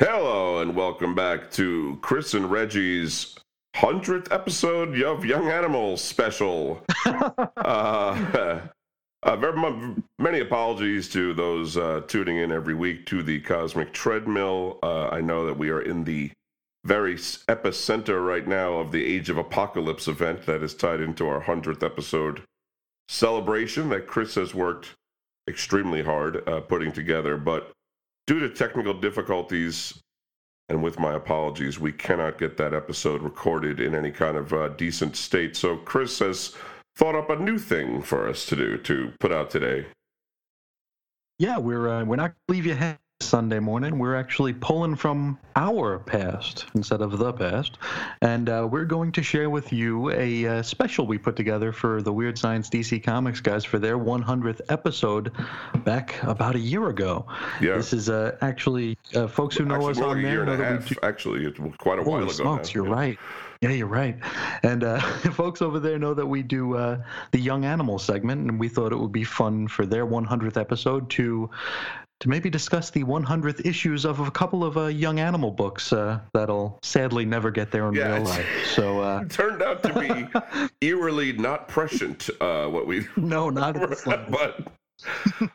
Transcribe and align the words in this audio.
Hello 0.00 0.60
and 0.60 0.76
welcome 0.76 1.16
back 1.16 1.50
to 1.50 1.98
Chris 2.02 2.32
and 2.34 2.48
Reggie's 2.48 3.34
hundredth 3.74 4.30
episode 4.30 4.96
of 5.02 5.24
Young 5.24 5.48
Animals 5.48 6.00
special. 6.00 6.84
uh, 7.04 7.40
uh, 9.24 9.36
very 9.36 9.96
many 10.20 10.38
apologies 10.38 11.08
to 11.08 11.34
those 11.34 11.76
uh, 11.76 12.02
tuning 12.06 12.36
in 12.36 12.52
every 12.52 12.74
week 12.74 13.06
to 13.06 13.24
the 13.24 13.40
Cosmic 13.40 13.92
Treadmill. 13.92 14.78
Uh, 14.84 15.08
I 15.08 15.20
know 15.20 15.44
that 15.46 15.58
we 15.58 15.68
are 15.70 15.82
in 15.82 16.04
the 16.04 16.30
very 16.84 17.16
epicenter 17.16 18.24
right 18.24 18.46
now 18.46 18.74
of 18.74 18.92
the 18.92 19.04
Age 19.04 19.30
of 19.30 19.36
Apocalypse 19.36 20.06
event 20.06 20.46
that 20.46 20.62
is 20.62 20.74
tied 20.74 21.00
into 21.00 21.26
our 21.26 21.40
hundredth 21.40 21.82
episode 21.82 22.44
celebration 23.08 23.88
that 23.88 24.06
Chris 24.06 24.36
has 24.36 24.54
worked 24.54 24.94
extremely 25.48 26.04
hard 26.04 26.48
uh, 26.48 26.60
putting 26.60 26.92
together, 26.92 27.36
but 27.36 27.72
due 28.28 28.38
to 28.38 28.48
technical 28.50 28.92
difficulties, 28.92 30.00
and 30.68 30.82
with 30.82 30.98
my 31.00 31.14
apologies, 31.14 31.80
we 31.80 31.90
cannot 31.90 32.36
get 32.36 32.58
that 32.58 32.74
episode 32.74 33.22
recorded 33.22 33.80
in 33.80 33.94
any 33.94 34.10
kind 34.10 34.36
of 34.36 34.52
uh, 34.52 34.68
decent 34.68 35.16
state. 35.16 35.56
So 35.56 35.78
Chris 35.78 36.18
has 36.18 36.54
thought 36.94 37.14
up 37.14 37.30
a 37.30 37.36
new 37.36 37.58
thing 37.58 38.02
for 38.02 38.28
us 38.28 38.44
to 38.46 38.54
do 38.54 38.76
to 38.76 39.12
put 39.18 39.32
out 39.32 39.48
today. 39.48 39.86
Yeah, 41.38 41.56
we're 41.56 41.88
uh, 41.88 42.04
we're 42.04 42.16
not 42.16 42.34
leave 42.48 42.66
you 42.66 42.74
Sunday 43.20 43.58
morning. 43.58 43.98
We're 43.98 44.14
actually 44.14 44.52
pulling 44.52 44.94
from 44.94 45.38
our 45.56 45.98
past 45.98 46.66
instead 46.74 47.00
of 47.00 47.18
the 47.18 47.32
past. 47.32 47.76
And 48.22 48.48
uh, 48.48 48.68
we're 48.70 48.84
going 48.84 49.10
to 49.12 49.22
share 49.22 49.50
with 49.50 49.72
you 49.72 50.10
a 50.12 50.46
uh, 50.46 50.62
special 50.62 51.06
we 51.06 51.18
put 51.18 51.34
together 51.34 51.72
for 51.72 52.00
the 52.00 52.12
Weird 52.12 52.38
Science 52.38 52.70
DC 52.70 53.02
Comics 53.02 53.40
guys 53.40 53.64
for 53.64 53.80
their 53.80 53.98
100th 53.98 54.60
episode 54.68 55.32
back 55.84 56.22
about 56.22 56.54
a 56.54 56.60
year 56.60 56.88
ago. 56.90 57.26
Yeah. 57.60 57.74
This 57.74 57.92
is 57.92 58.08
uh, 58.08 58.36
actually, 58.40 58.96
uh, 59.14 59.26
folks 59.26 59.56
who 59.56 59.64
know 59.64 59.74
actually, 59.74 59.90
us 59.90 59.98
on 60.00 60.22
there 60.22 60.44
know 60.44 60.56
that 60.56 60.86
do... 60.86 60.94
Actually, 61.02 61.44
it's 61.44 61.58
quite 61.78 61.98
a 61.98 62.02
while 62.02 62.22
ago. 62.22 62.30
Smokes, 62.30 62.72
you're 62.72 62.84
right. 62.84 63.18
Yeah, 63.60 63.70
you're 63.70 63.86
right. 63.86 64.16
And 64.62 64.84
uh, 64.84 65.00
folks 65.32 65.62
over 65.62 65.80
there 65.80 65.98
know 65.98 66.14
that 66.14 66.26
we 66.26 66.42
do 66.42 66.76
uh, 66.76 67.02
the 67.32 67.40
Young 67.40 67.64
Animal 67.64 67.98
segment, 67.98 68.48
and 68.48 68.60
we 68.60 68.68
thought 68.68 68.92
it 68.92 68.98
would 68.98 69.12
be 69.12 69.24
fun 69.24 69.66
for 69.68 69.84
their 69.84 70.06
100th 70.06 70.56
episode 70.56 71.10
to 71.10 71.50
to 72.20 72.28
maybe 72.28 72.50
discuss 72.50 72.90
the 72.90 73.04
100th 73.04 73.64
issues 73.64 74.04
of 74.04 74.18
a 74.18 74.30
couple 74.30 74.64
of 74.64 74.76
uh, 74.76 74.86
young 74.86 75.20
animal 75.20 75.52
books 75.52 75.92
uh, 75.92 76.18
that'll 76.34 76.78
sadly 76.82 77.24
never 77.24 77.50
get 77.50 77.70
there 77.70 77.86
in 77.88 77.94
yeah, 77.94 78.14
real 78.14 78.24
life. 78.24 78.66
So 78.74 79.00
uh, 79.00 79.24
turned 79.28 79.62
out 79.62 79.82
to 79.84 79.94
be 80.00 80.66
eerily 80.86 81.32
not 81.34 81.68
prescient. 81.68 82.28
Uh, 82.40 82.66
what 82.66 82.86
we 82.86 83.06
no, 83.16 83.50
not 83.50 83.74
but. 83.74 84.72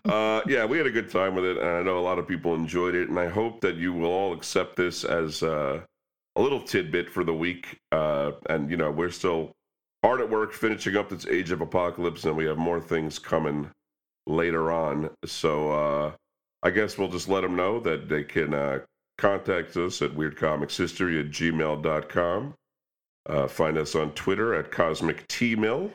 uh, 0.06 0.42
yeah, 0.48 0.64
we 0.64 0.78
had 0.78 0.88
a 0.88 0.92
good 0.92 1.12
time 1.12 1.36
with 1.36 1.44
it, 1.44 1.58
and 1.58 1.68
I 1.68 1.84
know 1.84 1.98
a 1.98 2.00
lot 2.00 2.18
of 2.18 2.26
people 2.26 2.56
enjoyed 2.56 2.96
it. 2.96 3.10
And 3.10 3.20
I 3.20 3.28
hope 3.28 3.60
that 3.60 3.76
you 3.76 3.92
will 3.92 4.10
all 4.10 4.32
accept 4.32 4.78
this 4.78 5.04
as 5.04 5.44
uh, 5.44 5.82
a 6.36 6.42
little 6.42 6.62
tidbit 6.62 7.10
for 7.10 7.24
the 7.24 7.34
week. 7.34 7.78
Uh, 7.92 8.32
and 8.50 8.70
you 8.70 8.78
know, 8.78 8.92
we're 8.92 9.12
still 9.12 9.52
hard 10.04 10.22
at 10.22 10.30
work 10.30 10.54
finishing 10.54 10.96
up 10.96 11.10
this 11.10 11.28
Age 11.28 11.52
of 11.52 11.62
Apocalypse, 11.62 12.26
and 12.26 12.36
we 12.36 12.46
have 12.46 12.58
more 12.58 12.82
things 12.82 13.20
coming 13.20 13.70
later 14.28 14.72
on. 14.72 15.10
So 15.26 15.72
uh, 15.72 16.12
I 16.62 16.70
guess 16.70 16.98
we'll 16.98 17.10
just 17.10 17.30
let 17.30 17.42
them 17.42 17.56
know 17.56 17.80
that 17.82 18.10
they 18.10 18.24
can 18.24 18.54
uh, 18.54 18.80
contact 19.18 19.76
us 19.78 20.02
at 20.02 20.12
weirdcomicshistory 20.12 21.20
at 21.20 21.32
gmail.com. 21.32 22.54
Uh, 23.26 23.48
find 23.48 23.78
us 23.78 23.96
on 23.96 24.12
Twitter 24.12 24.54
at 24.54 24.72
Cosmic 24.72 25.28
T 25.28 25.56
Mill. 25.56 25.92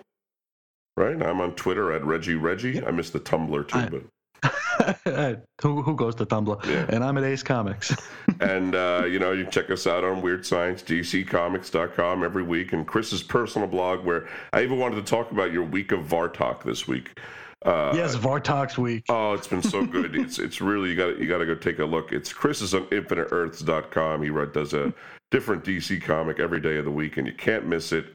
Right? 0.96 1.20
I'm 1.22 1.40
on 1.40 1.54
Twitter 1.54 1.92
at 1.92 2.04
Reggie 2.04 2.34
Reggie. 2.34 2.84
I 2.84 2.90
missed 2.90 3.12
the 3.12 3.20
Tumblr 3.20 3.68
too, 3.68 3.78
I, 3.78 3.88
but. 3.88 4.02
who, 5.60 5.82
who 5.82 5.94
goes 5.94 6.14
to 6.16 6.26
Tumblr? 6.26 6.64
Yeah. 6.66 6.86
And 6.88 7.04
I'm 7.04 7.18
at 7.18 7.24
Ace 7.24 7.42
Comics. 7.42 7.94
and, 8.40 8.74
uh, 8.74 9.04
you 9.06 9.18
know, 9.18 9.32
you 9.32 9.44
can 9.44 9.52
check 9.52 9.70
us 9.70 9.86
out 9.86 10.04
on 10.04 10.22
Weird 10.22 10.46
Science, 10.46 10.82
DCComics.com 10.82 12.24
every 12.24 12.42
week, 12.42 12.72
and 12.72 12.86
Chris's 12.86 13.22
personal 13.22 13.68
blog, 13.68 14.04
where 14.04 14.28
I 14.52 14.62
even 14.62 14.78
wanted 14.78 14.96
to 14.96 15.02
talk 15.02 15.30
about 15.30 15.52
your 15.52 15.64
week 15.64 15.92
of 15.92 16.00
Vartox 16.00 16.62
this 16.62 16.86
week. 16.86 17.18
Uh, 17.64 17.92
yes, 17.94 18.14
Vartox's 18.14 18.78
week. 18.78 19.04
Oh, 19.08 19.32
it's 19.32 19.48
been 19.48 19.62
so 19.62 19.84
good. 19.84 20.14
it's 20.16 20.38
it's 20.38 20.60
really 20.60 20.90
you 20.90 20.94
got 20.94 21.18
you 21.18 21.26
got 21.26 21.38
to 21.38 21.46
go 21.46 21.56
take 21.56 21.80
a 21.80 21.84
look. 21.84 22.12
It's 22.12 22.32
Chris 22.32 22.62
is 22.62 22.72
on 22.72 22.86
InfiniteEarths.com. 22.86 24.22
He 24.22 24.30
does 24.52 24.74
a 24.74 24.94
different 25.30 25.64
DC 25.64 26.00
comic 26.00 26.38
every 26.38 26.60
day 26.60 26.76
of 26.76 26.84
the 26.84 26.90
week, 26.90 27.16
and 27.16 27.26
you 27.26 27.32
can't 27.32 27.66
miss 27.66 27.92
it. 27.92 28.14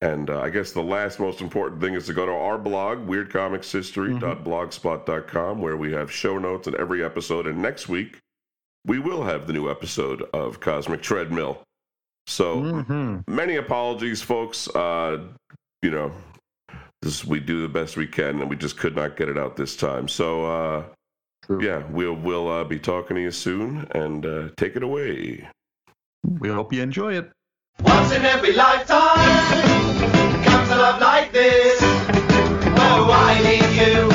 And 0.00 0.30
uh, 0.30 0.40
I 0.40 0.50
guess 0.50 0.70
the 0.70 0.82
last 0.82 1.18
most 1.18 1.40
important 1.40 1.80
thing 1.80 1.94
is 1.94 2.06
to 2.06 2.12
go 2.12 2.24
to 2.24 2.32
our 2.32 2.56
blog, 2.56 3.08
weirdcomicshistory.blogspot.com, 3.08 5.60
where 5.60 5.76
we 5.76 5.90
have 5.92 6.12
show 6.12 6.38
notes 6.38 6.68
on 6.68 6.78
every 6.78 7.04
episode. 7.04 7.48
And 7.48 7.60
next 7.60 7.88
week, 7.88 8.18
we 8.86 9.00
will 9.00 9.24
have 9.24 9.48
the 9.48 9.52
new 9.52 9.68
episode 9.68 10.22
of 10.32 10.60
Cosmic 10.60 11.02
Treadmill. 11.02 11.64
So 12.28 12.58
mm-hmm. 12.58 13.22
many 13.26 13.56
apologies, 13.56 14.22
folks. 14.22 14.68
Uh, 14.68 15.24
you 15.82 15.90
know, 15.90 16.12
this, 17.02 17.24
we 17.24 17.40
do 17.40 17.62
the 17.62 17.68
best 17.68 17.96
we 17.96 18.06
can, 18.06 18.40
and 18.40 18.48
we 18.48 18.54
just 18.54 18.78
could 18.78 18.94
not 18.94 19.16
get 19.16 19.28
it 19.28 19.36
out 19.36 19.56
this 19.56 19.74
time. 19.76 20.06
So, 20.06 20.44
uh, 20.44 20.84
yeah, 21.60 21.82
we'll 21.90 22.14
we'll 22.14 22.48
uh, 22.48 22.64
be 22.64 22.78
talking 22.78 23.16
to 23.16 23.22
you 23.22 23.30
soon, 23.30 23.86
and 23.92 24.26
uh, 24.26 24.48
take 24.56 24.76
it 24.76 24.82
away. 24.82 25.48
We 26.24 26.50
hope 26.50 26.72
you 26.72 26.82
enjoy 26.82 27.14
it. 27.14 27.30
Once 27.82 28.12
in 28.12 28.24
every 28.24 28.52
lifetime 28.52 29.16
comes 29.16 29.64
a 29.64 29.67
love 30.78 31.00
like 31.00 31.32
this. 31.32 31.80
Oh, 31.82 33.10
I 33.10 33.42
need 33.42 33.68
you, 33.80 34.07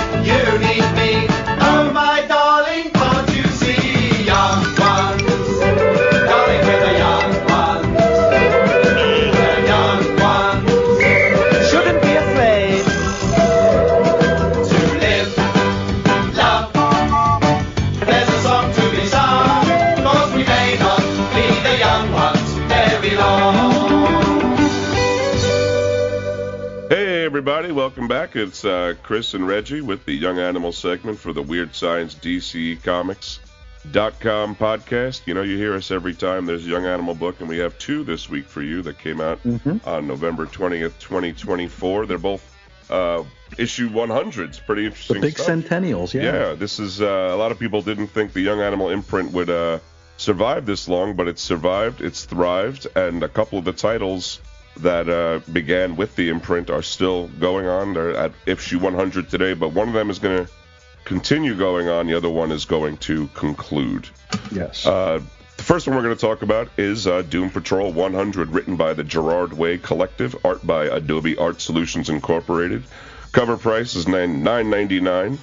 everybody. 27.43 27.73
Welcome 27.73 28.07
back. 28.07 28.37
It's 28.37 28.63
uh, 28.63 28.93
Chris 29.03 29.33
and 29.33 29.45
Reggie 29.45 29.81
with 29.81 30.05
the 30.05 30.13
Young 30.13 30.39
Animal 30.39 30.71
segment 30.71 31.19
for 31.19 31.33
the 31.33 31.41
Weird 31.41 31.75
Science 31.75 32.15
DC 32.15 32.81
Comics. 32.83 33.41
Dot 33.91 34.17
com 34.21 34.55
podcast. 34.55 35.27
You 35.27 35.33
know, 35.33 35.41
you 35.41 35.57
hear 35.57 35.73
us 35.73 35.91
every 35.91 36.13
time 36.13 36.45
there's 36.45 36.65
a 36.65 36.69
young 36.69 36.85
animal 36.85 37.13
book, 37.13 37.41
and 37.41 37.49
we 37.49 37.57
have 37.57 37.77
two 37.77 38.05
this 38.05 38.29
week 38.29 38.45
for 38.45 38.61
you 38.61 38.81
that 38.83 38.97
came 38.97 39.19
out 39.19 39.43
mm-hmm. 39.43 39.77
on 39.85 40.07
November 40.07 40.45
20th, 40.45 40.97
2024. 40.99 42.05
They're 42.05 42.17
both 42.17 42.49
uh, 42.89 43.25
issue 43.57 43.89
100s. 43.89 44.65
Pretty 44.65 44.85
interesting. 44.85 45.15
The 45.15 45.27
big 45.27 45.33
stuff. 45.33 45.47
centennials, 45.47 46.13
yeah. 46.13 46.21
Yeah, 46.21 46.53
this 46.53 46.79
is 46.79 47.01
uh, 47.01 47.31
a 47.33 47.35
lot 47.35 47.51
of 47.51 47.59
people 47.59 47.81
didn't 47.81 48.07
think 48.07 48.31
the 48.31 48.39
young 48.39 48.61
animal 48.61 48.89
imprint 48.89 49.33
would 49.33 49.49
uh, 49.49 49.79
survive 50.15 50.65
this 50.65 50.87
long, 50.87 51.17
but 51.17 51.27
it's 51.27 51.41
survived, 51.41 51.99
it's 51.99 52.23
thrived, 52.23 52.87
and 52.95 53.21
a 53.21 53.27
couple 53.27 53.59
of 53.59 53.65
the 53.65 53.73
titles 53.73 54.39
that 54.77 55.09
uh, 55.09 55.39
began 55.51 55.95
with 55.95 56.15
the 56.15 56.29
imprint 56.29 56.69
are 56.69 56.81
still 56.81 57.27
going 57.39 57.67
on. 57.67 57.93
They're 57.93 58.15
at 58.15 58.31
issue 58.45 58.79
100 58.79 59.29
today, 59.29 59.53
but 59.53 59.69
one 59.69 59.87
of 59.87 59.93
them 59.93 60.09
is 60.09 60.19
going 60.19 60.45
to 60.45 60.51
continue 61.05 61.55
going 61.55 61.89
on. 61.89 62.07
The 62.07 62.15
other 62.15 62.29
one 62.29 62.51
is 62.51 62.65
going 62.65 62.97
to 62.97 63.27
conclude. 63.29 64.07
Yes. 64.51 64.85
Uh, 64.85 65.21
the 65.57 65.63
first 65.63 65.87
one 65.87 65.95
we're 65.95 66.03
going 66.03 66.15
to 66.15 66.21
talk 66.21 66.41
about 66.41 66.69
is 66.77 67.07
uh, 67.07 67.21
Doom 67.21 67.49
Patrol 67.49 67.93
100, 67.93 68.49
written 68.49 68.75
by 68.75 68.93
the 68.93 69.03
Gerard 69.03 69.53
Way 69.53 69.77
Collective, 69.77 70.35
art 70.43 70.65
by 70.65 70.85
Adobe 70.85 71.37
Art 71.37 71.61
Solutions 71.61 72.09
Incorporated. 72.09 72.83
Cover 73.31 73.57
price 73.57 73.95
is 73.95 74.07
nine 74.07 74.43
nine 74.43 74.69
ninety 74.69 74.99
nine, 74.99 75.39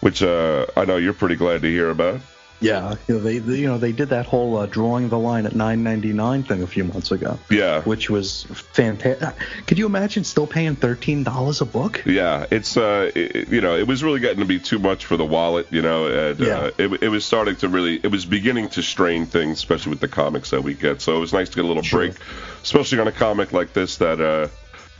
which 0.00 0.22
uh, 0.22 0.66
I 0.76 0.86
know 0.86 0.96
you're 0.96 1.12
pretty 1.12 1.36
glad 1.36 1.60
to 1.62 1.68
hear 1.68 1.90
about. 1.90 2.20
Yeah, 2.60 2.96
you 3.08 3.16
know, 3.16 3.20
they, 3.20 3.38
they, 3.38 3.56
you 3.56 3.66
know 3.66 3.78
they 3.78 3.92
did 3.92 4.10
that 4.10 4.26
whole 4.26 4.56
uh, 4.56 4.66
drawing 4.66 5.08
the 5.08 5.18
line 5.18 5.44
at 5.44 5.52
9.99 5.52 6.46
thing 6.46 6.62
a 6.62 6.66
few 6.66 6.84
months 6.84 7.10
ago. 7.10 7.38
Yeah, 7.50 7.82
which 7.82 8.08
was 8.08 8.44
fantastic. 8.44 9.34
Could 9.66 9.78
you 9.78 9.86
imagine 9.86 10.24
still 10.24 10.46
paying 10.46 10.76
thirteen 10.76 11.24
dollars 11.24 11.60
a 11.60 11.66
book? 11.66 12.02
Yeah, 12.06 12.46
it's 12.50 12.76
uh, 12.76 13.10
it, 13.14 13.48
you 13.48 13.60
know, 13.60 13.76
it 13.76 13.86
was 13.86 14.02
really 14.02 14.20
getting 14.20 14.38
to 14.38 14.44
be 14.44 14.58
too 14.58 14.78
much 14.78 15.04
for 15.06 15.16
the 15.16 15.24
wallet. 15.24 15.66
You 15.70 15.82
know, 15.82 16.06
and 16.06 16.40
uh, 16.40 16.44
yeah. 16.44 16.58
uh, 16.58 16.70
it, 16.78 17.02
it 17.02 17.08
was 17.08 17.24
starting 17.24 17.56
to 17.56 17.68
really, 17.68 18.00
it 18.02 18.10
was 18.10 18.24
beginning 18.24 18.68
to 18.70 18.82
strain 18.82 19.26
things, 19.26 19.58
especially 19.58 19.90
with 19.90 20.00
the 20.00 20.08
comics 20.08 20.50
that 20.50 20.62
we 20.62 20.74
get. 20.74 21.02
So 21.02 21.16
it 21.16 21.20
was 21.20 21.32
nice 21.32 21.48
to 21.50 21.56
get 21.56 21.64
a 21.64 21.68
little 21.68 21.82
sure. 21.82 22.06
break, 22.06 22.14
especially 22.62 22.98
on 23.00 23.08
a 23.08 23.12
comic 23.12 23.52
like 23.52 23.72
this 23.72 23.98
that 23.98 24.20
uh, 24.20 24.48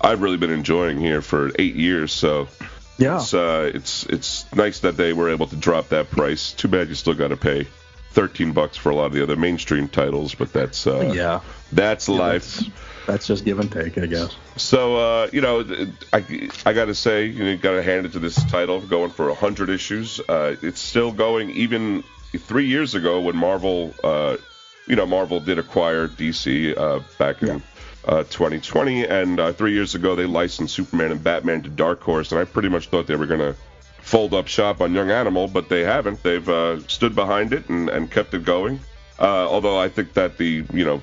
I've 0.00 0.20
really 0.20 0.36
been 0.36 0.50
enjoying 0.50 0.98
here 0.98 1.22
for 1.22 1.50
eight 1.58 1.76
years. 1.76 2.12
So 2.12 2.48
yeah, 2.98 3.16
it's 3.16 3.34
uh, 3.34 3.70
it's 3.74 4.04
it's 4.06 4.52
nice 4.54 4.80
that 4.80 4.96
they 4.96 5.12
were 5.12 5.30
able 5.30 5.46
to 5.48 5.56
drop 5.56 5.88
that 5.88 6.10
price. 6.10 6.52
Too 6.52 6.68
bad 6.68 6.88
you 6.88 6.94
still 6.94 7.14
got 7.14 7.28
to 7.28 7.36
pay 7.36 7.66
thirteen 8.10 8.52
bucks 8.52 8.76
for 8.76 8.90
a 8.90 8.94
lot 8.94 9.06
of 9.06 9.12
the 9.12 9.22
other 9.22 9.36
mainstream 9.36 9.88
titles, 9.88 10.34
but 10.34 10.52
that's 10.52 10.86
uh, 10.86 11.12
yeah, 11.14 11.40
that's 11.72 12.08
yeah, 12.08 12.16
life. 12.16 12.56
That's, 12.56 12.70
that's, 13.06 13.26
just 13.26 13.44
give 13.44 13.58
and 13.60 13.70
take, 13.70 13.98
I 13.98 14.06
guess. 14.06 14.36
So 14.56 14.96
uh, 14.96 15.28
you 15.32 15.40
know, 15.40 15.64
I 16.12 16.50
I 16.64 16.72
got 16.72 16.86
to 16.86 16.94
say, 16.94 17.26
you, 17.26 17.44
know, 17.44 17.50
you 17.50 17.56
got 17.56 17.72
to 17.72 17.82
hand 17.82 18.06
it 18.06 18.12
to 18.12 18.18
this 18.18 18.42
title, 18.50 18.80
going 18.80 19.10
for 19.10 19.34
hundred 19.34 19.70
issues. 19.70 20.20
Uh, 20.28 20.56
it's 20.62 20.80
still 20.80 21.12
going, 21.12 21.50
even 21.50 22.04
three 22.36 22.66
years 22.66 22.94
ago 22.94 23.20
when 23.20 23.36
Marvel 23.36 23.94
uh, 24.04 24.36
you 24.86 24.96
know, 24.96 25.06
Marvel 25.06 25.40
did 25.40 25.58
acquire 25.58 26.08
DC 26.08 26.76
uh, 26.76 27.00
back 27.18 27.42
in 27.42 27.62
uh, 28.06 28.24
2020, 28.24 29.06
and 29.06 29.40
uh, 29.40 29.52
three 29.52 29.72
years 29.72 29.94
ago 29.94 30.14
they 30.14 30.26
licensed 30.26 30.74
Superman 30.74 31.12
and 31.12 31.22
Batman 31.22 31.62
to 31.62 31.70
Dark 31.70 32.02
Horse, 32.02 32.32
and 32.32 32.40
I 32.40 32.44
pretty 32.44 32.68
much 32.68 32.88
thought 32.88 33.06
they 33.06 33.16
were 33.16 33.26
gonna 33.26 33.54
fold 33.98 34.34
up 34.34 34.46
shop 34.46 34.80
on 34.80 34.92
Young 34.92 35.10
Animal, 35.10 35.48
but 35.48 35.68
they 35.68 35.80
haven't. 35.82 36.22
They've 36.22 36.48
uh, 36.48 36.80
stood 36.88 37.14
behind 37.14 37.52
it 37.52 37.68
and, 37.68 37.88
and 37.88 38.10
kept 38.10 38.34
it 38.34 38.44
going. 38.44 38.80
Uh, 39.18 39.48
although 39.48 39.78
I 39.78 39.88
think 39.88 40.12
that 40.14 40.36
the 40.38 40.64
you 40.72 40.84
know 40.84 41.00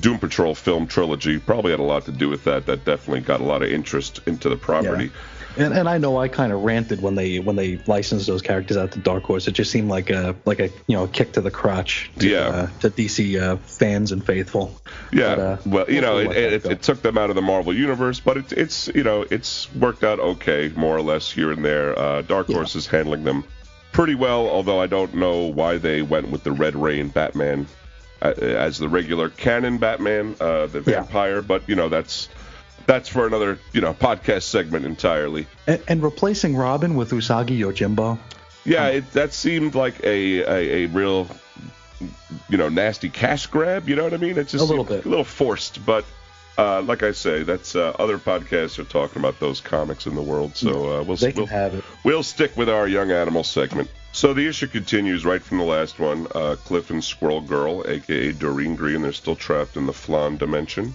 Doom 0.00 0.18
Patrol 0.18 0.54
film 0.54 0.86
trilogy 0.86 1.38
probably 1.38 1.70
had 1.70 1.80
a 1.80 1.84
lot 1.84 2.04
to 2.06 2.12
do 2.12 2.28
with 2.28 2.44
that. 2.44 2.66
That 2.66 2.84
definitely 2.84 3.20
got 3.20 3.40
a 3.40 3.44
lot 3.44 3.62
of 3.62 3.70
interest 3.70 4.20
into 4.26 4.48
the 4.48 4.56
property. 4.56 5.10
And, 5.56 5.72
and 5.72 5.88
I 5.88 5.98
know 5.98 6.18
I 6.18 6.28
kind 6.28 6.52
of 6.52 6.62
ranted 6.62 7.00
when 7.00 7.14
they 7.14 7.38
when 7.38 7.54
they 7.56 7.78
licensed 7.86 8.26
those 8.26 8.42
characters 8.42 8.76
out 8.76 8.90
to 8.92 8.98
Dark 8.98 9.22
Horse. 9.24 9.46
It 9.46 9.52
just 9.52 9.70
seemed 9.70 9.88
like 9.88 10.10
a 10.10 10.34
like 10.44 10.58
a 10.60 10.68
you 10.86 10.96
know 10.96 11.04
a 11.04 11.08
kick 11.08 11.32
to 11.34 11.40
the 11.40 11.50
crotch 11.50 12.10
to, 12.18 12.28
Yeah. 12.28 12.38
uh, 12.48 12.66
to 12.80 12.90
DC 12.90 13.40
uh, 13.40 13.56
fans 13.58 14.10
and 14.12 14.24
faithful. 14.24 14.80
Yeah, 15.12 15.34
But, 15.36 15.38
uh, 15.40 15.56
well, 15.66 15.90
you 15.90 16.00
know, 16.00 16.18
it, 16.18 16.36
it, 16.36 16.64
it 16.66 16.82
took 16.82 17.02
them 17.02 17.16
out 17.16 17.30
of 17.30 17.36
the 17.36 17.42
Marvel 17.42 17.72
universe, 17.72 18.18
but 18.20 18.36
it's 18.36 18.52
it's 18.52 18.88
you 18.88 19.04
know 19.04 19.24
it's 19.30 19.72
worked 19.74 20.02
out 20.02 20.18
okay, 20.18 20.72
more 20.74 20.96
or 20.96 21.02
less 21.02 21.30
here 21.30 21.52
and 21.52 21.64
there. 21.64 21.96
Uh, 21.98 22.22
Dark 22.22 22.48
Yeah. 22.48 22.56
Horse 22.56 22.74
is 22.74 22.86
handling 22.86 23.22
them 23.24 23.44
pretty 23.92 24.16
well, 24.16 24.48
although 24.48 24.80
I 24.80 24.88
don't 24.88 25.14
know 25.14 25.42
why 25.46 25.78
they 25.78 26.02
went 26.02 26.30
with 26.30 26.42
the 26.42 26.50
Red 26.52 26.74
Rain 26.74 27.08
Batman 27.08 27.68
uh, 28.22 28.30
as 28.40 28.78
the 28.78 28.88
regular 28.88 29.28
canon 29.28 29.78
Batman, 29.78 30.34
uh, 30.40 30.66
the 30.66 30.78
Yeah. 30.80 31.02
vampire. 31.02 31.42
But 31.42 31.68
you 31.68 31.76
know 31.76 31.88
that's 31.88 32.28
that's 32.86 33.08
for 33.08 33.26
another 33.26 33.58
you 33.72 33.80
know 33.80 33.94
podcast 33.94 34.42
segment 34.42 34.84
entirely. 34.86 35.46
And, 35.66 35.82
and 35.88 36.02
replacing 36.02 36.56
Robin 36.56 36.94
with 36.94 37.10
Usagi 37.10 37.58
Yojimbo. 37.58 38.18
Yeah, 38.64 38.88
it, 38.88 39.12
that 39.12 39.32
seemed 39.34 39.74
like 39.74 40.02
a, 40.04 40.40
a, 40.40 40.84
a 40.84 40.86
real, 40.86 41.28
you 42.48 42.56
know, 42.56 42.68
nasty 42.70 43.10
cash 43.10 43.46
grab. 43.46 43.88
You 43.88 43.96
know 43.96 44.04
what 44.04 44.14
I 44.14 44.16
mean? 44.16 44.38
It's 44.38 44.52
just 44.52 44.62
A 44.62 44.66
little 44.66 44.84
bit. 44.84 45.04
a 45.04 45.08
little 45.08 45.24
forced. 45.24 45.84
But 45.84 46.04
uh, 46.56 46.80
like 46.82 47.02
I 47.02 47.12
say, 47.12 47.42
that's 47.42 47.76
uh, 47.76 47.94
other 47.98 48.16
podcasts 48.16 48.78
are 48.78 48.84
talking 48.84 49.20
about 49.20 49.38
those 49.38 49.60
comics 49.60 50.06
in 50.06 50.14
the 50.14 50.22
world. 50.22 50.56
So 50.56 51.00
uh, 51.00 51.02
we'll 51.02 51.16
They 51.16 51.32
can 51.32 51.40
we'll, 51.42 51.46
have 51.48 51.74
it. 51.74 51.84
we'll 52.04 52.22
stick 52.22 52.56
with 52.56 52.70
our 52.70 52.88
young 52.88 53.10
animal 53.10 53.44
segment. 53.44 53.90
So 54.12 54.32
the 54.32 54.46
issue 54.48 54.68
continues 54.68 55.26
right 55.26 55.42
from 55.42 55.58
the 55.58 55.64
last 55.64 55.98
one. 55.98 56.26
Uh, 56.34 56.56
Cliff 56.64 56.88
and 56.90 57.02
Squirrel 57.04 57.40
Girl, 57.42 57.84
aka 57.86 58.32
Doreen 58.32 58.76
Green, 58.76 59.02
they're 59.02 59.12
still 59.12 59.36
trapped 59.36 59.76
in 59.76 59.84
the 59.86 59.92
Flan 59.92 60.36
dimension. 60.38 60.94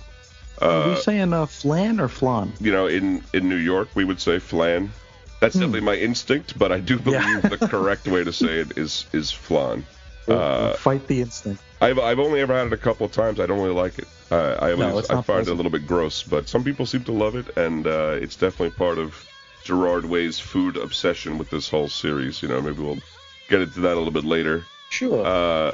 Are 0.62 0.90
we 0.90 0.96
saying 0.96 1.34
uh, 1.34 1.46
flan 1.46 2.00
or 2.00 2.08
flan? 2.08 2.54
You 2.60 2.72
know, 2.72 2.88
in 2.88 3.24
in 3.34 3.50
New 3.50 3.56
York, 3.56 3.90
we 3.96 4.04
would 4.04 4.20
say 4.20 4.40
flan. 4.40 4.92
That's 5.40 5.56
definitely 5.56 5.82
my 5.82 5.96
instinct, 5.96 6.60
but 6.60 6.72
I 6.72 6.80
do 6.80 7.00
believe. 7.00 7.22
Yeah. 7.22 7.40
the 7.40 7.68
correct 7.70 8.08
way 8.08 8.24
to 8.24 8.34
say 8.34 8.60
it 8.60 8.78
is 8.78 9.06
is 9.14 9.32
flan. 9.32 9.86
Uh, 10.28 10.74
fight 10.74 11.08
the 11.08 11.22
instinct. 11.22 11.62
I've 11.82 11.98
I've 11.98 12.20
only 12.20 12.42
ever 12.42 12.54
had 12.54 12.68
it 12.68 12.74
a 12.74 12.78
couple 12.78 13.06
of 13.06 13.12
times. 13.12 13.40
I 13.40 13.46
don't 13.46 13.60
really 13.60 13.74
like 13.74 14.00
it. 14.00 14.08
Uh, 14.32 14.58
I 14.60 14.74
always 14.74 15.06
it's 15.06 15.10
I 15.10 15.22
find 15.22 15.48
it 15.48 15.52
a 15.52 15.54
little 15.54 15.72
bit 15.72 15.88
gross, 15.88 16.24
but 16.24 16.48
some 16.48 16.64
people 16.64 16.86
seem 16.86 17.04
to 17.06 17.12
love 17.12 17.36
it, 17.36 17.58
and 17.58 17.88
uh, 17.88 18.18
it's 18.22 18.36
definitely 18.36 18.72
part 18.72 18.98
of 18.98 19.26
Gerard 19.64 20.06
Way's 20.06 20.40
food 20.40 20.78
obsession 20.78 21.38
with 21.38 21.50
this 21.50 21.70
whole 21.70 21.88
series. 21.88 22.42
You 22.42 22.50
know, 22.50 22.62
maybe 22.62 22.82
we'll 22.82 23.00
get 23.48 23.62
into 23.62 23.80
that 23.82 23.94
a 23.94 23.98
little 23.98 24.12
bit 24.12 24.26
later. 24.26 24.66
Sure. 24.90 25.26
Uh, 25.26 25.72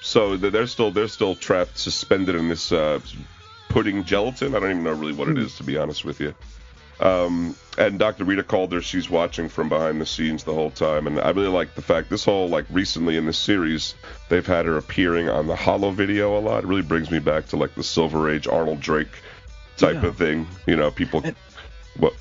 so 0.00 0.36
they're 0.36 0.66
still 0.66 0.90
they're 0.90 1.08
still 1.08 1.34
trapped, 1.34 1.78
suspended 1.78 2.36
in 2.36 2.48
this 2.48 2.72
uh, 2.72 3.00
pudding 3.74 4.04
gelatin. 4.04 4.54
I 4.54 4.60
don't 4.60 4.70
even 4.70 4.84
know 4.84 4.92
really 4.92 5.12
what 5.12 5.28
it 5.28 5.36
is, 5.36 5.56
to 5.56 5.64
be 5.64 5.76
honest 5.76 6.04
with 6.04 6.20
you. 6.20 6.32
Um, 7.00 7.56
and 7.76 7.98
Dr. 7.98 8.22
Rita 8.24 8.44
Calder, 8.44 8.80
she's 8.80 9.10
watching 9.10 9.48
from 9.48 9.68
behind 9.68 10.00
the 10.00 10.06
scenes 10.06 10.44
the 10.44 10.54
whole 10.54 10.70
time, 10.70 11.08
and 11.08 11.18
I 11.20 11.30
really 11.30 11.48
like 11.48 11.74
the 11.74 11.82
fact 11.82 12.08
this 12.08 12.24
whole 12.24 12.48
like 12.48 12.66
recently 12.70 13.16
in 13.16 13.26
this 13.26 13.36
series 13.36 13.96
they've 14.28 14.46
had 14.46 14.64
her 14.66 14.78
appearing 14.78 15.28
on 15.28 15.48
the 15.48 15.56
Hollow 15.56 15.90
video 15.90 16.38
a 16.38 16.40
lot. 16.40 16.62
It 16.62 16.68
really 16.68 16.82
brings 16.82 17.10
me 17.10 17.18
back 17.18 17.46
to 17.48 17.56
like 17.56 17.74
the 17.74 17.82
Silver 17.82 18.30
Age 18.30 18.46
Arnold 18.46 18.80
Drake 18.80 19.08
type 19.76 19.94
Yeah. 20.02 20.06
of 20.06 20.16
thing. 20.16 20.46
You 20.68 20.76
know, 20.76 20.92
people. 20.92 21.20
And- 21.24 21.34
what? 21.98 22.14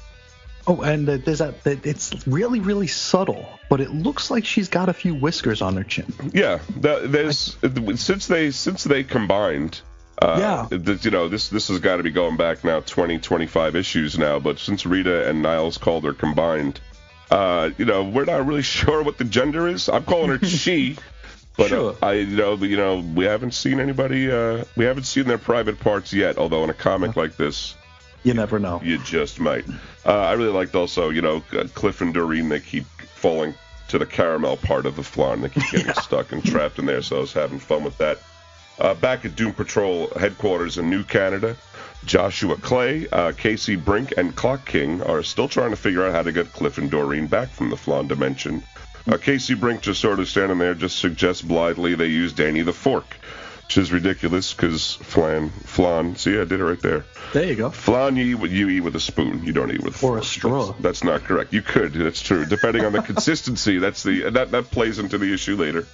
oh, 0.66 0.82
and 0.82 1.08
uh, 1.08 1.18
there's 1.18 1.38
that. 1.40 1.54
It's 1.66 2.26
really, 2.26 2.60
really 2.60 2.88
subtle, 2.88 3.48
but 3.70 3.80
it 3.80 3.92
looks 3.92 4.32
like 4.32 4.44
she's 4.44 4.70
got 4.70 4.90
a 4.90 4.94
few 4.94 5.14
whiskers 5.14 5.62
on 5.62 5.76
her 5.76 5.84
chin. 5.84 6.12
Yeah, 6.34 6.60
that, 6.78 7.12
there's 7.12 7.58
since 8.02 8.26
they 8.26 8.50
since 8.50 8.84
they 8.84 9.04
combined. 9.04 9.82
Uh, 10.22 10.66
Yeah. 10.72 10.78
th- 10.78 11.04
you 11.06 11.12
know 11.12 11.28
this 11.28 11.50
this 11.50 11.68
has 11.70 11.80
got 11.80 11.98
to 11.98 12.04
be 12.04 12.12
going 12.12 12.38
back 12.38 12.64
now 12.64 12.80
20 12.82 13.20
25 13.20 13.76
issues 13.76 14.18
now 14.18 14.40
but 14.40 14.60
since 14.60 14.86
Rita 14.86 15.28
and 15.28 15.42
Niles 15.42 15.78
Calder 15.78 16.14
combined 16.14 16.80
uh 17.32 17.72
you 17.78 17.86
know 17.86 18.04
we're 18.04 18.26
not 18.26 18.46
really 18.46 18.62
sure 18.78 19.04
what 19.04 19.18
the 19.18 19.24
gender 19.24 19.68
is 19.68 19.90
I'm 19.90 20.04
calling 20.06 20.30
her 20.38 20.46
she 20.48 20.98
but 21.58 21.72
uh, 21.72 21.94
I 22.02 22.14
you 22.14 22.38
know 22.38 22.54
you 22.56 22.78
know 22.78 23.00
we 23.00 23.26
haven't 23.26 23.54
seen 23.54 23.80
anybody 23.80 24.32
uh 24.32 24.64
we 24.78 24.86
haven't 24.86 25.06
seen 25.06 25.26
their 25.26 25.38
private 25.40 25.80
parts 25.80 26.14
yet 26.14 26.38
although 26.38 26.64
in 26.64 26.70
a 26.70 26.74
comic 26.76 27.16
like 27.16 27.36
this 27.38 27.76
You 28.24 28.34
never 28.34 28.60
know. 28.60 28.80
you 28.84 29.00
just 29.00 29.40
might. 29.40 29.66
Uh, 30.06 30.12
I 30.30 30.34
really 30.34 30.52
liked 30.52 30.76
also, 30.76 31.10
you 31.10 31.22
know, 31.22 31.44
uh, 31.52 31.66
Cliff 31.74 32.00
and 32.02 32.14
Doreen. 32.14 32.48
They 32.50 32.60
keep 32.62 32.86
falling 33.16 33.54
to 33.90 33.98
the 34.00 34.06
caramel 34.06 34.56
part 34.58 34.86
of 34.86 34.96
the 34.96 35.04
flan. 35.04 35.42
They 35.42 35.50
keep 35.50 35.70
getting 35.72 35.94
stuck 36.02 36.32
and 36.32 36.42
trapped 36.44 36.80
in 36.80 36.86
there. 36.86 37.02
So 37.02 37.18
I 37.18 37.20
was 37.20 37.34
having 37.34 37.60
fun 37.60 37.84
with 37.84 37.98
that. 37.98 38.20
Uh, 38.80 38.94
back 38.96 39.24
at 39.24 39.36
Doom 39.36 39.54
Patrol 39.54 40.10
headquarters 40.18 40.78
in 40.80 40.90
New 40.90 41.04
Canada, 41.04 41.56
Joshua 42.06 42.56
Clay, 42.58 43.08
uh, 43.12 43.32
Casey 43.32 43.76
Brink, 43.76 44.14
and 44.18 44.36
Clock 44.36 44.66
King 44.66 45.02
are 45.04 45.22
still 45.24 45.48
trying 45.48 45.70
to 45.70 45.76
figure 45.76 46.04
out 46.06 46.12
how 46.14 46.24
to 46.24 46.32
get 46.32 46.52
Cliff 46.52 46.78
and 46.80 46.90
Doreen 46.90 47.28
back 47.28 47.50
from 47.50 47.70
the 47.70 47.78
flan 47.78 48.08
dimension. 48.08 48.64
Uh, 49.08 49.18
Casey 49.18 49.54
Brink 49.54 49.82
just 49.82 50.02
sort 50.02 50.20
of 50.20 50.28
standing 50.28 50.58
there, 50.58 50.74
just 50.74 50.98
suggests 50.98 51.42
blithely 51.44 51.94
they 51.96 52.08
use 52.08 52.34
Danny 52.34 52.62
the 52.62 52.74
Fork, 52.74 53.06
which 53.66 53.78
is 53.78 53.92
ridiculous 53.92 54.54
because 54.54 54.94
flan, 54.96 55.50
flan. 55.50 56.16
See, 56.16 56.32
I 56.40 56.44
did 56.46 56.60
it 56.60 56.64
right 56.64 56.82
there. 56.82 57.06
There 57.32 57.46
you 57.46 57.56
go. 57.56 57.70
Flan 57.70 58.16
you 58.16 58.26
eat, 58.26 58.36
with- 58.36 58.52
you 58.52 58.70
eat 58.70 58.82
with 58.82 58.96
a 58.96 59.00
spoon. 59.00 59.44
You 59.46 59.54
don't 59.54 59.72
eat 59.72 59.84
with 59.84 60.04
Or 60.04 60.18
a 60.18 60.22
fork. 60.22 60.24
straw. 60.24 60.66
That's, 60.68 60.80
that's 60.82 61.04
not 61.04 61.22
correct. 61.24 61.54
You 61.54 61.62
could. 61.62 61.94
That's 61.94 62.22
true. 62.22 62.46
Depending 62.46 62.86
on 62.86 62.92
the 62.92 63.02
consistency, 63.04 63.78
that's 63.78 64.02
the 64.04 64.32
that 64.32 64.50
that 64.52 64.72
plays 64.72 64.98
into 65.00 65.18
the 65.20 65.32
issue 65.34 65.56
later. 65.58 65.86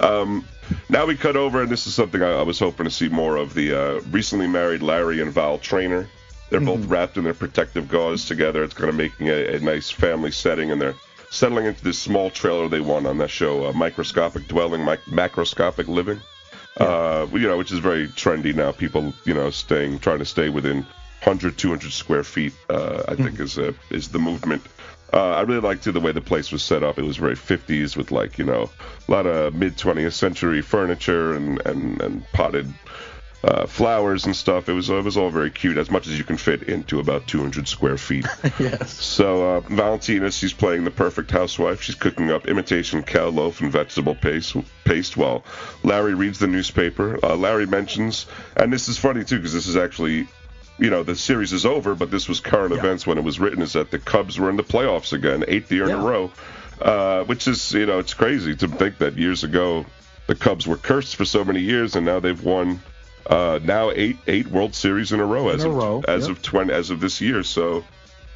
Um, 0.00 0.46
now 0.88 1.06
we 1.06 1.16
cut 1.16 1.36
over, 1.36 1.62
and 1.62 1.70
this 1.70 1.86
is 1.86 1.94
something 1.94 2.22
I, 2.22 2.32
I 2.32 2.42
was 2.42 2.58
hoping 2.58 2.84
to 2.84 2.90
see 2.90 3.08
more 3.08 3.36
of. 3.36 3.54
The 3.54 3.74
uh, 3.74 4.00
recently 4.10 4.46
married 4.46 4.82
Larry 4.82 5.20
and 5.20 5.32
Val 5.32 5.58
Trainor. 5.58 6.08
They're 6.50 6.60
both 6.60 6.84
wrapped 6.86 7.16
in 7.16 7.24
their 7.24 7.34
protective 7.34 7.88
gauze 7.88 8.26
together. 8.26 8.62
It's 8.62 8.74
kind 8.74 8.90
of 8.90 8.94
making 8.94 9.28
a, 9.28 9.56
a 9.56 9.60
nice 9.60 9.90
family 9.90 10.30
setting, 10.30 10.70
and 10.70 10.80
they're 10.80 10.94
settling 11.30 11.66
into 11.66 11.82
this 11.82 11.98
small 11.98 12.30
trailer 12.30 12.68
they 12.68 12.80
won 12.80 13.06
on 13.06 13.18
that 13.18 13.30
show, 13.30 13.66
uh, 13.66 13.72
Microscopic 13.72 14.46
Dwelling, 14.46 14.84
mic- 14.84 15.04
Macroscopic 15.06 15.88
Living 15.88 16.20
uh, 16.78 17.26
you 17.32 17.40
know, 17.40 17.56
which 17.56 17.72
is 17.72 17.78
very 17.78 18.08
trendy 18.08 18.54
now. 18.54 18.72
People, 18.72 19.12
you 19.24 19.34
know, 19.34 19.50
staying, 19.50 19.98
trying 20.00 20.18
to 20.18 20.24
stay 20.24 20.48
within 20.48 20.78
100, 21.22 21.56
200 21.56 21.92
square 21.92 22.24
feet. 22.24 22.52
Uh, 22.68 23.02
I 23.08 23.14
think 23.14 23.38
is 23.40 23.58
uh, 23.58 23.72
is 23.90 24.08
the 24.08 24.18
movement. 24.18 24.62
Uh, 25.14 25.30
I 25.30 25.42
really 25.42 25.60
liked 25.60 25.84
the 25.84 26.00
way 26.00 26.10
the 26.10 26.20
place 26.20 26.50
was 26.50 26.64
set 26.64 26.82
up. 26.82 26.98
It 26.98 27.04
was 27.04 27.18
very 27.18 27.36
50s 27.36 27.96
with 27.96 28.10
like, 28.10 28.36
you 28.36 28.44
know, 28.44 28.68
a 29.06 29.10
lot 29.10 29.26
of 29.26 29.54
mid 29.54 29.76
20th 29.76 30.12
century 30.12 30.60
furniture 30.60 31.34
and 31.34 31.64
and 31.64 32.02
and 32.02 32.24
potted 32.32 32.66
uh, 33.44 33.66
flowers 33.66 34.24
and 34.24 34.34
stuff. 34.34 34.68
It 34.68 34.72
was 34.72 34.90
it 34.90 35.04
was 35.04 35.16
all 35.16 35.30
very 35.30 35.50
cute, 35.50 35.76
as 35.76 35.90
much 35.90 36.06
as 36.06 36.18
you 36.18 36.24
can 36.24 36.36
fit 36.36 36.64
into 36.64 36.98
about 36.98 37.26
200 37.28 37.68
square 37.68 37.96
feet. 37.96 38.26
yes. 38.58 38.92
So 38.92 39.56
uh, 39.56 39.60
Valentina, 39.60 40.30
she's 40.32 40.52
playing 40.52 40.84
the 40.84 40.90
perfect 40.90 41.30
housewife. 41.30 41.80
She's 41.80 41.94
cooking 41.94 42.30
up 42.30 42.48
imitation 42.48 43.02
cow 43.02 43.28
loaf 43.28 43.60
and 43.60 43.70
vegetable 43.70 44.14
paste, 44.14 44.56
paste 44.84 45.16
while 45.16 45.44
Larry 45.82 46.14
reads 46.14 46.38
the 46.38 46.46
newspaper. 46.46 47.18
Uh, 47.22 47.36
Larry 47.36 47.66
mentions, 47.66 48.26
and 48.56 48.72
this 48.72 48.88
is 48.88 48.98
funny 48.98 49.24
too, 49.24 49.36
because 49.36 49.52
this 49.52 49.66
is 49.66 49.76
actually, 49.76 50.26
you 50.78 50.90
know, 50.90 51.02
the 51.02 51.14
series 51.16 51.52
is 51.52 51.64
over, 51.64 51.94
but 51.94 52.10
this 52.10 52.28
was 52.28 52.40
current 52.40 52.72
Yeah. 52.72 52.80
events 52.80 53.06
when 53.06 53.18
it 53.18 53.24
was 53.24 53.38
written, 53.38 53.62
is 53.62 53.74
that 53.74 53.90
the 53.90 53.98
Cubs 53.98 54.38
were 54.38 54.50
in 54.50 54.56
the 54.56 54.64
playoffs 54.64 55.12
again, 55.12 55.44
eighth 55.48 55.70
year 55.70 55.84
in 55.84 55.92
a 55.92 55.96
row, 55.98 56.30
uh, 56.82 57.22
which 57.24 57.46
is, 57.46 57.72
you 57.72 57.86
know, 57.86 57.98
it's 58.00 58.14
crazy 58.14 58.54
to 58.56 58.68
think 58.68 58.98
that 58.98 59.16
years 59.16 59.44
ago 59.44 59.86
the 60.26 60.34
Cubs 60.34 60.66
were 60.66 60.76
cursed 60.76 61.16
for 61.16 61.24
so 61.24 61.44
many 61.44 61.60
years, 61.60 61.96
and 61.96 62.04
now 62.06 62.18
they've 62.20 62.42
won. 62.42 62.80
Uh, 63.26 63.58
now 63.62 63.90
eight 63.90 64.18
eight 64.26 64.46
World 64.48 64.74
Series 64.74 65.10
in 65.12 65.18
a 65.20 65.24
row 65.24 65.48
as 65.48 65.64
a 65.64 65.68
of 65.70 65.74
row, 65.76 66.02
as 66.06 66.28
yep. 66.28 66.36
of 66.36 66.42
twenty 66.42 66.72
as 66.74 66.90
of 66.90 67.00
this 67.00 67.22
year. 67.22 67.42
So 67.42 67.82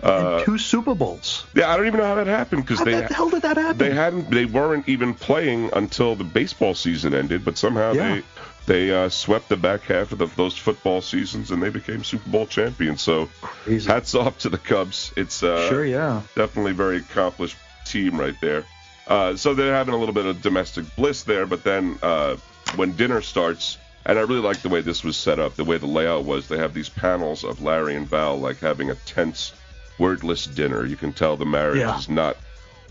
uh, 0.02 0.42
two 0.45 0.57
Super 0.57 0.95
Bowls. 0.95 1.45
yeah, 1.54 1.71
I 1.71 1.76
don't 1.76 1.87
even 1.87 2.00
know 2.00 2.07
how 2.07 2.14
that 2.14 2.26
happened 2.26 2.64
because 2.64 2.83
they 2.85 2.95
the 2.95 3.12
hell 3.12 3.28
did 3.28 3.42
that 3.42 3.59
happen? 3.59 3.76
they 3.76 3.90
hadn't 3.90 4.30
they 4.30 4.47
weren't 4.47 4.88
even 4.88 5.12
playing 5.12 5.68
until 5.75 6.14
the 6.14 6.25
baseball 6.25 6.73
season 6.75 7.12
ended, 7.14 7.45
but 7.45 7.59
somehow 7.59 7.92
Yeah. 7.92 8.14
they 8.14 8.23
they 8.68 8.92
uh, 8.92 9.08
swept 9.08 9.48
the 9.48 9.56
back 9.56 9.82
half 9.82 10.12
of 10.12 10.18
the, 10.18 10.26
those 10.37 10.56
football 10.56 11.00
seasons 11.00 11.50
and 11.50 11.62
they 11.62 11.70
became 11.70 12.04
Super 12.04 12.28
Bowl 12.28 12.46
champions. 12.46 13.00
So 13.02 13.28
Crazy. 13.40 13.90
hats 13.90 14.14
off 14.14 14.38
to 14.40 14.48
the 14.50 14.58
Cubs. 14.58 15.12
It's 15.16 15.42
uh, 15.42 15.68
sure, 15.68 15.84
yeah. 15.84 16.20
definitely 16.37 16.72
very 16.72 16.98
accomplished 16.98 17.56
team 17.87 18.20
right 18.20 18.37
there. 18.40 18.64
Uh, 19.06 19.34
so 19.37 19.54
they're 19.54 19.75
having 19.75 19.94
a 19.94 19.96
little 19.96 20.14
bit 20.14 20.26
of 20.26 20.42
domestic 20.42 20.84
bliss 20.96 21.22
there, 21.22 21.46
but 21.46 21.64
then 21.64 21.98
uh, 22.02 22.37
when 22.76 22.94
dinner 22.94 23.22
starts, 23.22 23.78
and 24.04 24.18
I 24.18 24.22
really 24.22 24.40
like 24.40 24.60
the 24.60 24.68
way 24.68 24.82
this 24.82 25.02
was 25.02 25.16
set 25.16 25.38
up, 25.38 25.56
the 25.56 25.64
way 25.64 25.78
the 25.78 25.87
layout 25.87 26.25
was. 26.25 26.46
They 26.46 26.58
have 26.58 26.75
these 26.75 26.90
panels 26.90 27.42
of 27.44 27.62
Larry 27.62 27.96
and 27.96 28.06
Val 28.06 28.38
like 28.38 28.58
having 28.58 28.90
a 28.90 28.94
tense, 28.94 29.54
wordless 29.98 30.44
dinner. 30.46 30.84
You 30.84 30.96
can 30.96 31.14
tell 31.14 31.37
the 31.38 31.46
marriage 31.46 31.78
Yeah. 31.78 31.98
is 31.98 32.08
not 32.10 32.37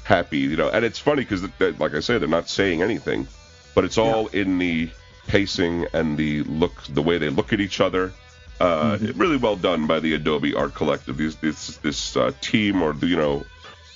happy, 0.03 0.39
you 0.39 0.55
know. 0.57 0.69
And 0.69 0.83
it's 0.83 0.97
funny 0.99 1.21
because, 1.23 1.43
like 1.79 1.93
I 1.93 1.99
say, 1.99 2.17
they're 2.17 2.27
not 2.27 2.49
saying 2.49 2.81
anything, 2.81 3.27
but 3.75 3.85
it's 3.85 3.97
all 3.99 4.25
in 4.27 4.57
the 4.57 4.89
pacing 5.27 5.85
and 5.93 6.17
the 6.17 6.43
look, 6.43 6.83
the 6.89 7.01
way 7.01 7.17
they 7.17 7.29
look 7.29 7.53
at 7.53 7.59
each 7.59 7.79
other. 7.81 8.13
Uh, 8.59 8.97
Really 9.15 9.37
well 9.37 9.55
done 9.55 9.85
by 9.85 9.99
the 9.99 10.15
Adobe 10.15 10.55
Art 10.55 10.73
Collective. 10.73 11.15
These, 11.17 11.35
this 11.35 11.77
this 11.77 12.17
uh, 12.17 12.31
team, 12.41 12.81
or 12.81 12.95
you 12.95 13.15
know, 13.15 13.45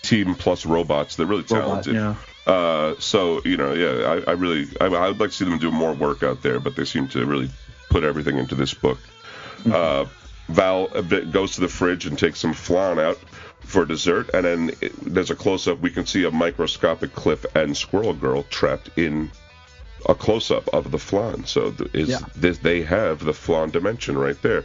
team 0.03 0.35
plus 0.35 0.65
robots. 0.65 1.15
They're 1.15 1.25
really 1.25 1.43
Robot, 1.50 1.83
talented. 1.83 1.95
yeah. 1.95 2.15
Uh, 2.45 2.95
so 3.00 3.41
you 3.43 3.57
know, 3.57 3.73
yeah, 3.73 4.21
I, 4.27 4.31
I 4.31 4.33
really, 4.33 4.67
I, 4.79 4.85
I 4.85 5.07
would 5.07 5.19
like 5.19 5.31
to 5.31 5.35
see 5.35 5.45
them 5.45 5.57
do 5.57 5.71
more 5.71 5.93
work 5.93 6.21
out 6.21 6.43
there, 6.43 6.59
but 6.59 6.75
they 6.75 6.85
seem 6.85 7.07
to 7.09 7.25
really 7.25 7.50
put 7.89 8.03
everything 8.03 8.38
into 8.38 8.55
this 8.55 8.73
book. 8.73 9.00
Uh, 9.65 10.05
Val 10.47 10.88
bit 10.88 11.31
goes 11.31 11.55
to 11.55 11.61
the 11.61 11.67
fridge 11.67 12.05
and 12.05 12.17
takes 12.17 12.39
some 12.39 12.53
flan 12.53 13.00
out 13.00 13.17
for 13.61 13.85
dessert, 13.85 14.29
and 14.33 14.45
then 14.45 14.71
it, 14.81 14.91
there's 15.01 15.31
a 15.31 15.35
close 15.35 15.67
up. 15.67 15.79
We 15.79 15.91
can 15.91 16.05
see 16.05 16.23
a 16.25 16.31
microscopic 16.31 17.13
Cliff 17.13 17.45
and 17.55 17.75
Squirrel 17.77 18.13
Girl 18.13 18.43
trapped 18.43 18.89
in 18.97 19.31
a 20.08 20.15
close 20.15 20.51
up 20.51 20.67
of 20.74 20.91
the 20.91 20.98
flan. 21.00 21.46
So 21.46 21.72
th- 21.72 21.89
is 21.93 22.10
Yeah. 22.10 22.20
this 22.36 22.58
they 22.60 22.81
have 22.84 23.24
the 23.24 23.34
flan 23.34 23.70
dimension 23.70 24.17
right 24.17 24.39
there. 24.41 24.63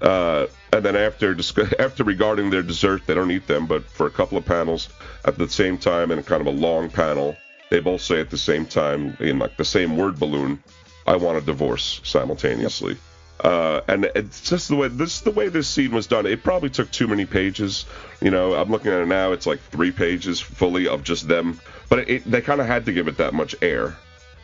Uh, 0.00 0.46
and 0.72 0.84
then 0.84 0.96
after 0.96 1.34
after 1.78 2.04
regarding 2.04 2.50
their 2.50 2.62
dessert, 2.62 3.02
they 3.06 3.14
don't 3.14 3.30
eat 3.30 3.46
them, 3.46 3.66
but 3.66 3.84
for 3.84 4.06
a 4.06 4.10
couple 4.10 4.36
of 4.38 4.44
panels 4.44 4.88
at 5.24 5.38
the 5.38 5.48
same 5.48 5.78
time 5.78 6.10
in 6.10 6.22
kind 6.22 6.40
of 6.40 6.46
a 6.46 6.50
long 6.58 6.90
panel, 6.90 7.36
they 7.70 7.80
both 7.80 8.00
say 8.02 8.20
at 8.20 8.30
the 8.30 8.38
same 8.38 8.66
time 8.66 9.16
in 9.20 9.38
like 9.38 9.56
the 9.56 9.64
same 9.64 9.96
word 9.96 10.18
balloon, 10.18 10.62
"I 11.06 11.16
want 11.16 11.38
a 11.38 11.40
divorce" 11.40 12.00
simultaneously. 12.04 12.96
Uh, 13.42 13.82
and 13.86 14.06
it's 14.14 14.40
just 14.48 14.68
the 14.68 14.76
way 14.76 14.88
this 14.88 15.20
the 15.20 15.30
way 15.30 15.48
this 15.48 15.68
scene 15.68 15.92
was 15.92 16.06
done. 16.06 16.24
It 16.26 16.42
probably 16.42 16.70
took 16.70 16.90
too 16.90 17.06
many 17.06 17.26
pages. 17.26 17.84
You 18.22 18.30
know, 18.30 18.54
I'm 18.54 18.70
looking 18.70 18.92
at 18.92 19.00
it 19.00 19.08
now. 19.08 19.32
It's 19.32 19.46
like 19.46 19.60
three 19.70 19.92
pages 19.92 20.40
fully 20.40 20.88
of 20.88 21.04
just 21.04 21.28
them. 21.28 21.60
But 21.90 22.08
it, 22.08 22.30
they 22.30 22.40
kind 22.40 22.60
of 22.60 22.66
had 22.66 22.86
to 22.86 22.92
give 22.92 23.08
it 23.08 23.18
that 23.18 23.34
much 23.34 23.54
air, 23.62 23.96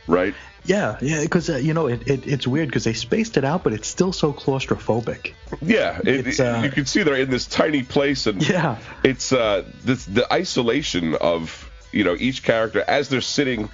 right? 0.06 0.34
Yeah, 0.64 0.96
yeah, 1.00 1.22
because 1.22 1.50
uh, 1.50 1.56
you 1.56 1.74
know 1.74 1.88
it, 1.88 2.06
it 2.06 2.26
it's 2.26 2.46
weird 2.46 2.68
because 2.68 2.84
they 2.84 2.92
spaced 2.92 3.36
it 3.36 3.44
out, 3.44 3.64
but 3.64 3.72
it's 3.72 3.88
still 3.88 4.12
so 4.12 4.32
claustrophobic. 4.32 5.32
Yeah, 5.60 5.98
it, 6.04 6.26
It's, 6.28 6.40
uh, 6.40 6.60
you 6.64 6.70
can 6.70 6.86
see 6.86 7.02
they're 7.02 7.16
in 7.16 7.30
this 7.30 7.46
tiny 7.46 7.82
place, 7.82 8.26
and 8.28 8.46
Yeah. 8.48 8.78
it's 9.02 9.32
uh, 9.32 9.64
this, 9.84 10.04
the 10.04 10.32
isolation 10.32 11.16
of 11.16 11.68
you 11.90 12.04
know 12.04 12.14
each 12.18 12.44
character 12.44 12.84
as 12.86 13.08
they're 13.08 13.20
sitting, 13.20 13.70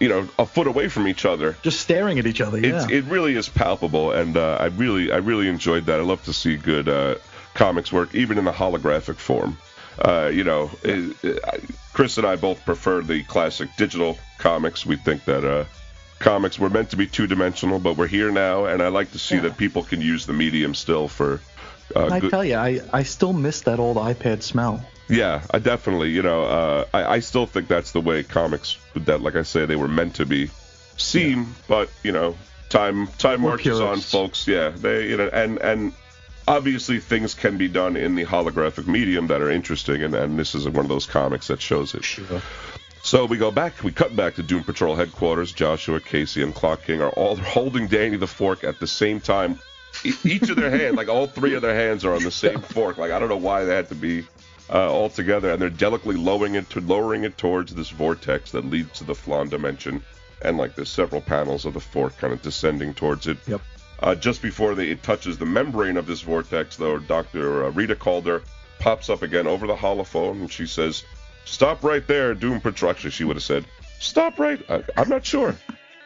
you 0.00 0.08
know, 0.08 0.28
a 0.36 0.44
foot 0.44 0.66
away 0.66 0.88
from 0.88 1.06
each 1.06 1.24
other. 1.24 1.56
Just 1.62 1.80
staring 1.80 2.18
at 2.18 2.26
each 2.26 2.40
other. 2.40 2.58
Yeah. 2.58 2.82
It's, 2.82 2.90
it 2.92 3.04
really 3.04 3.36
is 3.36 3.48
palpable, 3.48 4.10
and 4.10 4.36
uh, 4.36 4.56
I 4.58 4.66
really 4.66 5.12
I 5.12 5.18
really 5.18 5.48
enjoyed 5.48 5.86
that. 5.86 6.00
I 6.00 6.02
love 6.02 6.24
to 6.24 6.32
see 6.32 6.56
good 6.56 6.88
uh, 6.88 7.14
comics 7.54 7.92
work, 7.92 8.16
even 8.16 8.36
in 8.36 8.44
the 8.44 8.52
holographic 8.52 9.16
form. 9.16 9.58
Uh, 9.98 10.30
you 10.32 10.44
know, 10.44 10.70
it, 10.82 11.16
it- 11.24 11.64
Chris 11.92 12.16
and 12.16 12.26
I 12.26 12.36
both 12.36 12.64
prefer 12.64 13.02
the 13.02 13.22
classic 13.24 13.68
digital 13.76 14.16
comics. 14.38 14.86
We 14.86 14.96
think 14.96 15.24
that 15.26 15.44
uh, 15.44 15.64
comics 16.20 16.58
were 16.58 16.70
meant 16.70 16.88
to 16.90 16.96
be 16.96 17.06
two 17.06 17.26
dimensional, 17.26 17.78
but 17.78 17.98
we're 17.98 18.06
here 18.06 18.30
now, 18.30 18.64
and 18.64 18.80
I 18.82 18.88
like 18.88 19.12
to 19.12 19.18
see 19.18 19.34
Yeah. 19.34 19.42
that 19.42 19.58
people 19.58 19.82
can 19.82 20.00
use 20.00 20.24
the 20.24 20.32
medium 20.32 20.74
still 20.74 21.06
for. 21.08 21.40
Uh, 21.94 22.06
I 22.10 22.20
good, 22.20 22.30
tell 22.30 22.44
you, 22.44 22.56
I, 22.56 22.80
I 22.94 23.02
still 23.02 23.34
miss 23.34 23.60
that 23.62 23.78
old 23.78 23.98
iPad 23.98 24.42
smell. 24.42 24.82
yeah, 25.10 25.42
I 25.50 25.58
definitely, 25.58 26.08
you 26.12 26.22
know, 26.22 26.44
uh, 26.44 26.84
I, 26.94 27.04
I 27.16 27.20
still 27.20 27.44
think 27.44 27.68
that's 27.68 27.92
the 27.92 28.00
way 28.00 28.22
comics, 28.22 28.78
that, 28.96 29.20
like 29.20 29.36
I 29.36 29.42
say, 29.42 29.66
they 29.66 29.76
were 29.76 29.88
meant 29.88 30.14
to 30.14 30.24
be 30.24 30.48
seen. 30.96 31.46
But 31.68 31.90
you 32.02 32.12
know, 32.12 32.34
time 32.70 33.08
time 33.18 33.42
We're 33.42 33.50
marches 33.50 33.80
on, 33.80 34.00
folks. 34.00 34.48
Yeah, 34.48 34.70
they, 34.70 35.08
you 35.10 35.18
know, 35.18 35.28
and 35.30 35.58
and 35.58 35.92
obviously 36.48 37.00
things 37.00 37.34
can 37.34 37.56
be 37.56 37.68
done 37.68 37.96
in 37.96 38.14
the 38.14 38.24
holographic 38.24 38.86
medium 38.86 39.26
that 39.28 39.40
are 39.40 39.50
interesting, 39.50 40.02
and, 40.02 40.14
and 40.14 40.38
this 40.38 40.54
is 40.54 40.68
one 40.68 40.84
of 40.84 40.88
those 40.88 41.06
comics 41.06 41.48
that 41.48 41.60
shows 41.60 41.94
it. 41.94 42.04
Sure. 42.04 42.42
So 43.02 43.24
we 43.24 43.36
go 43.36 43.50
back, 43.50 43.82
we 43.82 43.90
cut 43.90 44.14
back 44.14 44.36
to 44.36 44.42
Doom 44.42 44.62
Patrol 44.62 44.94
headquarters. 44.94 45.52
Joshua, 45.52 46.00
Casey, 46.00 46.42
and 46.42 46.54
Clock 46.54 46.84
King 46.84 47.02
are 47.02 47.10
all 47.10 47.36
holding 47.54 47.88
Danny 47.88 48.16
the 48.16 48.28
fork 48.28 48.64
at 48.64 48.78
the 48.78 48.86
same 48.86 49.20
time. 49.20 49.58
E- 50.04 50.14
each 50.24 50.48
of 50.48 50.56
their 50.56 50.70
hand, 50.70 50.96
like 50.96 51.08
all 51.08 51.26
three 51.26 51.54
of 51.54 51.62
their 51.62 51.74
hands, 51.74 52.04
are 52.04 52.14
on 52.14 52.22
the 52.22 52.30
same 52.30 52.60
fork. 52.74 52.98
Like 52.98 53.10
I 53.10 53.18
don't 53.18 53.28
know 53.28 53.36
why 53.36 53.64
they 53.64 53.74
had 53.74 53.88
to 53.88 53.94
be 53.94 54.24
uh, 54.70 54.90
all 54.90 55.10
together, 55.10 55.50
and 55.50 55.60
they're 55.60 55.68
delicately 55.68 56.16
lowering 56.16 56.54
it 56.54 56.70
to 56.70 56.80
lowering 56.80 57.24
it 57.24 57.36
towards 57.36 57.74
this 57.74 57.90
vortex 57.90 58.52
that 58.52 58.64
leads 58.64 58.98
to 58.98 59.04
the 59.04 59.14
flan 59.14 59.48
dimension. 59.48 60.02
And 60.42 60.56
like 60.56 60.76
there's 60.76 60.88
several 60.88 61.20
panels 61.20 61.66
of 61.66 61.74
the 61.74 61.80
fork 61.80 62.16
kind 62.18 62.32
of 62.32 62.40
descending 62.40 62.94
towards 62.94 63.26
it. 63.26 63.38
Yep. 63.46 63.60
Uh, 64.02 64.14
just 64.16 64.42
before 64.42 64.74
they, 64.74 64.88
it 64.88 65.02
touches 65.02 65.38
the 65.38 65.46
membrane 65.46 65.96
of 65.96 66.06
this 66.06 66.22
vortex, 66.22 66.76
though, 66.76 66.98
Dr. 66.98 67.64
Uh, 67.64 67.70
Rita 67.70 67.94
Calder 67.94 68.42
pops 68.80 69.08
up 69.08 69.22
again 69.22 69.46
over 69.46 69.66
the 69.66 69.76
holophone 69.76 70.40
and 70.40 70.50
she 70.52 70.66
says, 70.66 71.04
Stop 71.44 71.84
right 71.84 72.06
there, 72.06 72.34
Doom 72.34 72.60
Patrol. 72.60 72.90
Actually, 72.90 73.10
she 73.10 73.24
would 73.24 73.36
have 73.36 73.42
said, 73.44 73.64
Stop 74.00 74.38
right. 74.40 74.60
I, 74.68 74.82
I'm 74.96 75.08
not 75.08 75.24
sure. 75.24 75.54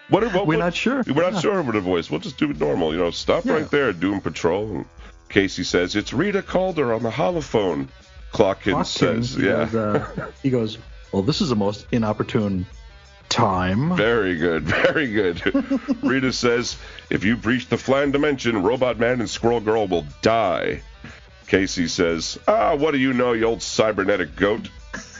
What, 0.08 0.22
what, 0.34 0.46
We're 0.46 0.58
not 0.58 0.74
sure. 0.74 1.02
We're 1.06 1.30
not 1.30 1.40
sure 1.42 1.62
with 1.62 1.74
the 1.74 1.80
voice. 1.80 2.10
We'll 2.10 2.20
just 2.20 2.38
do 2.38 2.50
it 2.50 2.60
normal. 2.60 2.92
You 2.92 2.98
know, 2.98 3.10
stop 3.10 3.44
Yeah. 3.44 3.54
right 3.54 3.70
there, 3.70 3.92
Doom 3.92 4.20
Patrol. 4.20 4.68
And 4.76 4.84
Casey 5.30 5.64
says, 5.64 5.96
It's 5.96 6.12
Rita 6.12 6.42
Calder 6.42 6.92
on 6.92 7.02
the 7.02 7.10
holophone. 7.10 7.88
Clock 8.32 8.62
King 8.62 8.84
says, 8.84 9.36
Yeah. 9.36 9.64
Goes, 9.66 9.74
uh, 9.74 10.30
he 10.42 10.50
goes, 10.50 10.78
well, 11.12 11.22
this 11.22 11.40
is 11.40 11.48
the 11.48 11.56
most 11.56 11.86
inopportune 11.92 12.66
time. 13.36 13.94
Very 13.94 14.36
good, 14.36 14.62
very 14.64 15.12
good. 15.12 15.42
Rita 16.02 16.32
says, 16.32 16.76
if 17.10 17.22
you 17.22 17.36
breach 17.36 17.68
the 17.68 17.76
flan 17.76 18.10
dimension, 18.10 18.62
Robot 18.62 18.98
Man 18.98 19.20
and 19.20 19.28
Squirrel 19.28 19.60
Girl 19.60 19.86
will 19.86 20.06
die. 20.22 20.82
Casey 21.46 21.86
says, 21.86 22.38
ah, 22.48 22.74
what 22.74 22.92
do 22.92 22.98
you 22.98 23.12
know, 23.12 23.34
you 23.34 23.44
old 23.44 23.62
cybernetic 23.62 24.34
goat? 24.36 24.70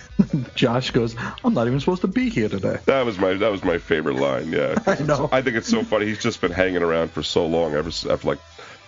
Josh 0.55 0.91
goes, 0.93 1.15
I'm 1.45 1.53
not 1.53 1.67
even 1.67 1.79
supposed 1.79 2.01
to 2.01 2.09
be 2.09 2.31
here 2.31 2.49
today. 2.49 2.79
That 2.87 3.05
was 3.05 3.19
my 3.19 3.35
that 3.35 3.53
was 3.53 3.63
my 3.63 3.77
favorite 3.77 4.17
line. 4.17 4.51
Yeah, 4.51 4.77
I 4.87 5.03
know. 5.03 5.29
I 5.31 5.43
think 5.43 5.57
it's 5.57 5.69
so 5.69 5.85
funny. 5.85 6.07
He's 6.07 6.23
just 6.23 6.41
been 6.41 6.53
hanging 6.53 6.83
around 6.83 7.11
for 7.11 7.23
so 7.23 7.47
long. 7.47 7.75
Ever 7.75 7.91
after 8.11 8.27
like 8.27 8.39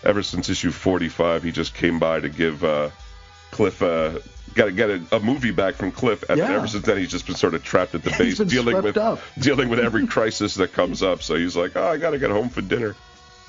ever 0.04 0.22
since 0.22 0.48
issue 0.48 0.70
45, 0.70 1.42
he 1.42 1.52
just 1.52 1.74
came 1.74 1.98
by 1.98 2.20
to 2.20 2.30
give 2.30 2.64
uh, 2.64 2.88
Cliff 3.50 3.82
uh, 3.82 4.20
got 4.54 4.66
to 4.66 4.72
get 4.72 4.90
a, 4.90 5.02
a 5.12 5.20
movie 5.20 5.50
back 5.50 5.74
from 5.74 5.92
Cliff. 5.92 6.22
And 6.28 6.38
Yeah. 6.38 6.52
ever 6.52 6.66
since 6.66 6.84
then, 6.84 6.98
he's 6.98 7.10
just 7.10 7.26
been 7.26 7.36
sort 7.36 7.54
of 7.54 7.62
trapped 7.64 7.94
at 7.94 8.02
the 8.02 8.10
He's 8.12 8.38
base, 8.38 8.48
dealing 8.50 8.82
with 8.82 8.96
up. 8.96 9.20
dealing 9.38 9.68
with 9.68 9.78
every 9.80 10.06
crisis 10.16 10.54
that 10.54 10.72
comes 10.72 11.02
up. 11.02 11.22
So 11.22 11.34
he's 11.36 11.56
like, 11.56 11.76
oh, 11.76 11.86
I 11.86 11.96
got 11.96 12.10
to 12.10 12.18
get 12.18 12.30
home 12.30 12.48
for 12.48 12.60
dinner. 12.62 12.94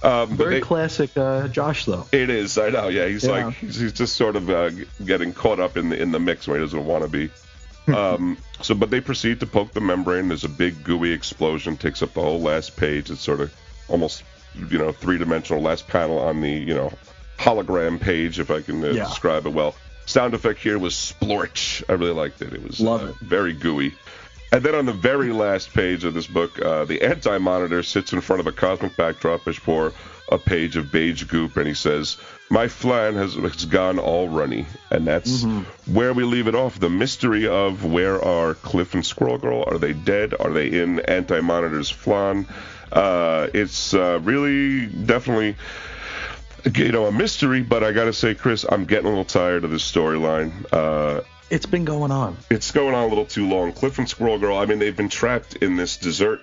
Um, 0.01 0.29
Very 0.37 0.55
they- 0.55 0.61
classic 0.61 1.11
uh, 1.17 1.47
Josh, 1.49 1.85
though. 1.85 2.05
it 2.11 2.29
is. 2.29 2.57
I 2.57 2.69
know. 2.69 2.87
Yeah, 2.87 3.07
he's 3.07 3.25
Yeah. 3.25 3.45
like 3.45 3.55
he's, 3.55 3.75
he's 3.79 3.93
just 3.93 4.15
sort 4.15 4.35
of 4.37 4.49
uh, 4.49 4.69
getting 5.05 5.33
caught 5.33 5.59
up 5.59 5.75
in 5.75 5.89
the 5.89 6.01
in 6.01 6.11
the 6.11 6.19
mix 6.19 6.47
where 6.47 6.57
he 6.57 6.63
doesn't 6.65 6.85
want 6.85 7.03
to 7.03 7.09
be. 7.09 7.29
um, 7.93 8.37
so, 8.61 8.75
but 8.75 8.89
they 8.91 9.01
proceed 9.01 9.39
to 9.41 9.45
poke 9.47 9.73
the 9.73 9.81
membrane. 9.81 10.27
There's 10.29 10.43
a 10.45 10.49
big 10.49 10.83
gooey 10.83 11.11
explosion, 11.11 11.75
takes 11.75 12.01
up 12.01 12.13
the 12.13 12.21
whole 12.21 12.39
last 12.39 12.77
page. 12.77 13.09
It's 13.09 13.19
sort 13.21 13.41
of 13.41 13.53
almost 13.89 14.23
you 14.69 14.77
know 14.77 14.91
three 14.93 15.17
dimensional 15.17 15.61
last 15.61 15.87
panel 15.87 16.19
on 16.19 16.39
the 16.39 16.49
you 16.51 16.73
know 16.75 16.93
hologram 17.37 17.99
page, 17.99 18.39
if 18.39 18.51
I 18.51 18.61
can 18.61 18.83
uh, 18.83 18.87
Yeah. 18.89 19.03
describe 19.05 19.45
it 19.47 19.53
well. 19.53 19.75
Sound 20.09 20.33
effect 20.33 20.59
here 20.59 20.79
was 20.79 20.95
splorch. 20.95 21.83
I 21.87 21.93
really 21.93 22.13
liked 22.13 22.41
it. 22.41 22.51
It 22.51 22.63
was 22.63 22.79
Love 22.79 23.03
uh, 23.03 23.07
it. 23.09 23.15
very 23.17 23.53
gooey. 23.53 23.93
And 24.51 24.63
then 24.63 24.73
on 24.73 24.87
the 24.87 24.93
very 24.93 25.31
last 25.31 25.71
page 25.71 26.03
of 26.03 26.15
this 26.15 26.25
book, 26.25 26.59
uh, 26.59 26.85
the 26.85 27.03
anti-monitor 27.03 27.83
sits 27.83 28.11
in 28.11 28.19
front 28.19 28.39
of 28.39 28.47
a 28.47 28.51
cosmic 28.51 28.97
backdrop 28.97 29.45
before 29.45 29.93
a 30.31 30.39
page 30.39 30.77
of 30.77 30.91
beige 30.91 31.25
goop, 31.25 31.57
and 31.57 31.67
he 31.67 31.75
says, 31.75 32.17
"My 32.49 32.67
flan 32.67 33.13
has, 33.13 33.35
has 33.35 33.65
gone 33.65 33.99
all 33.99 34.27
runny," 34.27 34.65
and 34.89 35.05
that's 35.05 35.45
where 35.85 36.13
we 36.13 36.23
leave 36.23 36.47
it 36.47 36.55
off. 36.55 36.79
The 36.79 36.89
mystery 36.89 37.47
of 37.47 37.85
where 37.85 38.19
are 38.19 38.55
Cliff 38.55 38.95
and 38.95 39.05
Squirrel 39.05 39.37
Girl? 39.37 39.63
Are 39.67 39.77
they 39.77 39.93
dead? 39.93 40.33
Are 40.39 40.51
they 40.51 40.69
in 40.69 41.01
anti-monitor's 41.01 41.91
flan? 41.91 42.47
Uh, 42.91 43.47
it's 43.53 43.93
uh, 43.93 44.19
really 44.23 44.87
definitely 44.87 45.55
you 46.75 46.91
know 46.91 47.05
a 47.05 47.11
mystery, 47.11 47.61
but 47.61 47.83
I 47.83 47.91
gotta 47.91 48.13
say, 48.13 48.35
Chris, 48.35 48.65
I'm 48.69 48.85
getting 48.85 49.05
a 49.05 49.09
little 49.09 49.25
tired 49.25 49.63
of 49.63 49.71
this 49.71 49.89
storyline. 49.89 50.65
Uh, 50.71 51.21
It's 51.49 51.65
been 51.65 51.85
going 51.85 52.11
on. 52.11 52.37
it's 52.49 52.71
going 52.71 52.93
on 52.95 53.05
a 53.05 53.07
little 53.07 53.25
too 53.25 53.47
long. 53.47 53.71
Cliff 53.73 53.97
and 53.97 54.07
Squirrel 54.09 54.37
Girl, 54.39 54.57
I 54.57 54.65
mean, 54.65 54.79
they've 54.79 54.95
been 54.95 55.09
trapped 55.09 55.55
in 55.57 55.75
this 55.75 55.97
dessert. 55.97 56.41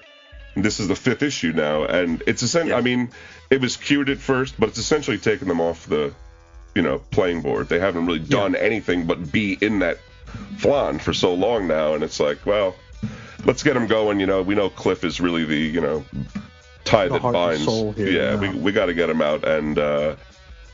This 0.54 0.80
is 0.80 0.88
the 0.88 0.96
fifth 0.96 1.22
issue 1.22 1.52
now, 1.52 1.84
and 1.84 2.22
it's 2.26 2.42
essentially, 2.42 2.72
I 2.74 2.80
mean, 2.80 3.10
it 3.50 3.60
was 3.60 3.76
cured 3.76 4.08
at 4.08 4.18
first, 4.18 4.58
but 4.58 4.70
it's 4.70 4.78
essentially 4.78 5.18
taken 5.18 5.48
them 5.48 5.60
off 5.60 5.86
the, 5.86 6.14
you 6.74 6.80
know, 6.82 6.98
playing 7.10 7.42
board. 7.42 7.68
They 7.68 7.78
haven't 7.78 8.06
really 8.06 8.20
done 8.20 8.54
anything 8.56 9.04
but 9.06 9.30
be 9.30 9.58
in 9.60 9.80
that 9.80 9.98
flan 10.56 10.98
for 10.98 11.12
so 11.12 11.34
long 11.34 11.66
now, 11.66 11.92
and 11.94 12.02
it's 12.02 12.18
like, 12.20 12.46
well, 12.46 12.74
let's 13.44 13.62
get 13.62 13.74
them 13.74 13.86
going. 13.86 14.18
You 14.18 14.26
know, 14.26 14.40
we 14.42 14.54
know 14.54 14.70
Cliff 14.70 15.04
is 15.04 15.20
really 15.20 15.44
the, 15.44 15.58
you 15.58 15.80
know, 15.82 16.04
tie 16.86 17.08
The 17.08 17.18
that 17.18 17.32
binds. 17.32 17.64
here, 17.64 17.94
yeah, 17.96 18.06
yeah. 18.32 18.36
we 18.40 18.48
we 18.58 18.72
got 18.72 18.86
to 18.86 18.94
get 18.94 19.10
him 19.10 19.20
out, 19.20 19.44
and 19.46 19.78
uh, 19.78 20.16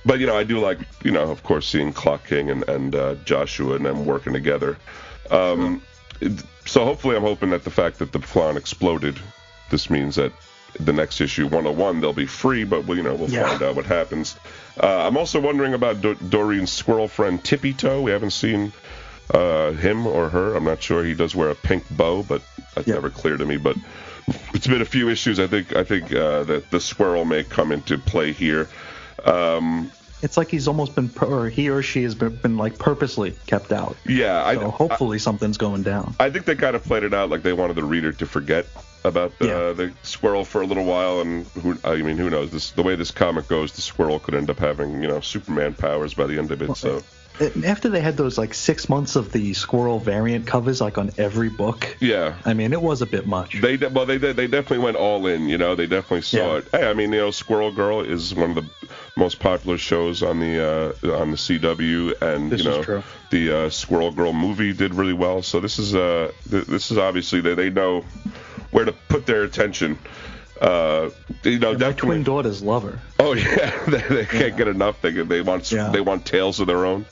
but 0.04 0.20
you 0.20 0.26
know, 0.26 0.36
I 0.36 0.44
do 0.44 0.58
like, 0.60 0.78
you 1.04 1.10
know, 1.10 1.30
of 1.30 1.42
course, 1.42 1.66
seeing 1.66 1.92
Clock 1.92 2.26
King 2.26 2.50
and 2.50 2.68
and 2.68 2.94
uh, 2.94 3.14
Joshua 3.24 3.74
and 3.76 3.84
them 3.86 4.06
working 4.06 4.32
together. 4.32 4.76
Um, 5.30 5.82
it- 6.20 6.44
so 6.64 6.84
hopefully, 6.84 7.16
I'm 7.16 7.22
hoping 7.22 7.50
that 7.50 7.64
the 7.64 7.70
fact 7.70 7.98
that 7.98 8.12
the 8.12 8.20
flan 8.20 8.56
exploded, 8.56 9.18
this 9.70 9.90
means 9.90 10.14
that 10.14 10.30
the 10.78 10.92
next 10.92 11.20
issue 11.20 11.44
101 11.48 12.00
they'll 12.00 12.12
be 12.12 12.24
free, 12.24 12.62
but 12.62 12.86
we'll, 12.86 12.96
you 12.96 13.02
know 13.02 13.14
we'll 13.16 13.28
Yeah. 13.28 13.48
find 13.48 13.62
out 13.62 13.74
what 13.74 13.84
happens. 13.84 14.36
Uh, 14.80 14.86
I'm 15.06 15.16
also 15.16 15.40
wondering 15.40 15.74
about 15.74 16.00
Do- 16.00 16.14
Doreen's 16.14 16.70
squirrel 16.72 17.08
friend 17.08 17.42
Tippy 17.42 17.72
Toe. 17.74 18.00
We 18.02 18.12
haven't 18.12 18.30
seen 18.30 18.72
uh, 19.34 19.72
him 19.72 20.06
or 20.06 20.28
her. 20.28 20.54
I'm 20.54 20.64
not 20.64 20.80
sure. 20.82 21.04
He 21.04 21.14
does 21.14 21.34
wear 21.34 21.50
a 21.50 21.54
pink 21.56 21.84
bow, 21.90 22.22
but 22.22 22.42
that's 22.74 22.86
Yeah. 22.86 22.94
never 22.94 23.10
clear 23.10 23.36
to 23.36 23.44
me. 23.44 23.56
But 23.56 23.76
it's 24.54 24.66
been 24.66 24.82
a 24.82 24.86
few 24.86 25.08
issues. 25.08 25.38
I 25.40 25.46
think 25.46 25.74
I 25.74 25.84
think 25.84 26.12
uh, 26.12 26.44
that 26.44 26.70
the 26.70 26.80
squirrel 26.80 27.24
may 27.24 27.44
come 27.44 27.72
into 27.72 27.98
play 27.98 28.32
here. 28.32 28.68
Um, 29.24 29.90
It's 30.22 30.36
like 30.36 30.48
he's 30.50 30.68
almost 30.68 30.94
been, 30.94 31.10
or 31.20 31.48
he 31.48 31.68
or 31.68 31.82
she 31.82 32.02
has 32.04 32.14
been, 32.14 32.36
been 32.36 32.56
like 32.56 32.78
purposely 32.78 33.32
kept 33.46 33.72
out. 33.72 33.96
yeah, 34.06 34.44
I, 34.44 34.54
So 34.54 34.70
hopefully 34.70 35.18
something's 35.18 35.58
going 35.58 35.82
down. 35.82 36.14
I 36.20 36.30
think 36.30 36.44
they 36.44 36.54
kind 36.54 36.76
of 36.76 36.84
played 36.84 37.02
it 37.02 37.12
out 37.12 37.28
like 37.30 37.42
they 37.42 37.52
wanted 37.52 37.74
the 37.76 37.84
reader 37.84 38.12
to 38.12 38.26
forget 38.26 38.66
about 39.04 39.36
the 39.40 39.46
Yeah. 39.48 39.72
the 39.72 39.92
squirrel 40.04 40.44
for 40.44 40.62
a 40.62 40.66
little 40.66 40.84
while, 40.84 41.20
and 41.20 41.44
who 41.60 41.76
I 41.84 41.96
mean, 41.96 42.16
who 42.16 42.30
knows? 42.30 42.50
This 42.52 42.70
the 42.70 42.82
way 42.84 42.94
this 42.94 43.10
comic 43.10 43.48
goes, 43.48 43.72
the 43.72 43.82
squirrel 43.82 44.20
could 44.20 44.34
end 44.36 44.48
up 44.48 44.60
having 44.60 45.02
you 45.02 45.08
know 45.08 45.20
Superman 45.20 45.74
powers 45.74 46.14
by 46.14 46.26
the 46.26 46.38
end 46.38 46.52
of 46.52 46.62
it. 46.62 46.76
So 46.76 46.96
It- 46.98 47.04
After 47.64 47.88
they 47.88 48.00
had 48.00 48.16
those 48.16 48.36
like 48.38 48.54
six 48.54 48.88
months 48.88 49.16
of 49.16 49.32
the 49.32 49.52
squirrel 49.54 49.98
variant 49.98 50.46
covers 50.46 50.80
like 50.80 50.98
on 50.98 51.10
every 51.18 51.48
book, 51.48 51.96
yeah, 52.00 52.34
I 52.44 52.54
mean, 52.54 52.72
it 52.72 52.80
was 52.82 53.02
a 53.02 53.06
bit 53.06 53.26
much. 53.26 53.60
They 53.60 53.76
de- 53.78 53.88
well, 53.88 54.06
they 54.06 54.18
did. 54.18 54.36
They 54.36 54.46
definitely 54.46 54.84
went 54.84 54.96
all 54.96 55.26
in. 55.26 55.48
You 55.48 55.58
know, 55.58 55.74
they 55.74 55.86
definitely 55.86 56.22
saw 56.22 56.36
Yeah. 56.52 56.58
it. 56.58 56.68
Hey, 56.70 56.88
I 56.88 56.94
mean, 56.94 57.12
you 57.12 57.18
know, 57.20 57.30
Squirrel 57.30 57.72
Girl 57.72 58.00
is 58.02 58.34
one 58.34 58.50
of 58.50 58.56
the 58.56 58.66
most 59.16 59.40
popular 59.40 59.78
shows 59.78 60.22
on 60.22 60.40
the 60.40 60.94
uh, 61.04 61.20
on 61.20 61.30
the 61.32 61.36
CW, 61.36 62.20
and 62.22 62.52
This 62.52 62.62
you 62.64 62.70
know, 62.70 63.02
the 63.30 63.56
uh, 63.66 63.70
Squirrel 63.70 64.12
Girl 64.12 64.32
movie 64.32 64.72
did 64.72 64.94
really 64.94 65.14
well. 65.14 65.42
So 65.42 65.58
this 65.58 65.78
is 65.78 65.94
uh, 65.94 66.30
th- 66.50 66.66
this 66.66 66.90
is 66.90 66.98
obviously 66.98 67.40
they 67.40 67.54
they 67.54 67.70
know 67.70 68.04
where 68.72 68.84
to 68.84 68.92
put 69.08 69.26
their 69.26 69.42
attention. 69.42 69.98
Uh, 70.60 71.10
you 71.42 71.58
know, 71.58 71.76
my 71.76 71.92
twin 71.92 72.22
daughters 72.22 72.62
love 72.62 72.84
her. 72.84 73.00
Oh 73.18 73.32
yeah, 73.32 73.84
they, 73.86 73.98
they 74.02 74.24
can't 74.26 74.56
get 74.56 74.68
enough. 74.68 75.00
They 75.00 75.10
they 75.10 75.40
want 75.40 75.72
Yeah. 75.72 75.88
they 75.90 76.00
want 76.02 76.24
tales 76.24 76.60
of 76.60 76.66
their 76.68 76.84
own. 76.86 77.04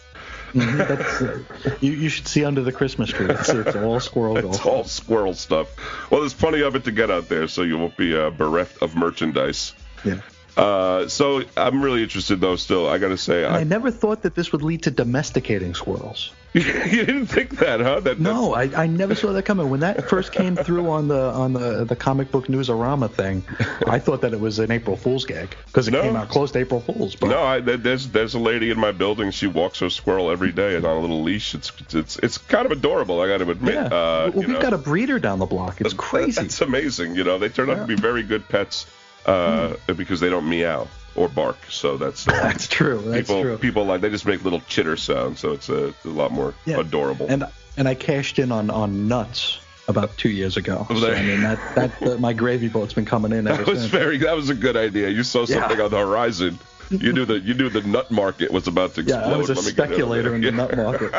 Uh, 0.55 1.39
you, 1.81 1.93
you 1.93 2.09
should 2.09 2.27
see 2.27 2.45
under 2.45 2.63
the 2.63 2.73
Christmas 2.73 3.11
tree. 3.11 3.27
It's, 3.29 3.49
it's 3.49 3.77
all 3.77 4.01
squirrel. 4.01 4.37
It's 4.37 4.65
all 4.65 4.85
squirrel 4.85 5.35
stuff. 5.35 5.69
Well, 6.11 6.21
there's 6.21 6.35
plenty 6.35 6.63
of 6.63 6.75
it 6.75 6.85
to 6.85 6.93
get 6.93 7.11
out 7.11 7.29
there, 7.29 7.49
so 7.49 7.63
you 7.63 7.79
won't 7.79 7.97
be 7.97 8.17
uh, 8.17 8.31
bereft 8.31 8.83
of 8.83 8.97
merchandise. 8.97 9.75
Yeah. 10.05 10.21
Uh, 10.61 11.09
so 11.09 11.43
I'm 11.57 11.83
really 11.83 12.03
interested 12.03 12.41
though. 12.41 12.57
Still, 12.57 12.89
I 12.89 12.99
gotta 12.99 13.17
say, 13.17 13.45
I 13.45 13.61
I, 13.61 13.65
never 13.65 13.91
thought 13.91 14.23
that 14.23 14.35
this 14.35 14.53
would 14.53 14.63
lead 14.63 14.83
to 14.85 14.91
domesticating 14.91 15.75
squirrels. 15.75 16.33
you 16.53 16.63
didn't 16.65 17.27
think 17.27 17.59
that, 17.61 17.79
huh? 17.81 18.01
That, 18.01 18.19
No, 18.19 18.55
I, 18.55 18.65
I 18.83 18.87
never 18.89 19.15
saw 19.15 19.33
that 19.33 19.45
coming. 19.45 19.71
When 19.71 19.79
that 19.81 20.09
first 20.11 20.33
came 20.33 20.57
through 20.57 20.91
on 20.91 21.07
the 21.07 21.31
on 21.31 21.53
the 21.53 21.85
the 21.85 21.95
comic 21.95 22.33
book 22.33 22.49
newsarama 22.49 23.09
thing, 23.09 23.45
I 23.87 24.01
thought 24.01 24.21
that 24.23 24.33
it 24.33 24.41
was 24.41 24.59
an 24.59 24.73
April 24.73 24.97
Fool's 24.97 25.25
gag 25.25 25.55
because 25.67 25.87
it 25.87 25.93
No. 25.93 26.03
came 26.03 26.17
out 26.17 26.29
close 26.29 26.51
to 26.53 26.59
April 26.59 26.81
Fool's. 26.81 27.15
But 27.15 27.29
No, 27.29 27.41
I, 27.43 27.61
there's 27.61 28.09
there's 28.09 28.35
a 28.35 28.41
lady 28.41 28.71
in 28.71 28.81
my 28.81 28.91
building. 28.91 29.31
She 29.31 29.47
walks 29.47 29.79
her 29.79 29.89
squirrel 29.91 30.29
every 30.31 30.51
day 30.51 30.75
and 30.75 30.85
on 30.85 30.97
a 30.97 31.01
little 31.01 31.23
leash. 31.23 31.55
It's 31.55 31.71
it's 31.95 32.17
it's 32.19 32.37
kind 32.39 32.67
of 32.67 32.73
adorable. 32.73 33.21
I 33.21 33.29
got 33.29 33.39
to 33.39 33.49
admit. 33.51 33.75
yeah, 33.75 33.85
Uh, 33.85 33.91
well, 33.91 34.33
we've 34.33 34.49
know. 34.49 34.61
got 34.61 34.73
a 34.73 34.79
breeder 34.79 35.21
down 35.21 35.39
the 35.39 35.47
block. 35.47 35.81
It's 35.81 35.95
crazy. 36.09 36.41
That's 36.43 36.61
amazing. 36.61 37.15
You 37.15 37.23
know, 37.23 37.39
they 37.39 37.49
turn 37.49 37.71
out 37.71 37.77
to 37.77 37.87
be 37.87 37.95
very 37.95 38.25
good 38.25 38.49
pets 38.49 38.87
uh, 39.27 39.75
because 39.97 40.21
they 40.21 40.31
don't 40.31 40.49
meow 40.49 40.89
or 41.15 41.29
bark. 41.29 41.59
So 41.69 41.97
that's 41.97 42.27
uh, 42.29 42.33
That's 42.43 42.69
true. 42.69 43.01
That's 43.05 43.21
people 43.29 43.43
true. 43.43 43.59
people 43.59 43.85
like 43.85 44.01
they 44.01 44.11
just 44.11 44.27
make 44.27 44.45
little 44.45 44.61
chitter 44.61 44.97
sounds. 44.97 45.41
So 45.41 45.53
it's 45.53 45.69
a, 45.69 45.93
a 46.05 46.09
lot 46.09 46.31
more 46.33 46.55
Yeah. 46.67 46.79
adorable. 46.81 47.27
And 47.29 47.45
and 47.77 47.89
I 47.89 47.95
cashed 47.95 48.39
in 48.39 48.53
on 48.53 48.71
on 48.71 49.09
nuts 49.09 49.59
about 49.89 50.17
two 50.17 50.31
years 50.31 50.57
ago. 50.57 50.87
Oh, 50.91 51.01
So, 51.01 51.13
I 51.13 51.23
mean 51.23 51.41
that 51.43 51.59
that, 51.75 51.99
that 52.01 52.21
my 52.21 52.33
gravy 52.33 52.69
boat's 52.69 52.95
been 52.95 53.05
coming 53.07 53.33
in 53.33 53.45
that 53.47 53.67
was 53.67 53.81
since. 53.81 53.91
very. 53.91 54.19
That 54.19 54.37
was 54.37 54.49
a 54.51 54.55
good 54.55 54.77
idea. 54.77 55.09
You 55.09 55.23
saw 55.25 55.41
Yeah. 55.41 55.61
something 55.61 55.81
on 55.81 55.91
the 55.91 55.99
horizon. 55.99 56.59
You 56.91 57.13
knew 57.13 57.25
that 57.27 57.45
you 57.45 57.55
knew 57.55 57.69
the 57.71 57.83
nut 57.83 58.11
market 58.11 58.51
was 58.51 58.67
about 58.67 58.95
to 58.95 59.03
explode. 59.03 59.21
yeah, 59.21 59.33
I 59.33 59.37
was 59.37 59.49
a 59.49 59.55
Let 59.55 59.65
me 59.65 59.71
get 59.73 59.81
over 59.81 59.95
speculator 59.95 60.35
in 60.35 60.41
the 60.41 60.51
nut 60.51 60.77
market. 60.77 61.13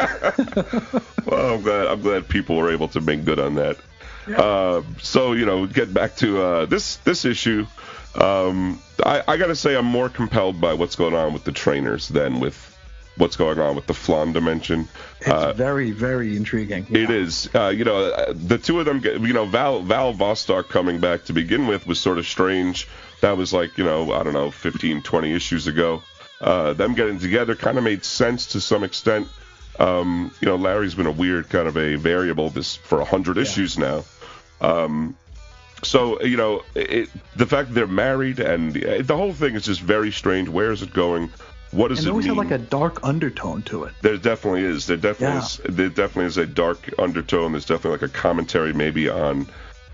Well, 1.25 1.53
I'm 1.55 1.62
glad. 1.62 1.88
I'm 1.88 2.01
glad 2.01 2.27
people 2.27 2.58
were 2.58 2.72
able 2.72 2.89
to 2.89 3.00
make 3.00 3.24
good 3.24 3.39
on 3.39 3.55
that. 3.55 3.77
Uh, 4.27 4.81
so 5.01 5.31
you 5.34 5.46
know, 5.46 5.65
get 5.65 5.93
back 5.93 6.15
to 6.17 6.41
uh, 6.41 6.65
this 6.65 6.97
this 6.97 7.23
issue. 7.25 7.65
Um, 8.15 8.82
I, 9.06 9.24
I 9.28 9.38
got 9.38 9.47
to 9.47 9.56
say, 9.56 9.76
I'm 9.76 9.86
more 9.86 10.10
compelled 10.10 10.60
by 10.60 10.74
what's 10.74 10.95
going 10.95 11.13
on 11.15 11.34
with 11.34 11.43
the 11.43 11.52
Trainors 11.52 12.08
than 12.10 12.39
with 12.39 12.67
what's 13.17 13.36
going 13.36 13.60
on 13.60 13.76
with 13.76 13.88
the 13.88 13.93
Flan 13.93 14.34
dimension. 14.34 14.88
It's 15.19 15.30
Uh, 15.30 15.54
very 15.54 15.91
very 15.91 16.36
intriguing. 16.36 16.86
it 16.89 17.10
is, 17.10 17.50
uh, 17.54 17.67
you 17.69 17.84
know, 17.86 18.06
uh, 18.12 18.34
the 18.36 18.58
two 18.58 18.80
of 18.80 18.86
them. 18.86 19.02
You 19.04 19.34
know, 19.34 19.45
Val 19.45 19.82
Val 19.82 20.13
Vostok 20.13 20.69
coming 20.69 21.00
back 21.00 21.26
to 21.26 21.34
begin 21.34 21.67
with 21.67 21.88
was 21.88 22.00
sort 22.00 22.17
of 22.17 22.26
strange. 22.28 22.88
That 23.21 23.38
was 23.38 23.54
like, 23.54 23.78
you 23.78 23.84
know, 23.84 24.12
I 24.13 24.24
don't 24.24 24.34
know, 24.34 24.50
15, 24.52 25.02
20 25.04 25.34
issues 25.34 25.67
ago. 25.67 26.02
Uh, 26.39 26.74
them 26.74 26.95
getting 26.95 27.19
together 27.19 27.56
kind 27.56 27.78
of 27.78 27.84
made 27.84 28.04
sense 28.04 28.47
to 28.47 28.62
some 28.62 28.84
extent. 28.84 29.28
Um, 29.80 30.32
you 30.41 30.47
know, 30.47 30.56
Larry's 30.56 30.95
been 30.95 31.06
a 31.06 31.12
weird 31.12 31.50
kind 31.50 31.67
of 31.67 31.78
a 31.78 31.95
variable 31.95 32.50
this 32.50 32.76
for 32.76 33.00
a 33.00 33.06
hundred 33.06 33.38
issues 33.38 33.78
now. 33.78 34.04
Um, 34.60 35.15
so 35.84 36.22
you 36.22 36.38
know, 36.38 36.63
it, 36.76 37.10
the 37.36 37.46
fact 37.46 37.70
that 37.70 37.74
they're 37.76 37.88
married 37.88 38.39
and 38.39 38.76
uh, 38.84 39.02
the 39.02 39.15
whole 39.17 39.34
thing 39.34 39.56
is 39.56 39.65
just 39.65 39.82
very 39.82 40.12
strange. 40.12 40.50
Where 40.50 40.72
is 40.72 40.82
it 40.82 40.94
going? 40.94 41.30
What 41.72 41.88
does 41.88 42.00
And 42.00 42.08
it 42.08 42.12
always 42.12 42.26
mean? 42.28 42.36
had 42.36 42.50
like 42.50 42.60
a 42.60 42.63
dark 42.63 43.00
undertone 43.04 43.62
to 43.63 43.86
it. 43.86 43.94
There 44.02 44.17
definitely 44.17 44.63
is. 44.63 44.88
There 44.88 44.98
definitely 44.98 45.38
Yeah. 45.38 45.44
is. 45.46 45.62
There 45.70 45.89
definitely 45.89 46.26
is 46.26 46.38
a 46.38 46.46
dark 46.46 46.89
undertone. 47.00 47.54
There's 47.54 47.65
definitely 47.65 47.91
like 47.91 48.10
a 48.10 48.13
commentary 48.13 48.74
maybe 48.74 49.08
on 49.10 49.48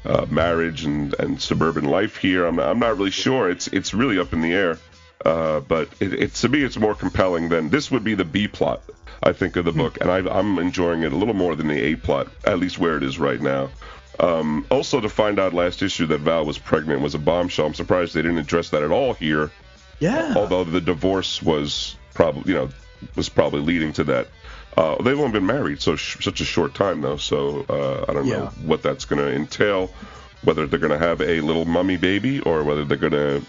uh, 0.06 0.26
marriage 0.30 0.86
and, 0.86 1.13
and 1.19 1.39
suburban 1.39 1.86
life 1.86 2.17
here. 2.17 2.45
I'm 2.45 2.56
not, 2.56 2.67
I'm 2.69 2.80
not 2.80 2.97
really 2.97 3.12
sure. 3.12 3.50
It's 3.50 3.67
it's 3.67 3.93
really 3.93 4.17
up 4.17 4.34
in 4.34 4.41
the 4.41 4.54
air. 4.54 4.80
Uh, 5.26 5.60
but 5.62 5.89
it, 6.00 6.13
it 6.13 6.34
to 6.36 6.50
me 6.50 6.63
it's 6.63 6.78
more 6.78 6.95
compelling 6.95 7.50
than 7.50 7.69
this 7.69 7.91
would 7.91 8.04
be 8.04 8.13
the 8.15 8.26
B 8.26 8.47
plot 8.47 8.82
I 9.23 9.34
think 9.34 9.56
of 9.56 9.65
the 9.65 9.71
book, 9.71 9.97
and 10.00 10.12
I, 10.12 10.19
I'm 10.19 10.60
enjoying 10.60 11.02
it 11.02 11.12
a 11.12 11.15
little 11.15 11.34
more 11.34 11.56
than 11.56 11.67
the 11.67 11.80
A 11.82 11.95
plot, 11.95 12.28
at 12.45 12.60
least 12.60 12.78
where 12.78 12.97
it 12.97 13.04
is 13.04 13.17
right 13.17 13.41
now. 13.41 13.69
Um, 14.19 14.65
also, 14.69 14.99
to 14.99 15.10
find 15.10 15.39
out 15.39 15.53
last 15.53 15.82
issue 15.82 16.08
that 16.08 16.21
Val 16.21 16.45
was 16.45 16.58
pregnant 16.58 17.01
was 17.01 17.13
a 17.15 17.19
bombshell. 17.19 17.67
I'm 17.67 17.73
surprised 17.73 18.13
they 18.13 18.21
didn't 18.21 18.39
address 18.39 18.69
that 18.71 18.82
at 18.84 18.91
all 18.91 19.13
here 19.13 19.51
Yeah. 19.99 20.34
although 20.36 20.63
the 20.63 20.82
divorce 20.82 21.41
was 21.41 21.95
probably 22.13 22.51
you 22.51 22.58
know 22.58 22.69
was 23.15 23.30
probably 23.30 23.62
leading 23.62 23.93
to 23.93 24.03
that. 24.06 24.27
Uh, 24.75 25.01
they've 25.01 25.19
only 25.19 25.32
been 25.32 25.45
married 25.45 25.82
so 25.82 25.95
sh- 25.95 26.23
such 26.23 26.41
a 26.41 26.45
short 26.45 26.73
time 26.75 27.01
though, 27.01 27.17
so 27.17 27.65
uh, 27.69 28.06
I 28.10 28.13
don't 28.13 28.27
know 28.27 28.43
Yeah. 28.43 28.49
what 28.65 28.82
that's 28.84 29.06
going 29.06 29.19
to 29.23 29.32
entail. 29.34 29.91
Whether 30.43 30.67
they're 30.67 30.80
going 30.80 30.91
to 30.99 30.99
have 31.08 31.19
a 31.21 31.41
little 31.41 31.65
mummy 31.65 31.97
baby 31.97 32.39
or 32.41 32.63
whether 32.63 32.86
they're 32.86 32.95
going 32.97 33.12
to, 33.13 33.41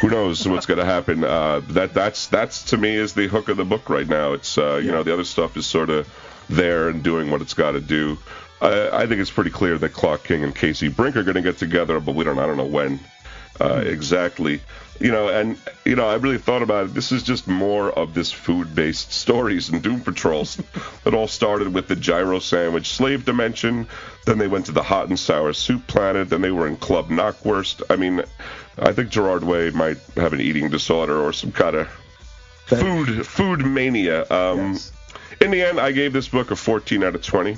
who 0.00 0.08
knows 0.10 0.46
what's 0.46 0.64
going 0.64 0.78
to 0.78 0.84
happen. 0.84 1.24
Uh, 1.24 1.60
that 1.70 1.92
that's 1.92 2.28
that's 2.28 2.62
to 2.70 2.76
me 2.76 2.94
is 2.94 3.14
the 3.14 3.26
hook 3.26 3.48
of 3.48 3.56
the 3.56 3.64
book 3.64 3.90
right 3.90 4.06
now. 4.08 4.32
It's 4.32 4.56
uh, 4.56 4.80
you 4.82 4.92
know 4.92 5.02
the 5.02 5.12
other 5.12 5.24
stuff 5.24 5.56
is 5.56 5.66
sort 5.66 5.90
of 5.90 6.08
there 6.48 6.88
and 6.88 7.02
doing 7.02 7.30
what 7.32 7.42
it's 7.42 7.54
got 7.54 7.72
to 7.72 7.80
do. 7.80 8.16
I, 8.60 9.02
I 9.02 9.06
think 9.06 9.20
it's 9.20 9.30
pretty 9.30 9.50
clear 9.50 9.78
that 9.78 9.92
Clock 9.92 10.24
King 10.24 10.44
and 10.44 10.54
Casey 10.54 10.88
Brink 10.88 11.16
are 11.16 11.22
going 11.22 11.36
to 11.36 11.42
get 11.42 11.58
together, 11.58 12.00
but 12.00 12.14
we 12.14 12.24
don't 12.24 12.38
I 12.38 12.46
don't 12.46 12.56
know 12.56 12.64
when 12.64 13.00
uh, 13.60 13.82
exactly. 13.84 14.60
You 15.00 15.10
know, 15.10 15.28
and 15.28 15.58
you 15.84 15.96
know, 15.96 16.08
I 16.08 16.14
really 16.16 16.38
thought 16.38 16.62
about 16.62 16.86
it. 16.86 16.94
This 16.94 17.12
is 17.12 17.22
just 17.22 17.46
more 17.46 17.90
of 17.90 18.12
this 18.14 18.30
food-based 18.32 19.12
stories 19.12 19.68
and 19.68 19.82
Doom 19.82 20.00
Patrols. 20.00 20.58
it 21.04 21.14
all 21.14 21.28
started 21.28 21.72
with 21.72 21.88
the 21.88 21.96
gyro 21.96 22.38
sandwich 22.38 22.88
slave 22.88 23.24
dimension. 23.24 23.86
Then 24.26 24.38
they 24.38 24.48
went 24.48 24.66
to 24.66 24.72
the 24.72 24.82
hot 24.82 25.08
and 25.08 25.18
sour 25.18 25.52
soup 25.52 25.86
planet. 25.86 26.28
Then 26.28 26.42
they 26.42 26.50
were 26.50 26.66
in 26.66 26.76
Club 26.76 27.08
Knockwurst. 27.08 27.82
I 27.88 27.96
mean, 27.96 28.22
I 28.78 28.92
think 28.92 29.10
Gerard 29.10 29.44
Way 29.44 29.70
might 29.70 29.98
have 30.16 30.32
an 30.32 30.40
eating 30.40 30.68
disorder 30.68 31.18
or 31.20 31.32
some 31.32 31.52
kind 31.52 31.76
of 31.76 31.88
food 32.66 33.26
food 33.26 33.66
mania. 33.66 34.22
Um, 34.30 34.72
Yes. 34.72 34.92
In 35.40 35.50
the 35.50 35.62
end, 35.62 35.80
I 35.80 35.92
gave 35.92 36.12
this 36.12 36.28
book 36.28 36.50
a 36.50 36.56
14 36.56 37.02
out 37.02 37.14
of 37.14 37.22
20. 37.22 37.56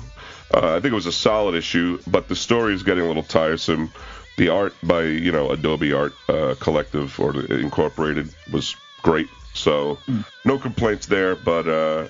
Uh, 0.53 0.75
I 0.75 0.79
think 0.79 0.91
it 0.91 0.95
was 0.95 1.07
a 1.07 1.11
solid 1.11 1.55
issue, 1.55 1.99
but 2.07 2.27
the 2.27 2.35
story 2.35 2.73
is 2.73 2.83
getting 2.83 3.03
a 3.03 3.07
little 3.07 3.23
tiresome. 3.23 3.91
The 4.37 4.49
art 4.49 4.73
by 4.83 5.03
you 5.03 5.31
know 5.31 5.51
Adobe 5.51 5.93
Art 5.93 6.13
uh, 6.29 6.55
Collective 6.59 7.19
or 7.19 7.39
Incorporated 7.45 8.33
was 8.51 8.75
great, 9.01 9.29
so 9.53 9.97
no 10.45 10.57
complaints 10.57 11.07
there. 11.07 11.35
But 11.35 11.67
uh, 11.67 12.07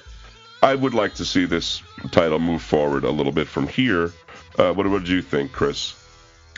I 0.61 0.75
would 0.75 0.93
like 0.93 1.13
to 1.15 1.25
see 1.25 1.45
this 1.45 1.81
title 2.11 2.39
move 2.39 2.61
forward 2.61 3.03
a 3.03 3.11
little 3.11 3.31
bit 3.31 3.47
from 3.47 3.67
here. 3.67 4.11
Uh, 4.57 4.73
what, 4.73 4.87
what 4.87 4.99
did 4.99 5.09
you 5.09 5.21
think, 5.21 5.51
Chris? 5.51 5.95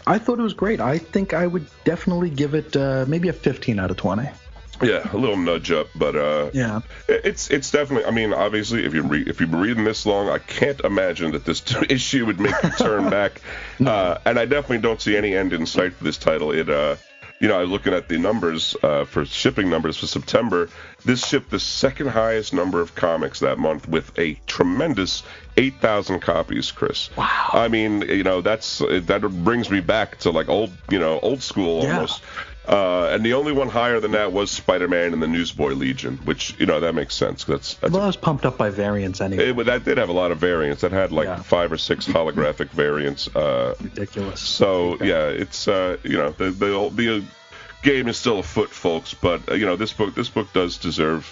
I 0.07 0.19
thought 0.19 0.37
it 0.37 0.43
was 0.43 0.53
great. 0.53 0.79
I 0.79 0.97
think 0.97 1.33
I 1.33 1.47
would 1.47 1.67
definitely 1.83 2.29
give 2.29 2.53
it 2.53 2.75
uh, 2.75 3.05
maybe 3.07 3.29
a 3.29 3.33
15 3.33 3.79
out 3.79 3.89
of 3.89 3.97
20. 3.97 4.29
Yeah, 4.81 5.09
a 5.13 5.17
little 5.17 5.37
nudge 5.37 5.71
up, 5.71 5.87
but 5.95 6.15
uh, 6.15 6.49
Yeah. 6.53 6.81
It's 7.07 7.49
it's 7.49 7.71
definitely. 7.71 8.05
I 8.05 8.11
mean, 8.11 8.33
obviously, 8.33 8.85
if 8.85 8.93
you 8.93 9.03
re, 9.03 9.23
if 9.25 9.39
you've 9.39 9.51
been 9.51 9.61
reading 9.61 9.83
this 9.83 10.05
long, 10.05 10.29
I 10.29 10.37
can't 10.39 10.79
imagine 10.81 11.31
that 11.31 11.45
this 11.45 11.63
issue 11.89 12.25
would 12.25 12.39
make 12.39 12.55
you 12.63 12.69
turn 12.71 13.09
back. 13.09 13.41
Uh, 13.85 14.17
and 14.25 14.37
I 14.39 14.45
definitely 14.45 14.79
don't 14.79 15.01
see 15.01 15.15
any 15.15 15.35
end 15.35 15.53
in 15.53 15.65
sight 15.65 15.93
for 15.93 16.03
this 16.03 16.17
title. 16.17 16.51
It, 16.51 16.69
uh, 16.69 16.95
you 17.39 17.49
know, 17.49 17.57
I 17.57 17.61
was 17.61 17.69
looking 17.69 17.93
at 17.93 18.07
the 18.07 18.17
numbers 18.17 18.75
uh, 18.81 19.03
for 19.03 19.25
shipping 19.25 19.69
numbers 19.69 19.97
for 19.97 20.07
September. 20.07 20.69
This 21.03 21.25
shipped 21.27 21.51
the 21.51 21.59
second 21.59 22.07
highest 22.07 22.53
number 22.53 22.79
of 22.79 22.95
comics 22.95 23.41
that 23.41 23.59
month 23.59 23.89
with 23.89 24.17
a 24.17 24.35
tremendous 24.47 25.21
8,000 25.57 26.21
copies, 26.21 26.71
Chris. 26.71 27.09
Wow. 27.17 27.49
I 27.51 27.67
mean, 27.67 28.03
you 28.03 28.23
know, 28.23 28.39
that's 28.41 28.79
that 28.79 29.21
brings 29.43 29.69
me 29.69 29.81
back 29.81 30.17
to 30.19 30.31
like 30.31 30.47
old, 30.47 30.71
you 30.89 30.97
know, 30.99 31.19
old 31.19 31.41
school 31.43 31.83
Yeah. 31.83 31.95
almost. 31.95 32.21
Uh, 32.67 33.07
and 33.11 33.23
the 33.25 33.33
only 33.33 33.51
one 33.51 33.67
higher 33.69 33.99
than 33.99 34.11
that 34.11 34.31
was 34.31 34.49
Spider-Man 34.51 35.13
and 35.13 35.21
the 35.21 35.27
Newsboy 35.27 35.73
Legion, 35.73 36.17
which 36.25 36.55
you 36.59 36.65
know 36.65 36.79
that 36.79 36.93
makes 36.95 37.13
sense. 37.15 37.43
That's 37.43 37.75
that's 37.75 37.93
Well, 37.93 38.01
I 38.03 38.07
was 38.07 38.15
pumped 38.15 38.45
up 38.45 38.57
by 38.57 38.69
variants 38.69 39.21
anyway. 39.21 39.49
it, 39.49 39.65
that 39.65 39.83
did 39.85 39.97
have 39.97 40.09
a 40.09 40.13
lot 40.13 40.31
of 40.31 40.39
variants. 40.39 40.81
That 40.81 40.91
had 40.91 41.11
like 41.11 41.25
Yeah. 41.27 41.41
five 41.41 41.71
or 41.71 41.77
six 41.77 42.07
holographic 42.07 42.69
variants. 42.71 43.27
Uh, 43.35 43.75
Ridiculous. 43.81 44.41
so 44.41 44.97
yeah, 45.03 45.27
it's 45.27 45.67
uh, 45.67 45.97
you 46.03 46.17
know 46.17 46.31
the 46.31 46.51
the 46.51 46.89
the 46.93 47.15
uh, 47.17 47.21
game 47.83 48.07
is 48.07 48.17
still 48.17 48.39
afoot, 48.39 48.69
folks. 48.71 49.13
But 49.13 49.49
uh, 49.51 49.53
you 49.55 49.65
know 49.65 49.75
this 49.75 49.93
book 49.93 50.15
this 50.15 50.29
book 50.29 50.51
does 50.53 50.77
deserve 50.77 51.31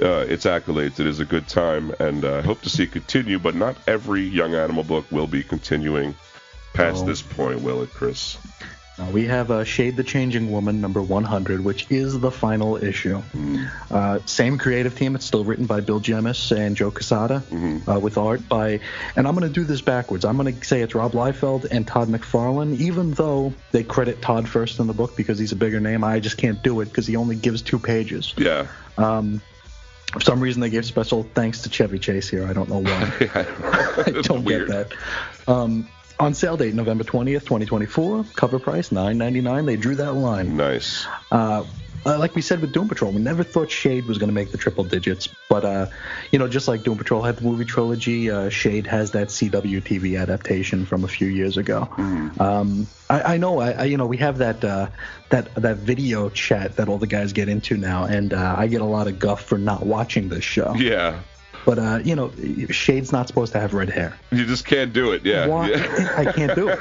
uh, 0.00 0.26
its 0.28 0.44
accolades. 0.44 1.00
It 1.00 1.06
is 1.06 1.18
a 1.18 1.24
good 1.24 1.48
time, 1.48 1.92
and 1.98 2.24
uh, 2.24 2.36
I 2.36 2.40
hope 2.42 2.60
to 2.62 2.68
see 2.70 2.84
it 2.84 2.92
continue. 2.92 3.38
But 3.38 3.54
not 3.56 3.76
every 3.88 4.22
young 4.22 4.54
animal 4.54 4.84
book 4.84 5.06
will 5.10 5.26
be 5.26 5.42
continuing 5.42 6.14
past 6.74 7.00
No. 7.02 7.08
this 7.08 7.22
point, 7.22 7.62
will 7.62 7.82
it, 7.82 7.90
Chris? 7.90 8.38
Now, 8.98 9.10
we 9.10 9.26
have 9.26 9.50
uh, 9.50 9.62
Shade 9.64 9.96
the 9.96 10.02
Changing 10.02 10.50
Woman, 10.50 10.80
number 10.80 11.00
100, 11.00 11.64
which 11.64 11.86
is 11.88 12.18
the 12.18 12.30
final 12.32 12.76
issue. 12.76 13.22
Uh, 13.90 14.18
same 14.26 14.58
creative 14.58 14.96
team. 14.96 15.14
It's 15.14 15.24
still 15.24 15.44
written 15.44 15.66
by 15.66 15.80
Bill 15.80 16.00
Jemas 16.00 16.50
and 16.50 16.76
Joe 16.76 16.90
Quesada, 16.90 17.42
uh, 17.88 18.00
with 18.00 18.18
art 18.18 18.48
by, 18.48 18.80
and 19.14 19.28
I'm 19.28 19.34
going 19.36 19.46
to 19.46 19.54
do 19.54 19.64
this 19.64 19.80
backwards. 19.80 20.24
I'm 20.24 20.36
going 20.36 20.52
to 20.52 20.64
say 20.64 20.82
it's 20.82 20.94
Rob 20.94 21.12
Liefeld 21.12 21.66
and 21.70 21.86
Todd 21.86 22.08
McFarlane, 22.08 22.76
even 22.80 23.12
though 23.12 23.52
they 23.70 23.84
credit 23.84 24.20
Todd 24.20 24.48
first 24.48 24.80
in 24.80 24.88
the 24.88 24.92
book 24.92 25.16
because 25.16 25.38
he's 25.38 25.52
a 25.52 25.56
bigger 25.56 25.78
name. 25.78 26.02
I 26.02 26.18
just 26.18 26.36
can't 26.36 26.60
do 26.62 26.80
it 26.80 26.86
because 26.86 27.06
he 27.06 27.14
only 27.14 27.36
gives 27.36 27.62
two 27.62 27.78
pages. 27.78 28.34
Yeah. 28.36 28.66
Um, 28.96 29.40
for 30.12 30.20
some 30.20 30.40
reason, 30.40 30.60
they 30.60 30.70
gave 30.70 30.86
special 30.86 31.22
thanks 31.34 31.62
to 31.62 31.68
Chevy 31.70 31.98
Chase 31.98 32.28
here. 32.28 32.48
I 32.48 32.52
don't 32.52 32.68
know 32.68 32.78
why. 32.78 33.12
I 33.34 34.04
It's 34.06 34.26
don't 34.26 34.44
get 34.46 34.66
that. 34.68 34.92
Um, 35.46 35.88
on 36.20 36.34
sale 36.34 36.56
date 36.56 36.74
November 36.74 37.04
20th, 37.04 37.42
2024. 37.42 38.24
Cover 38.34 38.58
price 38.58 38.90
9.99. 38.90 39.66
They 39.66 39.76
drew 39.76 39.94
that 39.96 40.12
line. 40.12 40.56
Nice. 40.56 41.06
Uh, 41.30 41.64
uh, 42.06 42.18
like 42.18 42.34
we 42.34 42.42
said 42.42 42.60
with 42.60 42.72
Doom 42.72 42.88
Patrol, 42.88 43.12
we 43.12 43.20
never 43.20 43.42
thought 43.42 43.70
Shade 43.70 44.06
was 44.06 44.18
going 44.18 44.28
to 44.28 44.34
make 44.34 44.50
the 44.50 44.56
triple 44.56 44.84
digits, 44.84 45.28
but 45.48 45.64
uh, 45.64 45.86
you 46.30 46.38
know, 46.38 46.48
just 46.48 46.68
like 46.68 46.82
Doom 46.82 46.96
Patrol 46.96 47.22
had 47.22 47.36
the 47.36 47.42
movie 47.42 47.64
trilogy, 47.64 48.30
uh, 48.30 48.48
Shade 48.48 48.86
has 48.86 49.10
that 49.10 49.28
CW 49.28 49.82
TV 49.82 50.20
adaptation 50.20 50.86
from 50.86 51.04
a 51.04 51.08
few 51.08 51.26
years 51.26 51.56
ago. 51.56 51.88
Um, 52.38 52.86
I, 53.10 53.34
I 53.34 53.36
know, 53.36 53.60
I, 53.60 53.72
I 53.72 53.84
you 53.84 53.96
know, 53.96 54.06
we 54.06 54.16
have 54.18 54.38
that 54.38 54.64
uh, 54.64 54.88
that 55.30 55.54
that 55.56 55.78
video 55.78 56.30
chat 56.30 56.76
that 56.76 56.88
all 56.88 56.98
the 56.98 57.06
guys 57.06 57.32
get 57.32 57.48
into 57.48 57.76
now, 57.76 58.04
and 58.04 58.32
uh, 58.32 58.54
I 58.56 58.68
get 58.68 58.80
a 58.80 58.86
lot 58.86 59.08
of 59.08 59.18
guff 59.18 59.42
for 59.44 59.58
not 59.58 59.84
watching 59.84 60.28
this 60.28 60.44
show. 60.44 60.74
Yeah. 60.76 61.20
But 61.66 61.78
uh, 61.78 62.00
you 62.02 62.14
know, 62.16 62.32
Shade's 62.70 63.12
not 63.12 63.26
supposed 63.28 63.52
to 63.52 63.60
have 63.60 63.74
red 63.74 63.90
hair. 63.90 64.16
You 64.30 64.44
just 64.46 64.64
can't 64.66 64.92
do 64.92 65.12
it. 65.12 65.24
Yeah. 65.26 65.46
Why? 65.46 65.70
yeah. 65.70 66.14
I 66.16 66.32
can't 66.32 66.54
do 66.54 66.68
it. 66.70 66.78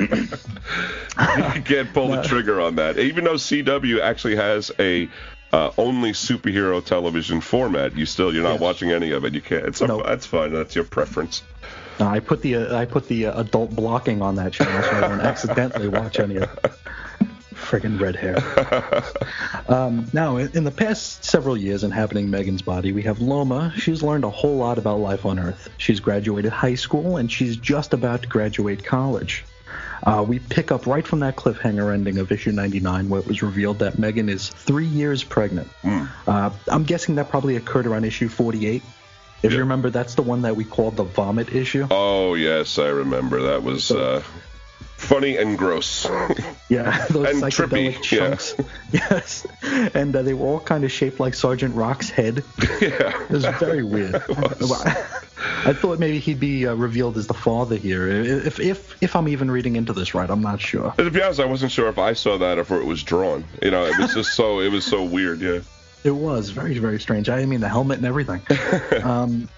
you 1.56 1.62
can't 1.62 1.92
pull 1.94 2.08
the 2.08 2.22
trigger 2.22 2.60
on 2.60 2.76
that. 2.76 2.98
Even 2.98 3.24
though 3.24 3.34
CW 3.34 4.00
actually 4.00 4.36
has 4.36 4.70
a 4.78 5.08
uh, 5.52 5.70
only 5.78 6.10
superhero 6.12 6.84
television 6.84 7.40
format, 7.40 7.96
you 7.96 8.04
still 8.06 8.34
you're 8.34 8.42
not 8.42 8.52
Yes. 8.54 8.60
watching 8.60 8.90
any 8.90 9.12
of 9.12 9.24
it. 9.24 9.34
You 9.34 9.40
can't. 9.40 9.64
It's 9.66 9.80
Nope. 9.80 10.02
that's 10.04 10.26
fine. 10.26 10.52
That's 10.52 10.74
your 10.74 10.84
preference. 10.84 11.42
Uh, 12.00 12.06
I 12.08 12.18
put 12.20 12.42
the 12.42 12.56
uh, 12.56 12.76
I 12.76 12.86
put 12.86 13.06
the 13.06 13.26
uh, 13.26 13.40
adult 13.40 13.70
blocking 13.70 14.20
on 14.20 14.34
that 14.36 14.52
channel 14.52 14.82
so 14.82 14.90
I 14.90 15.00
don't 15.02 15.20
accidentally 15.20 15.88
watch 15.88 16.18
any 16.18 16.36
of 16.36 16.50
friggin' 17.74 18.00
red 18.00 18.16
hair. 18.16 19.02
Um, 19.66 20.06
now, 20.12 20.36
in 20.36 20.64
the 20.64 20.70
past 20.70 21.24
several 21.24 21.56
years 21.56 21.84
inhabiting 21.84 22.28
Megan's 22.28 22.60
body, 22.60 22.92
we 22.92 23.02
have 23.04 23.20
Loma. 23.22 23.72
She's 23.78 24.02
learned 24.02 24.24
a 24.24 24.30
whole 24.30 24.56
lot 24.58 24.76
about 24.76 25.00
life 25.00 25.24
on 25.24 25.38
Earth. 25.38 25.70
She's 25.78 26.00
graduated 26.00 26.52
high 26.52 26.74
school 26.74 27.16
and 27.16 27.32
she's 27.32 27.56
just 27.56 27.94
about 27.94 28.22
to 28.22 28.28
graduate 28.28 28.84
college. 28.84 29.42
Uh, 30.02 30.22
we 30.26 30.38
pick 30.38 30.70
up 30.70 30.86
right 30.86 31.06
from 31.06 31.20
that 31.20 31.36
cliffhanger 31.36 31.94
ending 31.94 32.18
of 32.18 32.30
issue 32.30 32.52
99 32.52 33.08
where 33.08 33.20
it 33.20 33.26
was 33.26 33.42
revealed 33.42 33.78
that 33.78 33.98
Megan 33.98 34.28
is 34.28 34.50
three 34.50 34.86
years 34.86 35.24
pregnant. 35.24 35.68
Uh, 36.26 36.50
I'm 36.68 36.84
guessing 36.84 37.14
that 37.14 37.30
probably 37.30 37.56
occurred 37.56 37.86
around 37.86 38.04
issue 38.04 38.28
48. 38.28 38.82
If 39.42 39.50
Yeah. 39.50 39.56
you 39.56 39.58
remember, 39.60 39.88
that's 39.88 40.14
the 40.14 40.22
one 40.22 40.42
that 40.42 40.56
we 40.56 40.64
called 40.64 40.96
the 40.96 41.04
vomit 41.04 41.54
issue. 41.54 41.86
Oh 41.90 42.34
yes, 42.34 42.78
I 42.78 42.88
remember. 42.88 43.42
That 43.44 43.62
was 43.62 43.90
uh, 43.90 44.22
funny 44.96 45.36
and 45.36 45.56
gross. 45.58 46.08
Yeah, 46.70 47.06
those 47.10 47.28
And 47.28 47.42
psychedelic 47.42 47.92
trippy, 47.92 47.92
yeah. 47.92 48.00
chunks. 48.00 48.54
Yes, 48.92 49.46
and 49.94 50.16
uh, 50.16 50.22
they 50.22 50.32
were 50.34 50.46
all 50.46 50.60
kind 50.60 50.82
of 50.82 50.90
shaped 50.90 51.20
like 51.20 51.34
Sergeant 51.34 51.74
Rock's 51.74 52.08
head. 52.08 52.42
yeah. 52.80 53.22
It 53.24 53.30
was 53.30 53.44
very 53.44 53.84
weird. 53.84 54.14
I 54.16 55.72
thought 55.72 55.98
maybe 55.98 56.18
he'd 56.18 56.40
be 56.40 56.66
uh, 56.66 56.74
revealed 56.74 57.16
as 57.16 57.26
the 57.26 57.34
father 57.34 57.76
here. 57.76 58.08
If 58.08 58.58
if 58.60 59.02
if 59.02 59.14
I'm 59.14 59.28
even 59.28 59.50
reading 59.50 59.76
into 59.76 59.92
this 59.92 60.14
right, 60.14 60.28
I'm 60.28 60.40
not 60.40 60.60
sure. 60.60 60.92
To 60.96 61.10
be 61.10 61.22
honest, 61.22 61.40
I 61.40 61.44
wasn't 61.44 61.70
sure 61.72 61.88
if 61.88 61.98
I 61.98 62.14
saw 62.14 62.38
that 62.38 62.58
or 62.58 62.62
if 62.62 62.70
it 62.70 62.84
was 62.84 63.02
drawn. 63.02 63.44
You 63.62 63.70
know, 63.70 63.84
it 63.84 63.98
was 63.98 64.14
just 64.14 64.34
so 64.34 64.60
it 64.60 64.72
was 64.72 64.84
so 64.84 65.04
weird. 65.04 65.40
Yeah. 65.40 65.60
It 66.02 66.10
was 66.14 66.50
very 66.50 66.78
very 66.78 66.98
strange. 67.00 67.28
I 67.28 67.44
mean 67.44 67.60
the 67.60 67.68
helmet 67.68 67.98
and 67.98 68.06
everything. 68.06 68.42
um, 69.02 69.48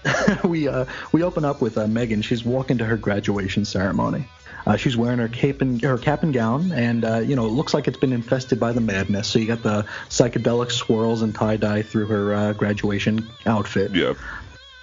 we 0.43 0.67
uh, 0.67 0.85
we 1.11 1.23
open 1.23 1.45
up 1.45 1.61
with 1.61 1.77
uh, 1.77 1.87
Megan. 1.87 2.21
She's 2.21 2.43
walking 2.43 2.77
to 2.79 2.85
her 2.85 2.97
graduation 2.97 3.63
ceremony. 3.65 4.27
Uh, 4.67 4.75
she's 4.75 4.97
wearing 4.97 5.17
her 5.17 5.29
cape 5.29 5.61
and 5.61 5.81
her 5.81 5.97
cap 5.97 6.23
and 6.23 6.33
gown, 6.33 6.73
and 6.73 7.05
uh, 7.05 7.19
you 7.19 7.37
know 7.37 7.45
it 7.45 7.51
looks 7.51 7.73
like 7.73 7.87
it's 7.87 7.97
been 7.97 8.11
infested 8.11 8.59
by 8.59 8.73
the 8.73 8.81
madness. 8.81 9.29
So 9.29 9.39
you 9.39 9.47
got 9.47 9.63
the 9.63 9.85
psychedelic 10.09 10.71
swirls 10.71 11.21
and 11.21 11.33
tie 11.33 11.55
dye 11.55 11.83
through 11.83 12.07
her 12.07 12.33
uh, 12.33 12.53
graduation 12.53 13.29
outfit. 13.45 13.95
Yeah. 13.95 14.15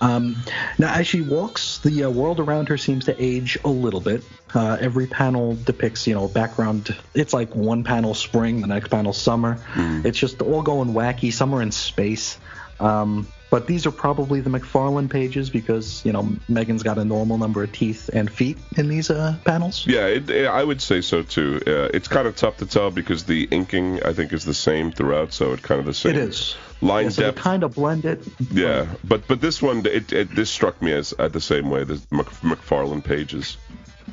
Um, 0.00 0.36
now, 0.78 0.94
as 0.94 1.06
she 1.06 1.20
walks, 1.20 1.78
the 1.78 2.04
uh, 2.04 2.10
world 2.10 2.40
around 2.40 2.68
her 2.70 2.78
seems 2.78 3.04
to 3.06 3.22
age 3.22 3.58
a 3.62 3.68
little 3.68 4.00
bit. 4.00 4.24
Uh, 4.54 4.78
every 4.80 5.06
panel 5.06 5.54
depicts, 5.54 6.06
you 6.06 6.14
know, 6.14 6.28
background. 6.28 6.96
It's 7.12 7.34
like 7.34 7.54
one 7.54 7.84
panel 7.84 8.14
spring, 8.14 8.62
the 8.62 8.66
next 8.66 8.88
panel 8.88 9.12
summer. 9.12 9.58
It's 9.76 10.18
just 10.18 10.40
all 10.40 10.62
going 10.62 10.94
wacky. 10.94 11.30
Some 11.30 11.54
are 11.54 11.60
in 11.60 11.72
space. 11.72 12.38
Um, 12.80 13.26
but 13.50 13.68
these 13.68 13.86
are 13.86 13.92
probably 13.92 14.40
the 14.40 14.50
McFarlane 14.50 15.08
pages 15.08 15.48
because, 15.48 16.04
you 16.04 16.12
know, 16.12 16.28
Megan's 16.48 16.82
got 16.82 16.98
a 16.98 17.04
normal 17.04 17.38
number 17.38 17.62
of 17.62 17.70
teeth 17.70 18.10
and 18.12 18.28
feet 18.28 18.58
in 18.76 18.88
these 18.88 19.10
uh, 19.10 19.36
panels. 19.44 19.86
Yeah, 19.86 20.06
it, 20.06 20.28
it- 20.28 20.46
I 20.48 20.64
would 20.64 20.80
say 20.82 21.00
so 21.00 21.22
too. 21.22 21.60
Uh, 21.64 21.88
it's 21.94 22.08
kind 22.08 22.26
of 22.26 22.34
tough 22.34 22.56
to 22.56 22.66
tell 22.66 22.90
because 22.90 23.24
the 23.24 23.44
inking, 23.52 24.02
I 24.02 24.12
think, 24.12 24.32
is 24.32 24.44
the 24.44 24.54
same 24.54 24.90
throughout, 24.90 25.32
so 25.32 25.52
it's 25.52 25.62
kind 25.62 25.78
of 25.78 25.86
the 25.86 25.94
same. 25.94 26.16
It 26.16 26.18
is. 26.18 26.56
Line 26.82 27.04
Yeah, 27.04 27.10
so 27.10 27.22
depth. 27.22 27.38
kind 27.38 27.62
of 27.62 27.74
blend 27.76 28.04
it. 28.04 28.26
Yeah, 28.50 28.86
but 29.04 29.26
but 29.28 29.40
this 29.40 29.62
one, 29.62 29.86
it, 29.86 30.12
it 30.12 30.34
this 30.34 30.50
struck 30.50 30.82
me 30.82 30.92
as 30.92 31.14
uh, 31.16 31.28
the 31.28 31.40
same 31.40 31.70
way. 31.70 31.84
The 31.84 32.00
Mc, 32.10 32.26
McFarlane 32.42 33.04
pages. 33.04 33.56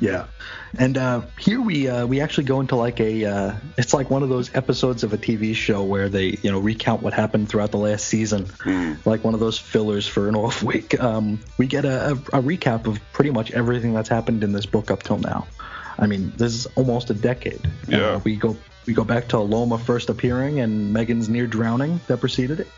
Yeah, 0.00 0.26
and 0.78 0.96
uh, 0.96 1.22
here 1.38 1.60
we 1.60 1.88
uh, 1.88 2.06
we 2.06 2.20
actually 2.20 2.44
go 2.44 2.60
into 2.60 2.76
like 2.76 2.98
a 3.00 3.24
uh, 3.24 3.54
it's 3.76 3.92
like 3.92 4.10
one 4.10 4.22
of 4.22 4.28
those 4.28 4.54
episodes 4.54 5.04
of 5.04 5.12
a 5.12 5.18
TV 5.18 5.54
show 5.54 5.82
where 5.84 6.08
they 6.08 6.38
you 6.42 6.50
know 6.50 6.58
recount 6.58 7.02
what 7.02 7.12
happened 7.12 7.48
throughout 7.48 7.70
the 7.70 7.78
last 7.78 8.06
season, 8.06 8.46
like 9.04 9.22
one 9.22 9.34
of 9.34 9.40
those 9.40 9.58
fillers 9.58 10.06
for 10.06 10.28
an 10.28 10.34
off 10.42 10.62
week. 10.62 10.98
Um, 11.00 11.40
we 11.58 11.66
get 11.66 11.84
a, 11.84 12.12
a, 12.12 12.12
a 12.12 12.42
recap 12.42 12.86
of 12.86 13.00
pretty 13.12 13.30
much 13.30 13.50
everything 13.52 13.92
that's 13.92 14.08
happened 14.08 14.42
in 14.42 14.52
this 14.52 14.66
book 14.66 14.90
up 14.90 15.02
till 15.02 15.18
now. 15.18 15.46
I 15.98 16.06
mean, 16.06 16.32
this 16.36 16.54
is 16.54 16.66
almost 16.74 17.10
a 17.10 17.14
decade. 17.14 17.60
Yeah. 17.86 17.98
Uh, 17.98 18.20
we 18.24 18.36
go 18.36 18.56
we 18.86 18.94
go 18.94 19.04
back 19.04 19.28
to 19.28 19.38
Loma 19.38 19.78
first 19.78 20.08
appearing 20.08 20.60
and 20.60 20.92
Megan's 20.92 21.28
near 21.28 21.46
drowning 21.46 22.00
that 22.06 22.18
preceded 22.18 22.60
it. 22.60 22.68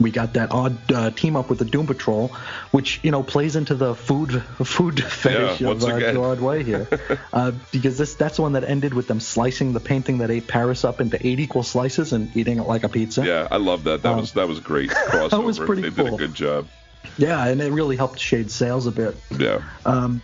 We 0.00 0.12
got 0.12 0.34
that 0.34 0.52
odd 0.52 0.92
uh, 0.92 1.10
team 1.10 1.34
up 1.34 1.50
with 1.50 1.58
the 1.58 1.64
Doom 1.64 1.86
Patrol, 1.86 2.28
which 2.70 3.00
you 3.02 3.10
know 3.10 3.22
plays 3.22 3.56
into 3.56 3.74
the 3.74 3.94
food 3.94 4.42
food 4.64 5.02
fetish 5.02 5.60
once 5.60 5.82
of 5.84 5.90
uh, 5.90 5.94
again. 5.96 6.14
Gerard 6.14 6.40
Way 6.40 6.62
here, 6.62 6.86
uh, 7.32 7.52
because 7.72 7.98
this 7.98 8.14
that's 8.14 8.36
the 8.36 8.42
one 8.42 8.52
that 8.52 8.62
ended 8.64 8.94
with 8.94 9.08
them 9.08 9.18
slicing 9.20 9.72
the 9.72 9.80
painting 9.80 10.18
that 10.18 10.30
ate 10.30 10.46
Paris 10.46 10.84
up 10.84 11.00
into 11.00 11.18
eight 11.26 11.40
equal 11.40 11.62
slices 11.64 12.12
and 12.12 12.34
eating 12.36 12.58
it 12.58 12.66
like 12.68 12.84
a 12.84 12.88
pizza. 12.88 13.24
Yeah, 13.24 13.48
I 13.50 13.56
love 13.56 13.84
that. 13.84 14.02
That 14.02 14.12
Um, 14.12 14.20
was 14.20 14.32
that 14.34 14.46
was 14.46 14.60
great 14.60 14.90
crossover. 14.90 15.30
that 15.30 15.42
was 15.42 15.58
pretty 15.58 15.82
they 15.82 15.90
did 15.90 16.14
a 16.14 16.16
good 16.16 16.34
job. 16.34 16.68
Yeah, 17.16 17.44
and 17.46 17.60
it 17.60 17.72
really 17.72 17.96
helped 17.96 18.20
shade 18.20 18.50
sales 18.50 18.86
a 18.86 18.92
bit. 18.92 19.16
Yeah. 19.36 19.62
Um, 19.84 20.22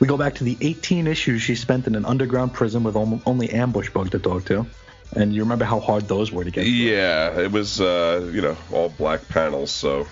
we 0.00 0.08
go 0.08 0.16
back 0.16 0.34
to 0.36 0.44
the 0.44 0.56
18 0.60 1.06
issues 1.06 1.42
she 1.42 1.54
spent 1.54 1.86
in 1.86 1.94
an 1.94 2.04
underground 2.04 2.52
prison 2.52 2.82
with 2.82 2.96
only 2.96 3.50
Ambush 3.50 3.90
Bug 3.90 4.10
to 4.10 4.18
talk 4.18 4.44
to, 4.46 4.66
and 5.14 5.34
you 5.34 5.42
remember 5.42 5.64
how 5.64 5.80
hard 5.80 6.08
those 6.08 6.32
were 6.32 6.44
to 6.44 6.50
get. 6.50 6.62
through. 6.62 6.72
Yeah, 6.72 7.38
it 7.38 7.52
was 7.52 7.80
uh, 7.80 8.30
you 8.32 8.40
know 8.40 8.56
all 8.72 8.88
black 8.88 9.28
panels, 9.28 9.70
so 9.70 10.06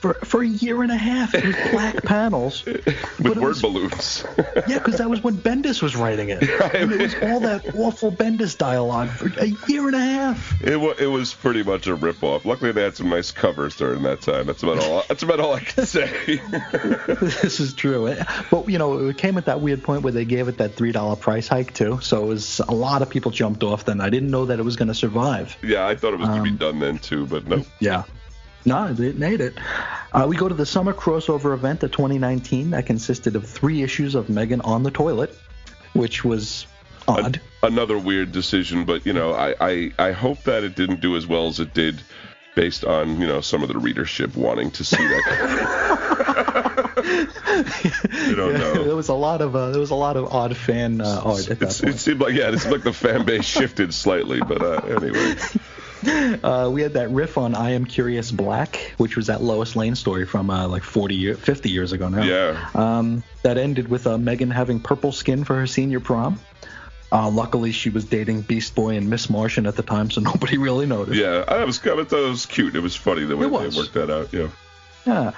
For 0.00 0.14
for 0.14 0.42
a 0.42 0.46
year 0.46 0.82
and 0.84 0.92
a 0.92 0.96
half, 0.96 1.34
it 1.34 1.44
was 1.44 1.56
black 1.72 2.02
panels. 2.04 2.64
with 2.64 2.86
word 3.18 3.36
was- 3.38 3.60
balloons. 3.62 4.24
Yeah, 4.68 4.78
because 4.78 4.98
that 4.98 5.10
was 5.10 5.24
when 5.24 5.36
Bendis 5.36 5.82
was 5.82 5.96
writing 5.96 6.28
it. 6.28 6.42
And 6.78 6.92
it 6.92 7.00
was 7.00 7.14
all 7.22 7.40
that 7.40 7.74
awful 7.74 8.12
Bendis 8.12 8.56
dialogue 8.56 9.08
for 9.08 9.26
a 9.40 9.46
year 9.66 9.86
and 9.88 9.96
a 9.96 10.00
half. 10.00 10.62
it 10.62 10.76
was 10.76 11.00
it 11.00 11.06
was 11.06 11.34
pretty 11.34 11.62
much 11.64 11.86
a 11.88 11.94
rip 11.96 12.22
off. 12.22 12.44
Luckily, 12.44 12.70
they 12.70 12.82
had 12.82 12.94
some 12.94 13.08
nice 13.08 13.32
covers 13.32 13.74
during 13.76 14.02
that 14.04 14.20
time. 14.20 14.46
That's 14.46 14.62
about 14.62 14.78
all. 14.84 15.02
That's 15.08 15.22
about 15.24 15.40
all 15.40 15.54
I 15.54 15.60
can 15.60 15.84
say. 15.86 16.36
this 17.20 17.58
is 17.58 17.74
true. 17.74 18.14
But, 18.50 18.68
you 18.68 18.78
know, 18.78 19.08
it 19.08 19.18
came 19.18 19.36
at 19.38 19.46
that 19.46 19.60
weird 19.60 19.82
point 19.82 20.02
where 20.02 20.12
they 20.12 20.24
gave 20.24 20.46
it 20.48 20.58
that 20.58 20.76
$3 20.76 21.20
price 21.20 21.48
hike, 21.48 21.74
too. 21.74 21.98
So 22.02 22.24
it 22.24 22.28
was 22.28 22.60
a 22.60 22.72
lot 22.74 23.02
of 23.02 23.10
people 23.10 23.30
jumped 23.30 23.62
off 23.64 23.84
then. 23.84 24.00
I 24.00 24.10
didn't 24.10 24.30
know 24.30 24.46
that 24.46 24.58
it 24.58 24.64
was 24.64 24.76
going 24.76 24.88
to 24.88 24.94
survive. 24.94 25.56
yeah, 25.62 25.86
I 25.86 25.96
thought 25.96 26.14
it 26.14 26.20
was 26.20 26.28
gonna 26.28 26.42
be 26.42 26.50
Um, 26.50 26.56
done 26.56 26.78
then 26.78 26.98
too, 26.98 27.26
but 27.26 27.46
no. 27.48 27.64
Yeah. 27.80 28.04
No, 28.64 28.86
it 28.98 29.16
made 29.18 29.40
it. 29.40 29.54
Uh, 30.12 30.26
we 30.28 30.36
go 30.36 30.48
to 30.48 30.54
the 30.54 30.66
summer 30.66 30.92
crossover 30.92 31.54
event 31.54 31.82
of 31.82 31.90
2019 31.92 32.70
that 32.70 32.86
consisted 32.86 33.34
of 33.36 33.46
three 33.46 33.82
issues 33.82 34.14
of 34.14 34.28
Megan 34.28 34.60
on 34.62 34.82
the 34.82 34.90
toilet, 34.90 35.34
which 35.94 36.24
was 36.24 36.66
Odd. 37.06 37.40
another 37.62 37.96
weird 37.98 38.32
decision, 38.32 38.84
but 38.84 39.06
you 39.06 39.12
know, 39.14 39.32
I, 39.32 39.54
I 39.60 39.92
I 39.98 40.12
hope 40.12 40.42
that 40.44 40.64
it 40.64 40.74
didn't 40.76 41.00
do 41.00 41.16
as 41.16 41.26
well 41.26 41.46
as 41.46 41.60
it 41.60 41.72
did, 41.72 42.02
based 42.54 42.84
on 42.84 43.20
you 43.20 43.26
know 43.26 43.40
some 43.40 43.62
of 43.62 43.68
the 43.68 43.78
readership 43.78 44.36
wanting 44.36 44.70
to 44.72 44.84
see 44.84 44.96
that. 44.96 45.24
Don't 48.36 48.52
Yeah, 48.52 48.58
know. 48.58 48.84
there 48.84 48.96
was 48.96 49.08
a 49.08 49.14
lot 49.14 49.40
of 49.40 49.56
uh, 49.56 49.70
there 49.70 49.80
was 49.80 49.90
a 49.90 49.94
lot 49.94 50.16
of 50.16 50.32
odd 50.32 50.56
fan 50.56 51.00
uh, 51.00 51.22
art 51.24 51.48
at 51.50 51.58
that 51.60 51.66
It's, 51.68 51.82
it 51.82 51.98
seemed 51.98 52.20
like 52.20 52.34
yeah, 52.34 52.50
it 52.50 52.58
seemed 52.58 52.72
like 52.74 52.82
the 52.84 52.92
fan 52.92 53.24
base 53.24 53.44
shifted 53.58 53.94
slightly, 53.94 54.40
but 54.40 54.62
uh, 54.62 54.80
anyway, 54.86 55.34
Uh, 56.44 56.70
we 56.72 56.82
had 56.82 56.92
that 56.92 57.10
riff 57.10 57.36
on 57.36 57.54
"I 57.54 57.70
Am 57.70 57.84
Curious 57.84 58.30
Black," 58.30 58.94
which 58.98 59.16
was 59.16 59.26
that 59.26 59.42
Lois 59.42 59.74
Lane 59.74 59.94
story 59.96 60.24
from 60.24 60.50
uh, 60.50 60.68
like 60.68 60.82
40 60.84 61.14
year, 61.14 61.34
50 61.34 61.70
years 61.70 61.92
ago 61.92 62.08
now. 62.08 62.22
yeah, 62.22 62.68
Um, 62.74 63.22
that 63.42 63.58
ended 63.58 63.88
with 63.88 64.06
uh, 64.06 64.18
Megan 64.18 64.50
having 64.50 64.78
purple 64.80 65.10
skin 65.10 65.44
for 65.44 65.56
her 65.56 65.66
senior 65.66 66.00
prom. 66.00 66.38
Uh, 67.10 67.30
luckily, 67.30 67.72
she 67.72 67.90
was 67.90 68.04
dating 68.04 68.42
Beast 68.42 68.74
Boy 68.74 68.96
and 68.96 69.08
Miss 69.08 69.28
Martian 69.30 69.66
at 69.66 69.76
the 69.76 69.82
time, 69.82 70.10
so 70.10 70.20
nobody 70.32 70.58
really 70.58 70.86
noticed. 70.86 71.18
yeah, 71.18 71.44
I 71.48 71.64
was 71.64 71.78
of 71.78 72.08
thought 72.08 72.26
it 72.26 72.28
was 72.28 72.46
cute. 72.46 72.76
It 72.76 72.80
was 72.80 72.94
funny 72.94 73.24
the 73.24 73.36
way 73.36 73.48
they 73.48 73.76
worked 73.76 73.94
that 73.94 74.10
out. 74.10 74.32
Yeah, 74.32 74.48
Yeah. 75.06 75.32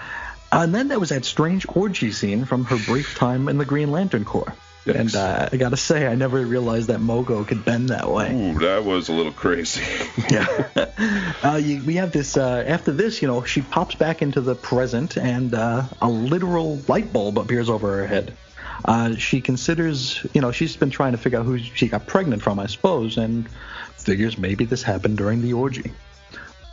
And 0.52 0.74
then 0.74 0.88
there 0.88 0.98
was 0.98 1.10
that 1.10 1.24
strange 1.24 1.64
orgy 1.68 2.10
scene 2.10 2.44
from 2.44 2.64
her 2.64 2.76
brief 2.86 3.14
time 3.14 3.48
in 3.48 3.56
the 3.56 3.64
Green 3.64 3.92
Lantern 3.92 4.24
Corps. 4.24 4.52
Yes. 4.94 5.14
And 5.14 5.16
uh, 5.16 5.48
I 5.52 5.56
gotta 5.56 5.76
say, 5.76 6.06
I 6.06 6.14
never 6.14 6.44
realized 6.44 6.88
that 6.88 7.00
Mogo 7.00 7.46
could 7.46 7.64
bend 7.64 7.88
that 7.90 8.10
way. 8.10 8.34
ooh, 8.34 8.58
that 8.58 8.84
was 8.84 9.08
a 9.08 9.12
little 9.12 9.32
crazy. 9.32 9.82
Yeah. 10.30 10.68
uh, 11.42 11.56
you, 11.56 11.82
we 11.84 11.94
have 11.96 12.12
this. 12.12 12.36
Uh, 12.36 12.62
after 12.66 12.92
this, 12.92 13.20
you 13.22 13.26
know, 13.28 13.42
she 13.42 13.62
pops 13.62 13.94
back 13.94 14.22
into 14.22 14.40
the 14.40 14.54
present, 14.54 15.16
and 15.16 15.54
uh, 15.54 15.84
a 16.00 16.08
literal 16.08 16.76
light 16.86 17.12
bulb 17.12 17.38
appears 17.38 17.68
over 17.68 17.96
her 17.96 18.06
head. 18.06 18.36
Uh, 18.84 19.16
she 19.16 19.40
considers, 19.40 20.24
you 20.32 20.40
know, 20.40 20.52
she's 20.52 20.76
been 20.76 20.90
trying 20.90 21.12
to 21.12 21.18
figure 21.18 21.38
out 21.38 21.46
who 21.46 21.58
she 21.58 21.88
got 21.88 22.06
pregnant 22.06 22.42
from, 22.42 22.58
I 22.58 22.66
suppose, 22.66 23.16
and 23.18 23.48
figures 23.96 24.38
maybe 24.38 24.64
this 24.64 24.82
happened 24.82 25.18
during 25.18 25.42
the 25.42 25.52
orgy. 25.52 25.92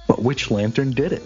But 0.07 0.21
which 0.21 0.49
lantern 0.51 0.91
did 0.91 1.11
it? 1.11 1.23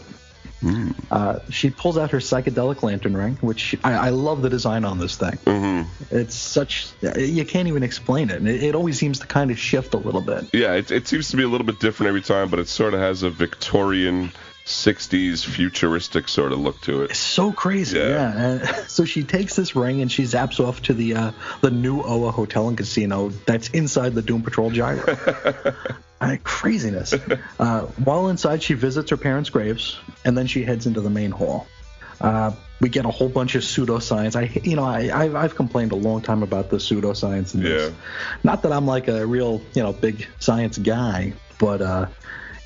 Uh, 1.09 1.39
she 1.49 1.69
pulls 1.69 1.97
out 1.97 2.11
her 2.11 2.19
psychedelic 2.19 2.83
lantern 2.83 3.17
ring, 3.17 3.37
which 3.41 3.59
she, 3.59 3.79
I, 3.83 4.07
I 4.07 4.09
love 4.09 4.41
the 4.41 4.49
design 4.49 4.85
on 4.85 4.99
this 4.99 5.15
thing. 5.17 5.37
hmm 5.45 5.81
It's 6.11 6.35
such 6.35 6.89
you 7.17 7.43
can't 7.45 7.67
even 7.67 7.83
explain 7.83 8.29
it. 8.29 8.37
And 8.37 8.47
it, 8.47 8.63
it 8.63 8.75
always 8.75 8.97
seems 8.97 9.19
to 9.19 9.27
kind 9.27 9.51
of 9.51 9.57
shift 9.59 9.93
a 9.93 9.97
little 9.97 10.21
bit. 10.21 10.45
Yeah, 10.53 10.73
it, 10.73 10.91
it 10.91 11.07
seems 11.07 11.29
to 11.31 11.37
be 11.37 11.43
a 11.43 11.47
little 11.47 11.65
bit 11.65 11.79
different 11.79 12.09
every 12.09 12.21
time, 12.21 12.49
but 12.49 12.59
it 12.59 12.67
sort 12.67 12.93
of 12.93 12.99
has 12.99 13.23
a 13.23 13.29
Victorian 13.29 14.31
60s 14.65 15.43
futuristic 15.43 16.27
sort 16.27 16.51
of 16.51 16.59
look 16.59 16.79
to 16.81 17.01
it. 17.01 17.11
It's 17.11 17.19
so 17.19 17.51
crazy, 17.51 17.97
Yeah. 17.97 18.59
yeah. 18.63 18.75
So 18.87 19.03
she 19.05 19.23
takes 19.23 19.55
this 19.55 19.75
ring 19.75 20.01
and 20.01 20.11
she 20.11 20.23
zaps 20.23 20.59
off 20.59 20.83
to 20.83 20.93
the 20.93 21.15
uh, 21.15 21.31
the 21.61 21.71
new 21.71 22.01
Oa 22.03 22.31
Hotel 22.31 22.67
and 22.67 22.77
Casino 22.77 23.29
that's 23.47 23.69
inside 23.69 24.13
the 24.13 24.21
Doom 24.21 24.43
Patrol 24.43 24.69
gyro. 24.69 25.03
Craziness. 26.43 27.13
Uh, 27.59 27.81
while 28.03 28.29
inside, 28.29 28.63
she 28.63 28.73
visits 28.73 29.11
her 29.11 29.17
parents' 29.17 29.49
graves 29.49 29.99
and 30.25 30.35
then 30.35 30.47
she 30.47 30.63
heads 30.63 30.87
into 30.87 30.99
the 30.99 31.09
main 31.09 31.29
hall. 31.29 31.67
Uh, 32.19 32.51
we 32.79 32.89
get 32.89 33.05
a 33.05 33.09
whole 33.09 33.29
bunch 33.29 33.53
of 33.55 33.61
pseudoscience. 33.61 34.35
I, 34.35 34.59
you 34.67 34.75
know, 34.75 34.83
I, 34.83 35.11
I've, 35.13 35.35
I've 35.35 35.55
complained 35.55 35.91
a 35.91 35.95
long 35.95 36.21
time 36.21 36.41
about 36.41 36.69
the 36.69 36.77
pseudoscience 36.77 37.53
in 37.53 37.61
this. 37.61 37.91
Yeah. 37.91 37.95
Not 38.43 38.63
that 38.63 38.71
I'm 38.71 38.87
like 38.87 39.07
a 39.07 39.25
real, 39.25 39.61
you 39.73 39.83
know, 39.83 39.93
big 39.93 40.27
science 40.39 40.77
guy, 40.79 41.33
but 41.59 41.81
uh, 41.81 42.07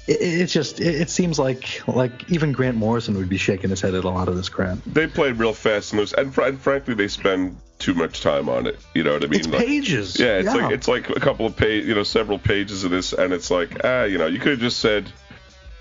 it, 0.07 0.17
it's 0.21 0.53
just 0.53 0.79
it, 0.79 1.01
it 1.01 1.09
seems 1.09 1.37
like 1.37 1.85
like 1.87 2.29
even 2.31 2.53
Grant 2.53 2.77
Morrison 2.77 3.15
would 3.17 3.29
be 3.29 3.37
shaking 3.37 3.69
his 3.69 3.81
head 3.81 3.93
at 3.93 4.05
a 4.05 4.09
lot 4.09 4.29
of 4.29 4.37
this 4.37 4.49
crap. 4.49 4.77
They 4.85 5.07
played 5.07 5.35
real 5.37 5.53
fast 5.53 5.91
and 5.91 5.99
loose, 5.99 6.13
and, 6.13 6.33
fr- 6.33 6.43
and 6.43 6.59
frankly, 6.59 6.93
they 6.93 7.09
spend 7.09 7.57
too 7.79 7.93
much 7.93 8.21
time 8.21 8.47
on 8.49 8.67
it. 8.67 8.79
You 8.93 9.03
know 9.03 9.13
what 9.13 9.23
I 9.23 9.27
mean? 9.27 9.39
It's 9.41 9.47
Like- 9.49 9.65
pages. 9.65 10.19
Yeah, 10.19 10.37
it's 10.39 10.53
like 10.53 10.71
it's 10.71 10.87
like 10.87 11.09
a 11.09 11.19
couple 11.19 11.45
of 11.45 11.55
page, 11.55 11.85
you 11.85 11.95
know, 11.95 12.03
several 12.03 12.39
pages 12.39 12.83
of 12.83 12.91
this, 12.91 13.13
and 13.13 13.33
it's 13.33 13.51
like, 13.51 13.81
ah, 13.83 14.03
you 14.03 14.17
know, 14.17 14.27
you 14.27 14.39
could 14.39 14.51
have 14.53 14.59
just 14.59 14.79
said, 14.79 15.11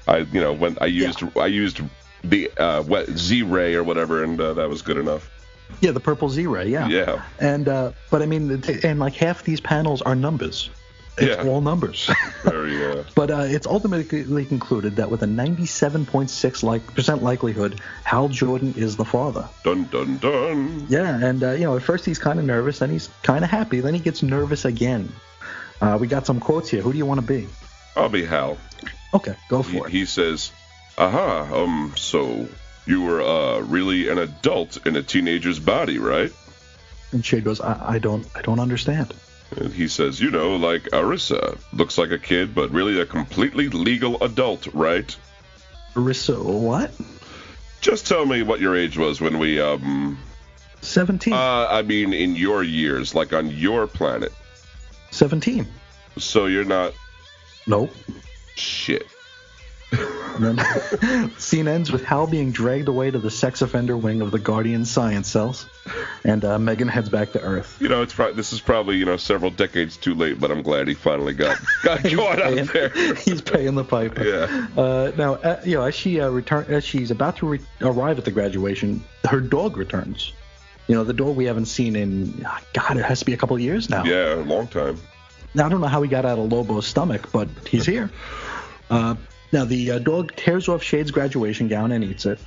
I, 0.08 0.18
you 0.18 0.40
know, 0.40 0.52
when 0.52 0.76
I 0.80 0.86
used 0.86 1.22
I 1.36 1.46
used 1.46 1.80
the 2.22 2.50
uh, 2.56 2.82
what 2.82 3.08
Z 3.10 3.42
ray 3.42 3.74
or 3.74 3.84
whatever, 3.84 4.24
and 4.24 4.40
uh, 4.40 4.54
that 4.54 4.68
was 4.68 4.82
good 4.82 4.96
enough. 4.98 5.30
yeah, 5.80 5.92
the 5.92 6.00
purple 6.00 6.28
Z-ray. 6.28 6.68
Yeah. 6.68 6.88
Yeah. 6.88 7.22
And 7.40 7.68
uh, 7.68 7.92
but 8.10 8.22
I 8.22 8.26
mean, 8.26 8.62
and 8.82 8.98
like 8.98 9.14
half 9.14 9.42
these 9.44 9.60
panels 9.60 10.02
are 10.02 10.14
numbers. 10.14 10.70
It's 11.16 11.36
Yeah. 11.44 11.48
all 11.48 11.60
numbers. 11.60 12.10
Very. 12.42 12.84
Uh, 12.84 13.04
but 13.14 13.30
uh, 13.30 13.44
it's 13.46 13.66
ultimately 13.66 14.44
concluded 14.44 14.96
that 14.96 15.10
with 15.10 15.22
a 15.22 15.26
97.6 15.26 16.62
like 16.62 16.94
percent 16.94 17.22
likelihood, 17.22 17.80
Hal 18.04 18.28
Jordan 18.28 18.74
is 18.76 18.96
the 18.96 19.04
father. 19.04 19.48
dun 19.62 19.84
dun 19.84 20.18
dun. 20.18 20.86
Yeah, 20.88 21.16
and 21.24 21.42
uh, 21.42 21.52
you 21.52 21.64
know, 21.64 21.76
at 21.76 21.82
first 21.82 22.04
he's 22.04 22.18
kind 22.18 22.38
of 22.38 22.44
nervous, 22.44 22.80
then 22.80 22.90
he's 22.90 23.08
kind 23.22 23.44
of 23.44 23.50
happy, 23.50 23.80
then 23.80 23.94
he 23.94 24.00
gets 24.00 24.22
nervous 24.22 24.64
again. 24.64 25.12
Uh, 25.80 25.98
we 26.00 26.06
got 26.06 26.26
some 26.26 26.40
quotes 26.40 26.68
here. 26.68 26.82
Who 26.82 26.92
do 26.92 26.98
you 26.98 27.06
want 27.06 27.20
to 27.20 27.26
be? 27.26 27.46
I'll 27.96 28.08
be 28.08 28.24
Hal. 28.24 28.56
Okay, 29.12 29.34
go 29.48 29.62
He, 29.62 29.78
for 29.78 29.86
it. 29.86 29.92
he 29.92 30.06
says, 30.06 30.50
"Aha, 30.98 31.48
um, 31.54 31.92
so 31.96 32.48
you 32.86 33.02
were 33.02 33.22
uh 33.22 33.60
really 33.60 34.08
an 34.08 34.18
adult 34.18 34.84
in 34.86 34.96
a 34.96 35.02
teenager's 35.02 35.60
body, 35.60 35.98
right?" 35.98 36.32
And 37.12 37.24
Shade 37.24 37.44
goes, 37.44 37.60
I, 37.60 37.94
I 37.94 37.98
don't, 38.00 38.26
I 38.34 38.42
don't 38.42 38.58
understand. 38.58 39.14
And 39.56 39.72
he 39.72 39.86
says, 39.88 40.20
"You 40.20 40.30
know, 40.30 40.56
like 40.56 40.88
Arisia, 40.92 41.56
looks 41.72 41.96
like 41.98 42.10
a 42.10 42.18
kid, 42.18 42.54
but 42.54 42.70
really 42.70 43.00
a 43.00 43.06
completely 43.06 43.68
legal 43.68 44.22
adult, 44.22 44.66
right?" 44.74 45.14
Marissa, 45.94 46.42
what? 46.42 46.90
Just 47.80 48.06
tell 48.06 48.26
me 48.26 48.42
what 48.42 48.60
your 48.60 48.74
age 48.76 48.96
was 48.98 49.20
when 49.20 49.38
we 49.38 49.60
um 49.60 50.18
17. 50.80 51.32
uh 51.32 51.68
I 51.70 51.82
mean 51.82 52.12
in 52.12 52.34
your 52.34 52.62
years, 52.62 53.14
like 53.14 53.32
on 53.32 53.48
your 53.50 53.86
planet. 53.86 54.32
17. 55.10 55.66
So 56.18 56.46
you're 56.46 56.64
not 56.64 56.92
Nope. 57.66 57.92
shit. 58.56 59.06
And 60.34 60.58
then 61.00 61.30
scene 61.38 61.68
ends 61.68 61.92
with 61.92 62.04
Hal 62.04 62.26
being 62.26 62.52
dragged 62.52 62.88
away 62.88 63.10
to 63.10 63.18
the 63.18 63.30
sex 63.30 63.62
offender 63.62 63.96
wing 63.96 64.20
of 64.20 64.30
the 64.30 64.38
Guardian 64.38 64.84
science 64.84 65.28
cells, 65.28 65.66
and 66.24 66.44
uh, 66.44 66.58
Megan 66.58 66.88
heads 66.88 67.08
back 67.08 67.32
to 67.32 67.40
Earth. 67.40 67.76
You 67.80 67.88
know, 67.88 68.02
it's 68.02 68.14
pro- 68.14 68.32
this 68.32 68.52
is 68.52 68.60
probably, 68.60 68.96
you 68.96 69.04
know, 69.04 69.16
several 69.16 69.50
decades 69.50 69.96
too 69.96 70.14
late, 70.14 70.40
but 70.40 70.50
I'm 70.50 70.62
glad 70.62 70.88
he 70.88 70.94
finally 70.94 71.34
got 71.34 71.58
got 71.82 72.02
caught 72.04 72.40
out 72.40 72.66
there. 72.68 72.88
he's 73.16 73.40
paying 73.40 73.74
the 73.74 73.84
piper. 73.84 74.24
Yeah. 74.24 74.66
Uh, 74.76 75.12
now, 75.16 75.34
uh, 75.34 75.60
you 75.64 75.76
know, 75.76 75.84
as 75.84 75.94
she 75.94 76.20
uh, 76.20 76.28
return, 76.30 76.66
as 76.68 76.84
she's 76.84 77.10
about 77.10 77.36
to 77.36 77.46
re- 77.46 77.60
arrive 77.80 78.18
at 78.18 78.24
the 78.24 78.30
graduation, 78.30 79.02
her 79.28 79.40
dog 79.40 79.76
returns. 79.76 80.32
You 80.86 80.94
know, 80.94 81.04
the 81.04 81.14
dog 81.14 81.36
we 81.36 81.46
haven't 81.46 81.66
seen 81.66 81.96
in 81.96 82.46
God, 82.74 82.98
it 82.98 83.04
has 83.04 83.20
to 83.20 83.24
be 83.24 83.32
a 83.32 83.38
couple 83.38 83.56
of 83.56 83.62
years 83.62 83.88
now. 83.88 84.04
Yeah, 84.04 84.34
a 84.34 84.44
long 84.44 84.66
time. 84.66 85.00
Now 85.54 85.66
I 85.66 85.68
don't 85.68 85.80
know 85.80 85.86
how 85.86 86.02
he 86.02 86.08
got 86.08 86.26
out 86.26 86.38
of 86.38 86.50
Lobo's 86.50 86.86
stomach, 86.86 87.30
but 87.32 87.48
he's 87.66 87.86
here. 87.86 88.10
Uh, 88.90 89.14
now 89.54 89.64
the 89.64 89.92
uh, 89.92 89.98
dog 90.00 90.34
tears 90.36 90.68
off 90.68 90.82
Shade's 90.82 91.10
graduation 91.10 91.68
gown 91.68 91.92
and 91.92 92.04
eats 92.04 92.26
it. 92.26 92.38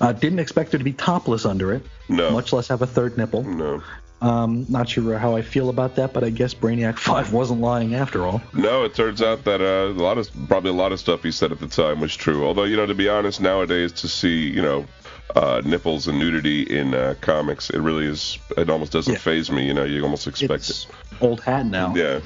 Uh, 0.00 0.12
didn't 0.12 0.38
expect 0.38 0.72
her 0.72 0.78
to 0.78 0.84
be 0.84 0.92
topless 0.94 1.44
under 1.44 1.72
it, 1.74 1.82
No. 2.08 2.30
much 2.30 2.52
less 2.52 2.68
have 2.68 2.80
a 2.82 2.86
third 2.86 3.18
nipple. 3.18 3.42
No. 3.42 3.82
Um, 4.22 4.64
not 4.68 4.88
sure 4.88 5.18
how 5.18 5.34
I 5.36 5.42
feel 5.42 5.68
about 5.68 5.96
that, 5.96 6.12
but 6.12 6.22
I 6.24 6.30
guess 6.30 6.54
Brainiac 6.54 6.98
Five 7.08 7.32
wasn't 7.32 7.60
lying 7.60 7.94
after 7.94 8.24
all. 8.24 8.40
No, 8.54 8.84
it 8.84 8.94
turns 8.94 9.20
out 9.20 9.44
that 9.44 9.60
uh, 9.60 9.90
a 9.92 10.00
lot 10.00 10.16
of 10.18 10.28
probably 10.48 10.70
a 10.70 10.74
lot 10.74 10.92
of 10.92 11.00
stuff 11.00 11.22
he 11.24 11.30
said 11.32 11.52
at 11.52 11.58
the 11.60 11.66
time 11.68 12.00
was 12.00 12.14
true. 12.16 12.44
Although 12.46 12.64
you 12.64 12.76
know, 12.76 12.86
to 12.86 12.94
be 12.94 13.08
honest, 13.08 13.40
nowadays 13.40 13.92
to 13.92 14.08
see 14.08 14.48
you 14.48 14.62
know 14.62 14.86
uh, 15.34 15.60
nipples 15.64 16.06
and 16.06 16.18
nudity 16.20 16.62
in 16.62 16.94
uh, 16.94 17.14
comics, 17.20 17.68
it 17.70 17.78
really 17.80 18.06
is. 18.06 18.38
It 18.56 18.70
almost 18.70 18.92
doesn't 18.92 19.12
Yeah. 19.12 19.18
phase 19.18 19.50
me. 19.50 19.66
You 19.66 19.74
know, 19.74 19.84
you 19.84 20.02
almost 20.04 20.26
expect 20.28 20.70
It's 20.70 20.86
old 21.20 21.40
hat 21.42 21.66
now. 21.66 21.92
Yeah. 21.96 22.20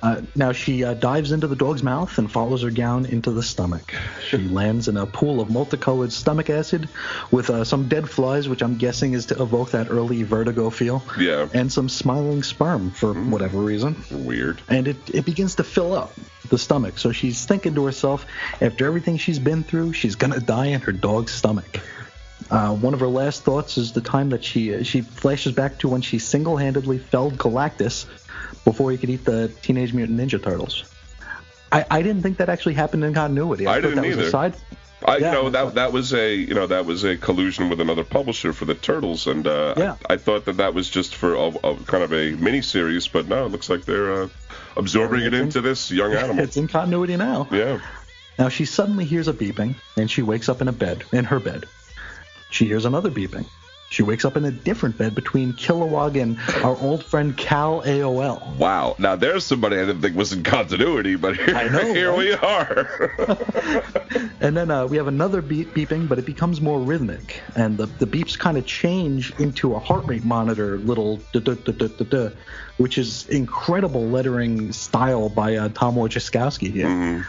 Uh, 0.00 0.22
now 0.36 0.52
she 0.52 0.84
uh, 0.84 0.94
dives 0.94 1.32
into 1.32 1.48
the 1.48 1.56
dog's 1.56 1.82
mouth 1.82 2.18
and 2.18 2.30
follows 2.30 2.62
her 2.62 2.70
gown 2.70 3.04
into 3.04 3.32
the 3.32 3.42
stomach. 3.42 3.92
She 4.28 4.36
lands 4.48 4.86
in 4.86 4.96
a 4.96 5.06
pool 5.06 5.40
of 5.40 5.50
multicolored 5.50 6.12
stomach 6.12 6.50
acid 6.50 6.88
with 7.32 7.50
uh, 7.50 7.64
some 7.64 7.88
dead 7.88 8.08
flies, 8.08 8.48
which 8.48 8.62
I'm 8.62 8.76
guessing 8.76 9.14
is 9.14 9.26
to 9.26 9.42
evoke 9.42 9.72
that 9.72 9.90
early 9.90 10.22
vertigo 10.22 10.70
feel, 10.70 11.02
Yeah. 11.18 11.48
and 11.52 11.72
some 11.72 11.88
smiling 11.88 12.44
sperm 12.44 12.92
for 12.92 13.12
whatever 13.12 13.58
reason. 13.58 13.96
Weird. 14.10 14.62
And 14.68 14.86
it, 14.86 14.96
it 15.12 15.24
begins 15.24 15.56
to 15.56 15.64
fill 15.64 15.92
up 15.94 16.12
the 16.48 16.58
stomach. 16.58 16.98
So 16.98 17.10
she's 17.10 17.44
thinking 17.44 17.74
to 17.74 17.84
herself, 17.84 18.24
after 18.60 18.86
everything 18.86 19.16
she's 19.16 19.40
been 19.40 19.64
through, 19.64 19.94
she's 19.94 20.14
going 20.14 20.32
to 20.32 20.40
die 20.40 20.66
in 20.66 20.80
her 20.82 20.92
dog's 20.92 21.32
stomach. 21.32 21.80
Uh, 22.50 22.74
one 22.74 22.94
of 22.94 23.00
her 23.00 23.08
last 23.08 23.42
thoughts 23.42 23.76
is 23.76 23.92
the 23.92 24.00
time 24.00 24.30
that 24.30 24.42
she 24.42 24.82
she 24.84 25.02
flashes 25.02 25.52
back 25.52 25.76
to 25.78 25.88
when 25.88 26.00
she 26.00 26.18
single-handedly 26.18 26.96
felled 26.98 27.36
Galactus 27.36 28.06
before 28.70 28.90
he 28.90 28.98
could 28.98 29.08
eat 29.08 29.24
the 29.24 29.48
Teenage 29.62 29.94
Mutant 29.94 30.20
Ninja 30.20 30.42
Turtles. 30.42 30.84
I, 31.72 31.84
I 31.90 32.02
didn't 32.02 32.22
think 32.22 32.36
that 32.38 32.48
actually 32.50 32.74
happened 32.74 33.02
in 33.02 33.14
continuity. 33.14 33.66
I 33.66 33.74
thought 33.74 33.82
didn't 33.82 33.96
that 33.96 34.06
was 34.06 34.16
either. 34.18 34.26
A 34.28 34.30
side, 34.30 34.54
I 35.06 35.16
Yeah. 35.18 35.32
know 35.32 35.48
that 35.50 35.74
that 35.76 35.92
was 35.92 36.12
a 36.12 36.34
you 36.34 36.54
know 36.54 36.66
that 36.66 36.84
was 36.84 37.04
a 37.04 37.16
collusion 37.16 37.70
with 37.70 37.80
another 37.80 38.04
publisher 38.04 38.52
for 38.52 38.66
the 38.66 38.74
Turtles, 38.74 39.26
and 39.26 39.46
uh, 39.46 39.74
Yeah. 39.76 39.96
I, 40.10 40.14
I 40.14 40.16
thought 40.18 40.44
that 40.46 40.58
that 40.58 40.74
was 40.74 40.90
just 40.90 41.14
for 41.14 41.34
a, 41.34 41.46
a 41.70 41.76
kind 41.92 42.02
of 42.04 42.12
a 42.12 42.32
mini 42.36 42.60
series, 42.62 43.08
but 43.08 43.26
no, 43.28 43.46
it 43.46 43.52
looks 43.52 43.70
like 43.70 43.84
they're 43.86 44.12
uh, 44.24 44.28
absorbing 44.76 45.22
it 45.22 45.32
into 45.34 45.60
this 45.62 45.90
young 45.90 46.12
animal. 46.24 46.44
it's 46.44 46.56
in 46.58 46.68
continuity 46.68 47.16
now. 47.16 47.48
yeah. 47.50 47.78
Now 48.38 48.48
she 48.50 48.66
suddenly 48.66 49.04
hears 49.04 49.28
a 49.28 49.32
beeping, 49.32 49.74
and 49.96 50.10
she 50.10 50.22
wakes 50.22 50.48
up 50.48 50.60
in 50.60 50.68
a 50.68 50.72
bed, 50.72 51.04
in 51.12 51.24
her 51.24 51.40
bed. 51.40 51.64
She 52.50 52.66
hears 52.66 52.84
another 52.84 53.10
beeping. 53.10 53.46
She 53.90 54.02
wakes 54.02 54.24
up 54.24 54.36
in 54.36 54.44
a 54.44 54.50
different 54.50 54.98
bed 54.98 55.14
between 55.14 55.52
Kilowog 55.54 56.20
and 56.20 56.38
our 56.64 56.76
old 56.76 57.04
friend 57.04 57.36
Cal 57.36 57.82
AOL. 57.82 58.56
Wow. 58.56 58.96
Now 58.98 59.16
there's 59.16 59.44
somebody 59.44 59.76
I 59.76 59.86
didn't 59.86 60.02
think 60.02 60.16
was 60.16 60.32
in 60.32 60.42
continuity, 60.42 61.16
but 61.16 61.36
here, 61.36 61.70
know, 61.70 61.94
here 61.94 62.10
right? 62.10 62.18
we 62.18 62.32
are. 62.34 63.84
And 64.40 64.56
then 64.56 64.70
uh, 64.70 64.86
we 64.86 64.96
have 64.96 65.08
another 65.08 65.42
beep 65.42 65.74
beeping, 65.74 66.08
but 66.08 66.18
it 66.18 66.24
becomes 66.24 66.60
more 66.60 66.78
rhythmic, 66.78 67.40
and 67.56 67.76
the, 67.76 67.86
the 67.86 68.06
beeps 68.06 68.38
kind 68.38 68.56
of 68.56 68.66
change 68.66 69.32
into 69.38 69.74
a 69.74 69.78
heart 69.78 70.06
rate 70.06 70.24
monitor 70.24 70.78
little 70.78 71.16
duh, 71.32 71.40
duh, 71.40 71.54
duh, 71.54 72.30
which 72.76 72.98
is 72.98 73.28
incredible 73.28 74.06
lettering 74.08 74.72
style 74.72 75.28
by 75.28 75.56
uh, 75.56 75.68
Tom 75.70 75.96
Wojciechowski 75.96 76.72
here. 76.72 77.26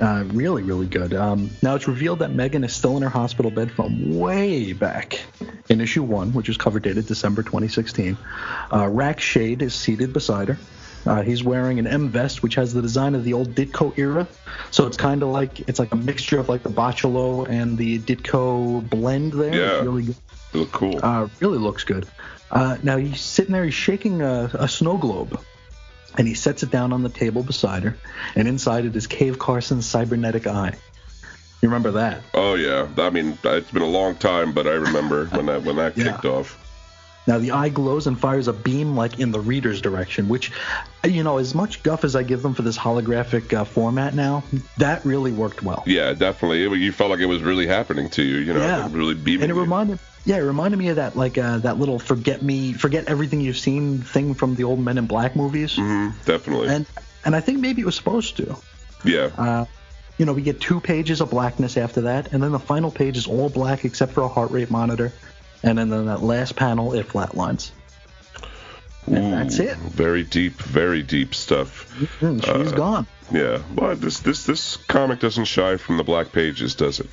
Uh, 0.00 0.24
really, 0.28 0.62
really 0.62 0.86
good. 0.86 1.14
Um, 1.14 1.50
now 1.62 1.76
it's 1.76 1.86
revealed 1.86 2.20
that 2.20 2.32
Megan 2.32 2.64
is 2.64 2.74
still 2.74 2.96
in 2.96 3.02
her 3.02 3.08
hospital 3.08 3.50
bed 3.50 3.70
from 3.70 4.18
way 4.18 4.72
back 4.72 5.20
in 5.68 5.80
issue 5.80 6.02
one, 6.02 6.32
which 6.32 6.48
is 6.48 6.56
cover 6.56 6.80
dated 6.80 7.06
December 7.06 7.42
2016. 7.42 8.16
Uh, 8.72 8.88
Rac 8.88 9.20
Shade 9.20 9.62
is 9.62 9.74
seated 9.74 10.12
beside 10.12 10.48
her. 10.48 10.58
Uh, 11.04 11.22
he's 11.22 11.42
wearing 11.42 11.78
an 11.78 11.86
M 11.86 12.08
vest, 12.08 12.42
which 12.42 12.54
has 12.54 12.72
the 12.72 12.82
design 12.82 13.14
of 13.14 13.24
the 13.24 13.32
old 13.32 13.54
Ditko 13.54 13.96
era. 13.98 14.26
So 14.70 14.86
it's 14.86 14.96
kind 14.96 15.22
of 15.22 15.28
like 15.28 15.60
it's 15.68 15.78
like 15.78 15.92
a 15.92 15.96
mixture 15.96 16.38
of 16.38 16.48
like 16.48 16.62
the 16.62 16.70
Bachalo 16.70 17.48
and 17.48 17.76
the 17.76 17.98
Ditko 17.98 18.88
blend 18.88 19.32
there. 19.32 19.54
Yeah. 19.54 19.76
It's 19.76 19.84
really 19.84 20.02
good. 20.04 20.16
Look 20.52 20.72
cool. 20.72 21.00
Uh, 21.02 21.28
really 21.40 21.58
looks 21.58 21.84
good. 21.84 22.06
Uh, 22.50 22.76
now 22.82 22.98
he's 22.98 23.20
sitting 23.20 23.52
there, 23.52 23.64
he's 23.64 23.74
shaking 23.74 24.20
a, 24.20 24.50
a 24.54 24.68
snow 24.68 24.98
globe, 24.98 25.40
and 26.18 26.26
he 26.28 26.34
sets 26.34 26.62
it 26.62 26.70
down 26.70 26.92
on 26.92 27.02
the 27.02 27.08
table 27.08 27.42
beside 27.42 27.82
her, 27.84 27.96
and 28.34 28.46
inside 28.48 28.84
it 28.84 28.94
is 28.96 29.06
Cave 29.06 29.38
Carson's 29.38 29.86
cybernetic 29.86 30.46
eye. 30.46 30.74
You 31.62 31.68
remember 31.68 31.92
that? 31.92 32.22
oh 32.34 32.54
yeah. 32.54 32.88
I 32.98 33.10
mean, 33.10 33.38
it's 33.44 33.70
been 33.70 33.82
a 33.82 33.86
long 33.86 34.16
time, 34.16 34.52
but 34.52 34.66
I 34.66 34.72
remember 34.72 35.26
when 35.26 35.46
that 35.46 35.62
when 35.62 35.76
that 35.76 35.96
Yeah. 35.96 36.12
kicked 36.12 36.24
off. 36.24 36.58
Now 37.26 37.38
the 37.38 37.52
eye 37.52 37.68
glows 37.68 38.06
and 38.08 38.18
fires 38.18 38.48
a 38.48 38.52
beam 38.52 38.96
like 38.96 39.20
in 39.20 39.30
the 39.30 39.38
reader's 39.38 39.80
direction, 39.80 40.28
which, 40.28 40.50
you 41.04 41.22
know, 41.22 41.38
as 41.38 41.54
much 41.54 41.82
guff 41.84 42.02
as 42.04 42.16
I 42.16 42.24
give 42.24 42.42
them 42.42 42.52
for 42.52 42.62
this 42.62 42.76
holographic 42.76 43.52
uh, 43.52 43.64
format 43.64 44.14
now, 44.14 44.42
that 44.78 45.04
really 45.04 45.30
worked 45.30 45.62
well. 45.62 45.84
Yeah, 45.86 46.14
definitely. 46.14 46.64
It- 46.64 46.72
you 46.82 46.90
felt 46.90 47.10
like 47.10 47.20
it 47.20 47.26
was 47.26 47.42
really 47.42 47.66
happening 47.68 48.08
to 48.10 48.22
you. 48.22 48.38
You 48.38 48.54
know, 48.54 48.60
Yeah. 48.60 48.88
really 48.90 49.14
beaming. 49.14 49.42
And 49.44 49.52
it 49.52 49.54
you. 49.54 49.60
reminded, 49.60 50.00
yeah, 50.24 50.36
it 50.36 50.40
reminded 50.40 50.78
me 50.78 50.88
of 50.88 50.96
that 50.96 51.16
like 51.16 51.38
uh, 51.38 51.58
that 51.58 51.78
little 51.78 52.00
forget 52.00 52.42
me, 52.42 52.72
forget 52.72 53.06
everything 53.06 53.40
you've 53.40 53.58
seen 53.58 54.02
thing 54.02 54.34
from 54.34 54.56
the 54.56 54.64
old 54.64 54.80
Men 54.80 54.98
in 54.98 55.06
Black 55.06 55.36
movies. 55.36 55.76
Mhm, 55.76 56.12
definitely. 56.24 56.68
and 56.68 56.86
and 57.24 57.36
I 57.36 57.40
think 57.40 57.60
maybe 57.60 57.82
it 57.82 57.84
was 57.86 57.94
supposed 57.94 58.36
to. 58.38 58.56
yeah. 59.04 59.30
Uh, 59.38 59.64
you 60.18 60.26
know, 60.26 60.32
we 60.32 60.42
get 60.42 60.60
two 60.60 60.78
pages 60.80 61.20
of 61.20 61.30
blackness 61.30 61.76
after 61.76 62.02
that, 62.02 62.32
and 62.32 62.42
then 62.42 62.52
the 62.52 62.58
final 62.58 62.90
page 62.90 63.16
is 63.16 63.26
all 63.26 63.48
black 63.48 63.84
except 63.84 64.12
for 64.12 64.20
a 64.22 64.28
heart 64.28 64.50
rate 64.50 64.70
monitor, 64.70 65.12
and 65.62 65.78
then, 65.78 65.88
then 65.90 66.06
that 66.06 66.22
last 66.22 66.56
panel 66.56 66.92
it 66.94 67.08
flatlines. 67.08 67.70
And 69.06 69.32
that's 69.32 69.58
Ooh, 69.58 69.64
it. 69.64 69.76
Very 69.78 70.22
deep, 70.22 70.54
very 70.54 71.02
deep 71.02 71.34
stuff. 71.34 71.92
Mm, 72.20 72.40
she's 72.44 72.72
Uh, 72.72 72.76
gone. 72.76 73.06
Yeah. 73.32 73.58
Well, 73.74 73.96
this 73.96 74.20
this 74.20 74.44
this 74.44 74.76
comic 74.76 75.18
doesn't 75.18 75.46
shy 75.46 75.76
from 75.76 75.96
the 75.96 76.04
black 76.04 76.30
pages, 76.32 76.74
does 76.74 77.00
it? 77.00 77.08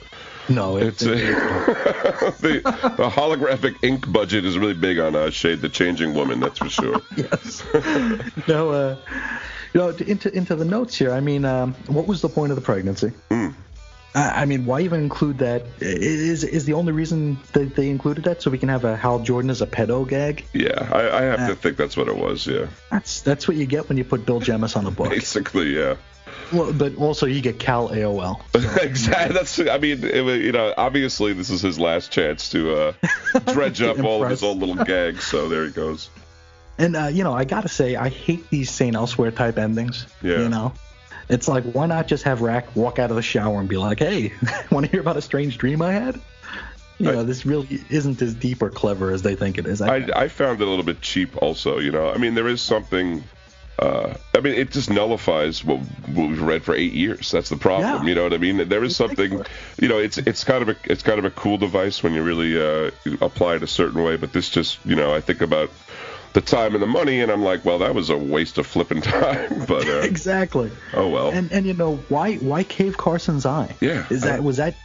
No, 0.50 0.78
it, 0.78 0.88
It's 0.88 1.06
uh, 1.06 1.10
the 2.42 2.62
the 2.98 3.10
holographic 3.10 3.76
ink 3.84 4.12
budget 4.12 4.46
is 4.46 4.58
really 4.58 4.74
big 4.74 5.00
on 5.00 5.16
uh, 5.16 5.30
Shade 5.32 5.62
the 5.62 5.70
Changing 5.70 6.14
Woman. 6.14 6.40
That's 6.40 6.60
for 6.60 6.70
sure. 6.70 7.02
yes. 7.18 7.64
no, 8.48 8.70
uh, 8.72 8.98
you 9.74 9.80
know, 9.82 9.90
into 9.90 10.36
into 10.36 10.56
the 10.56 10.66
notes 10.66 10.96
here. 10.96 11.12
I 11.12 11.22
mean, 11.22 11.46
um, 11.46 11.74
what 11.88 12.08
was 12.08 12.22
the 12.22 12.30
point 12.30 12.52
of 12.52 12.56
the 12.56 12.64
pregnancy? 12.64 13.12
Hmm. 13.30 13.50
I, 14.16 14.42
I 14.42 14.46
mean, 14.46 14.66
why 14.66 14.82
even 14.82 15.02
include 15.02 15.38
that? 15.40 15.64
Is 15.80 16.44
Is 16.44 16.66
the 16.66 16.74
only 16.74 16.92
reason 16.94 17.38
that 17.54 17.76
they 17.76 17.90
included 17.90 18.24
that 18.26 18.42
so 18.42 18.50
we 18.50 18.58
can 18.58 18.70
have 18.70 18.84
a 18.86 18.96
Hal 18.96 19.20
Jordan 19.20 19.50
as 19.50 19.62
a 19.62 19.68
pedo 19.68 20.08
gag? 20.08 20.46
Yeah, 20.54 20.90
I, 20.92 21.18
I 21.20 21.22
have 21.24 21.40
Uh, 21.42 21.48
to 21.50 21.56
think 21.56 21.78
that's 21.78 21.96
what 21.96 22.08
it 22.08 22.18
was. 22.18 22.48
Yeah, 22.48 22.68
That's 22.92 23.22
that's 23.22 23.48
what 23.48 23.58
you 23.58 23.66
get 23.66 23.88
when 23.88 23.98
you 23.98 24.04
put 24.04 24.26
Bill 24.26 24.40
Jemas 24.40 24.76
on 24.76 24.84
the 24.84 24.92
book. 24.92 25.10
basically, 25.10 25.76
yeah. 25.78 25.96
Well, 26.52 26.74
but 26.74 26.96
also 26.96 27.28
you 27.28 27.42
get 27.42 27.60
Cal 27.60 27.90
AOL. 27.90 28.42
exactly. 28.82 29.34
That's. 29.36 29.60
I 29.60 29.78
mean, 29.78 30.04
it, 30.04 30.42
you 30.42 30.52
know, 30.52 30.74
obviously 30.78 31.34
this 31.34 31.52
is 31.52 31.62
his 31.62 31.80
last 31.80 32.12
chance 32.12 32.50
to 32.50 32.76
uh, 32.76 32.94
dredge 33.54 33.82
up 33.84 34.00
all 34.04 34.24
of 34.24 34.30
his 34.32 34.42
old 34.42 34.58
little 34.60 34.84
gags. 34.84 35.24
So 35.26 35.48
there 35.50 35.66
he 35.66 35.72
goes. 35.72 36.10
And 36.80 36.96
uh, 36.96 37.06
you 37.08 37.24
know, 37.24 37.34
I 37.34 37.44
gotta 37.46 37.68
say, 37.70 37.96
I 37.96 38.10
hate 38.10 38.50
these 38.50 38.72
Saint 38.72 38.96
Elsewhere 38.96 39.30
type 39.32 39.60
endings. 39.60 40.08
Yeah. 40.24 40.40
You 40.40 40.50
know, 40.50 40.74
it's 41.30 41.48
like 41.48 41.64
why 41.64 41.86
not 41.86 42.08
just 42.08 42.24
have 42.24 42.42
Rac 42.42 42.76
walk 42.76 43.00
out 43.00 43.10
of 43.10 43.16
the 43.16 43.22
shower 43.22 43.60
and 43.60 43.70
be 43.70 43.78
like, 43.78 44.00
"Hey, 44.00 44.34
want 44.72 44.86
to 44.86 44.92
hear 44.92 45.02
about 45.02 45.18
a 45.18 45.22
strange 45.22 45.58
dream 45.58 45.82
I 45.82 45.94
had?" 45.94 46.20
You 46.98 47.10
I- 47.10 47.14
know, 47.14 47.24
this 47.24 47.46
really 47.46 47.82
isn't 47.90 48.22
as 48.22 48.34
deep 48.34 48.62
or 48.62 48.70
clever 48.70 49.12
as 49.12 49.22
they 49.22 49.36
think 49.36 49.58
it 49.58 49.66
is. 49.66 49.82
I, 49.82 50.10
I 50.16 50.28
found 50.28 50.62
it 50.62 50.68
a 50.68 50.70
little 50.70 50.84
bit 50.84 51.02
cheap 51.02 51.42
also 51.42 51.80
you 51.80 51.92
know 51.92 52.10
i 52.10 52.18
mean 52.18 52.36
there 52.36 52.48
is 52.48 52.62
something 52.62 53.24
uh, 53.80 54.14
I 54.36 54.42
mean, 54.42 54.56
it 54.56 54.72
just 54.72 54.90
nullifies 54.90 55.64
what, 55.64 55.80
what 55.80 56.30
we've 56.30 56.42
read 56.42 56.64
for 56.64 56.76
eight 56.76 56.92
years. 56.92 57.32
That's 57.32 57.50
the 57.50 57.56
problem. 57.56 58.04
Yeah. 58.04 58.10
You 58.10 58.16
know 58.16 58.24
what 58.24 58.34
I 58.34 58.38
mean? 58.38 58.68
There 58.68 58.84
is 58.84 58.96
something, 58.96 59.42
you 59.80 59.88
know, 59.88 59.98
it's 60.00 60.18
it's 60.18 60.44
kind 60.44 60.62
of 60.62 60.70
a 60.70 60.76
it's 60.84 61.02
kind 61.02 61.18
of 61.18 61.24
a 61.24 61.30
cool 61.30 61.58
device 61.58 62.04
when 62.04 62.14
you 62.14 62.22
really 62.22 62.62
uh, 62.62 62.92
apply 63.22 63.56
it 63.56 63.64
a 63.64 63.68
certain 63.68 64.04
way. 64.04 64.18
But 64.18 64.34
this 64.34 64.50
just, 64.50 64.86
you 64.86 64.96
know, 64.96 65.16
I 65.16 65.22
think 65.22 65.40
about 65.40 65.70
the 66.34 66.42
time 66.42 66.74
and 66.76 66.82
the 66.84 66.88
money, 66.88 67.22
and 67.22 67.32
I'm 67.32 67.42
like, 67.44 67.66
well, 67.66 67.80
that 67.80 67.96
was 67.96 68.10
a 68.10 68.18
waste 68.18 68.58
of 68.58 68.68
flipping 68.68 69.02
time. 69.18 69.66
But 69.66 69.88
uh, 69.88 70.00
exactly. 70.02 70.72
oh 70.94 71.08
well. 71.10 71.30
And 71.32 71.52
and 71.52 71.66
you 71.66 71.74
know 71.74 71.98
why 72.10 72.36
why 72.36 72.64
Cave 72.64 72.98
Carson's 72.98 73.46
eye? 73.46 73.76
Yeah, 73.82 74.06
Is 74.10 74.22
that 74.22 74.36
I- 74.38 74.40
was 74.40 74.58
that? 74.58 74.76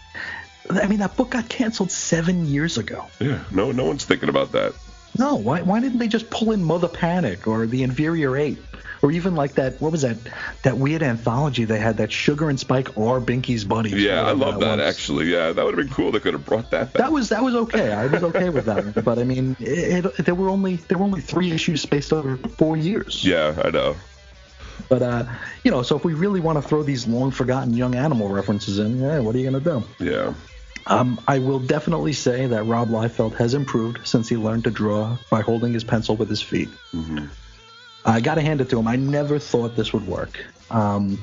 I 0.71 0.87
mean, 0.87 1.01
that 1.01 1.17
book 1.17 1.31
got 1.31 1.49
canceled 1.51 1.91
seven 1.93 2.47
years 2.47 2.79
ago. 2.79 3.05
yeah, 3.21 3.45
no, 3.51 3.71
no 3.71 3.85
one's 3.85 4.07
thinking 4.07 4.31
about 4.31 4.53
that. 4.53 4.73
No, 5.19 5.35
why 5.37 5.61
why 5.63 5.81
didn't 5.81 5.99
they 5.99 6.09
just 6.09 6.31
pull 6.31 6.53
in 6.53 6.65
Mother 6.65 6.89
Panic 6.89 7.47
or 7.47 7.67
the 7.67 7.83
Inferior 7.83 8.37
Eight? 8.37 8.59
Or 9.05 9.13
even 9.13 9.35
like 9.35 9.53
that, 9.57 9.79
what 9.83 9.93
was 9.93 10.01
that? 10.01 10.17
That 10.63 10.79
weird 10.79 11.03
anthology 11.03 11.67
they 11.67 11.79
had, 11.79 11.99
that 11.99 12.11
Sugar 12.11 12.49
and 12.49 12.59
Spike 12.59 12.89
are 12.97 13.21
Binky's 13.21 13.63
buddies. 13.63 13.93
Yeah, 14.03 14.23
I 14.23 14.33
love 14.33 14.61
that 14.61 14.79
was. 14.79 14.89
actually. 14.89 15.27
Yeah, 15.27 15.53
that 15.53 15.63
would 15.63 15.77
have 15.77 15.87
been 15.87 15.95
cool. 15.95 16.11
They 16.11 16.21
could 16.21 16.33
have 16.33 16.47
brought 16.47 16.71
that 16.71 16.95
back. 16.95 17.03
That 17.03 17.13
was 17.13 17.29
that 17.29 17.45
was 17.45 17.55
okay. 17.55 17.93
I 17.93 18.07
was 18.07 18.23
okay 18.23 18.49
with 18.49 18.65
that. 18.65 19.05
But 19.05 19.19
I 19.19 19.25
mean, 19.25 19.57
it, 19.61 20.07
it, 20.07 20.25
there 20.25 20.35
were 20.35 20.49
only 20.49 20.77
there 20.77 20.97
were 20.97 21.05
only 21.05 21.21
three 21.21 21.53
issues 21.53 21.83
spaced 21.83 22.15
over 22.15 22.39
four 22.57 22.79
years. 22.79 23.23
yeah, 23.23 23.61
I 23.63 23.69
know. 23.69 23.95
But 24.89 25.03
uh, 25.03 25.25
you 25.65 25.71
know, 25.71 25.83
so 25.83 25.97
if 25.97 26.05
we 26.07 26.15
really 26.15 26.41
want 26.41 26.57
to 26.63 26.67
throw 26.67 26.83
these 26.83 27.07
long 27.07 27.31
forgotten 27.31 27.75
young 27.75 27.95
animal 27.95 28.31
references 28.31 28.79
in, 28.79 29.01
yeah, 29.01 29.19
what 29.19 29.35
are 29.35 29.39
you 29.39 29.45
gonna 29.51 29.61
do? 29.61 29.85
Yeah. 30.03 30.33
Um, 30.87 31.21
I 31.29 31.41
will 31.41 31.61
definitely 31.61 32.15
say 32.15 32.47
that 32.47 32.65
Rob 32.65 32.89
Liefeld 32.89 33.35
has 33.37 33.53
improved 33.53 33.99
since 34.07 34.31
he 34.31 34.39
learned 34.39 34.65
to 34.65 34.71
draw 34.71 35.19
by 35.31 35.43
holding 35.43 35.75
his 35.75 35.85
pencil 35.85 36.17
with 36.17 36.31
his 36.31 36.41
feet. 36.41 36.71
Mhm. 36.95 37.29
I 38.05 38.21
got 38.21 38.35
to 38.37 38.43
hand 38.43 38.61
it 38.61 38.69
to 38.71 38.79
him. 38.79 38.87
I 38.89 38.97
never 38.97 39.39
thought 39.39 39.77
this 39.77 39.93
would 39.93 40.07
work. 40.07 40.45
Um, 40.71 41.19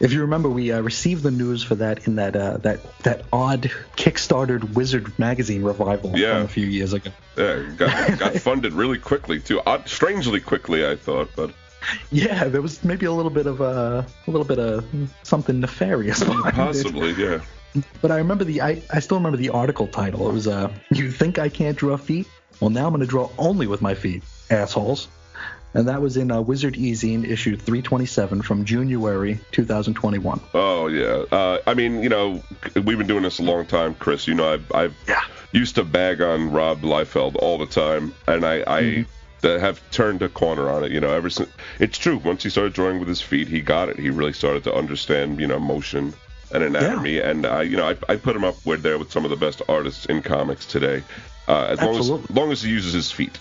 if 0.00 0.12
you 0.12 0.20
remember, 0.20 0.48
we 0.50 0.72
uh, 0.72 0.80
received 0.82 1.22
the 1.22 1.30
news 1.30 1.62
for 1.62 1.74
that 1.76 2.06
in 2.06 2.16
that 2.16 2.36
uh, 2.36 2.58
that 2.58 2.80
that 3.04 3.22
odd 3.32 3.70
Kickstarted 3.96 4.74
Wizard 4.74 5.18
magazine 5.18 5.62
revival 5.62 6.12
Yeah. 6.18 6.34
from 6.34 6.42
a 6.44 6.48
few 6.48 6.66
years 6.66 6.92
ago. 6.92 7.10
Yeah, 7.38 7.62
got, 7.76 8.18
got 8.18 8.34
funded 8.40 8.72
really 8.74 8.98
quickly 8.98 9.40
too. 9.40 9.60
Odd, 9.64 9.88
strangely 9.88 10.40
quickly, 10.40 10.86
I 10.86 10.96
thought, 10.96 11.30
but 11.34 11.50
Yeah, 12.10 12.44
there 12.44 12.60
was 12.60 12.84
maybe 12.84 13.06
a 13.06 13.12
little 13.12 13.30
bit 13.30 13.46
of 13.46 13.62
uh, 13.62 14.02
a 14.26 14.30
little 14.30 14.46
bit 14.46 14.58
of 14.58 14.84
something 15.22 15.60
nefarious 15.60 16.22
behind 16.22 16.48
it. 16.48 16.54
possibly, 16.54 17.12
yeah. 17.12 17.40
But 18.02 18.10
I 18.10 18.16
remember 18.16 18.44
the 18.44 18.60
I, 18.60 18.82
I 18.90 19.00
still 19.00 19.16
remember 19.18 19.38
the 19.38 19.50
article 19.50 19.86
title. 19.86 20.28
It 20.28 20.32
was 20.32 20.46
uh 20.48 20.70
You 20.90 21.10
think 21.10 21.38
I 21.38 21.48
can't 21.48 21.76
draw 21.76 21.96
feet? 21.96 22.26
Well 22.60 22.70
now 22.70 22.86
I'm 22.86 22.92
gonna 22.92 23.06
draw 23.06 23.30
only 23.38 23.66
with 23.66 23.80
my 23.80 23.94
feet, 23.94 24.22
assholes. 24.50 25.08
And 25.76 25.86
that 25.88 26.00
was 26.00 26.16
in 26.16 26.30
uh, 26.30 26.40
Wizard 26.40 26.74
Ezine 26.74 27.28
issue 27.28 27.54
327 27.54 28.40
from 28.40 28.64
January 28.64 29.38
2021. 29.52 30.40
Oh 30.54 30.86
yeah. 30.86 31.24
Uh, 31.30 31.58
I 31.66 31.74
mean, 31.74 32.02
you 32.02 32.08
know, 32.08 32.42
we've 32.82 32.96
been 32.96 33.06
doing 33.06 33.24
this 33.24 33.38
a 33.40 33.42
long 33.42 33.66
time, 33.66 33.94
Chris. 33.94 34.26
You 34.26 34.34
know, 34.34 34.54
I've, 34.54 34.72
I've 34.74 34.96
Yeah. 35.06 35.20
used 35.52 35.74
to 35.74 35.84
bag 35.84 36.22
on 36.22 36.50
Rob 36.50 36.80
Liefeld 36.80 37.36
all 37.36 37.58
the 37.58 37.66
time, 37.66 38.14
and 38.26 38.46
I, 38.46 38.64
I 38.66 39.06
uh, 39.44 39.58
have 39.58 39.82
turned 39.90 40.22
a 40.22 40.30
corner 40.30 40.70
on 40.70 40.82
it. 40.82 40.92
You 40.92 41.00
know, 41.00 41.10
ever 41.10 41.28
since 41.28 41.50
it's 41.78 41.98
true. 41.98 42.16
Once 42.24 42.42
he 42.42 42.48
started 42.48 42.72
drawing 42.72 42.98
with 42.98 43.08
his 43.08 43.20
feet, 43.20 43.46
he 43.46 43.60
got 43.60 43.90
it. 43.90 43.98
He 43.98 44.08
really 44.08 44.32
started 44.32 44.64
to 44.64 44.74
understand, 44.74 45.40
you 45.42 45.46
know, 45.46 45.58
motion 45.58 46.14
and 46.54 46.64
anatomy. 46.64 47.20
And 47.20 47.44
I, 47.44 47.62
you 47.62 47.76
know, 47.76 47.90
I, 47.90 47.96
I 48.12 48.16
put 48.16 48.34
him 48.34 48.44
up 48.44 48.56
with 48.64 48.82
there 48.82 48.98
with 48.98 49.12
some 49.12 49.24
of 49.24 49.30
the 49.30 49.36
best 49.36 49.60
artists 49.68 50.06
in 50.06 50.22
comics 50.22 50.64
today. 50.64 51.02
Uh, 51.46 51.66
as 51.68 51.82
long 51.82 51.96
as, 51.96 52.30
long 52.30 52.50
as 52.50 52.62
he 52.62 52.70
uses 52.70 52.94
his 52.94 53.12
feet. 53.12 53.38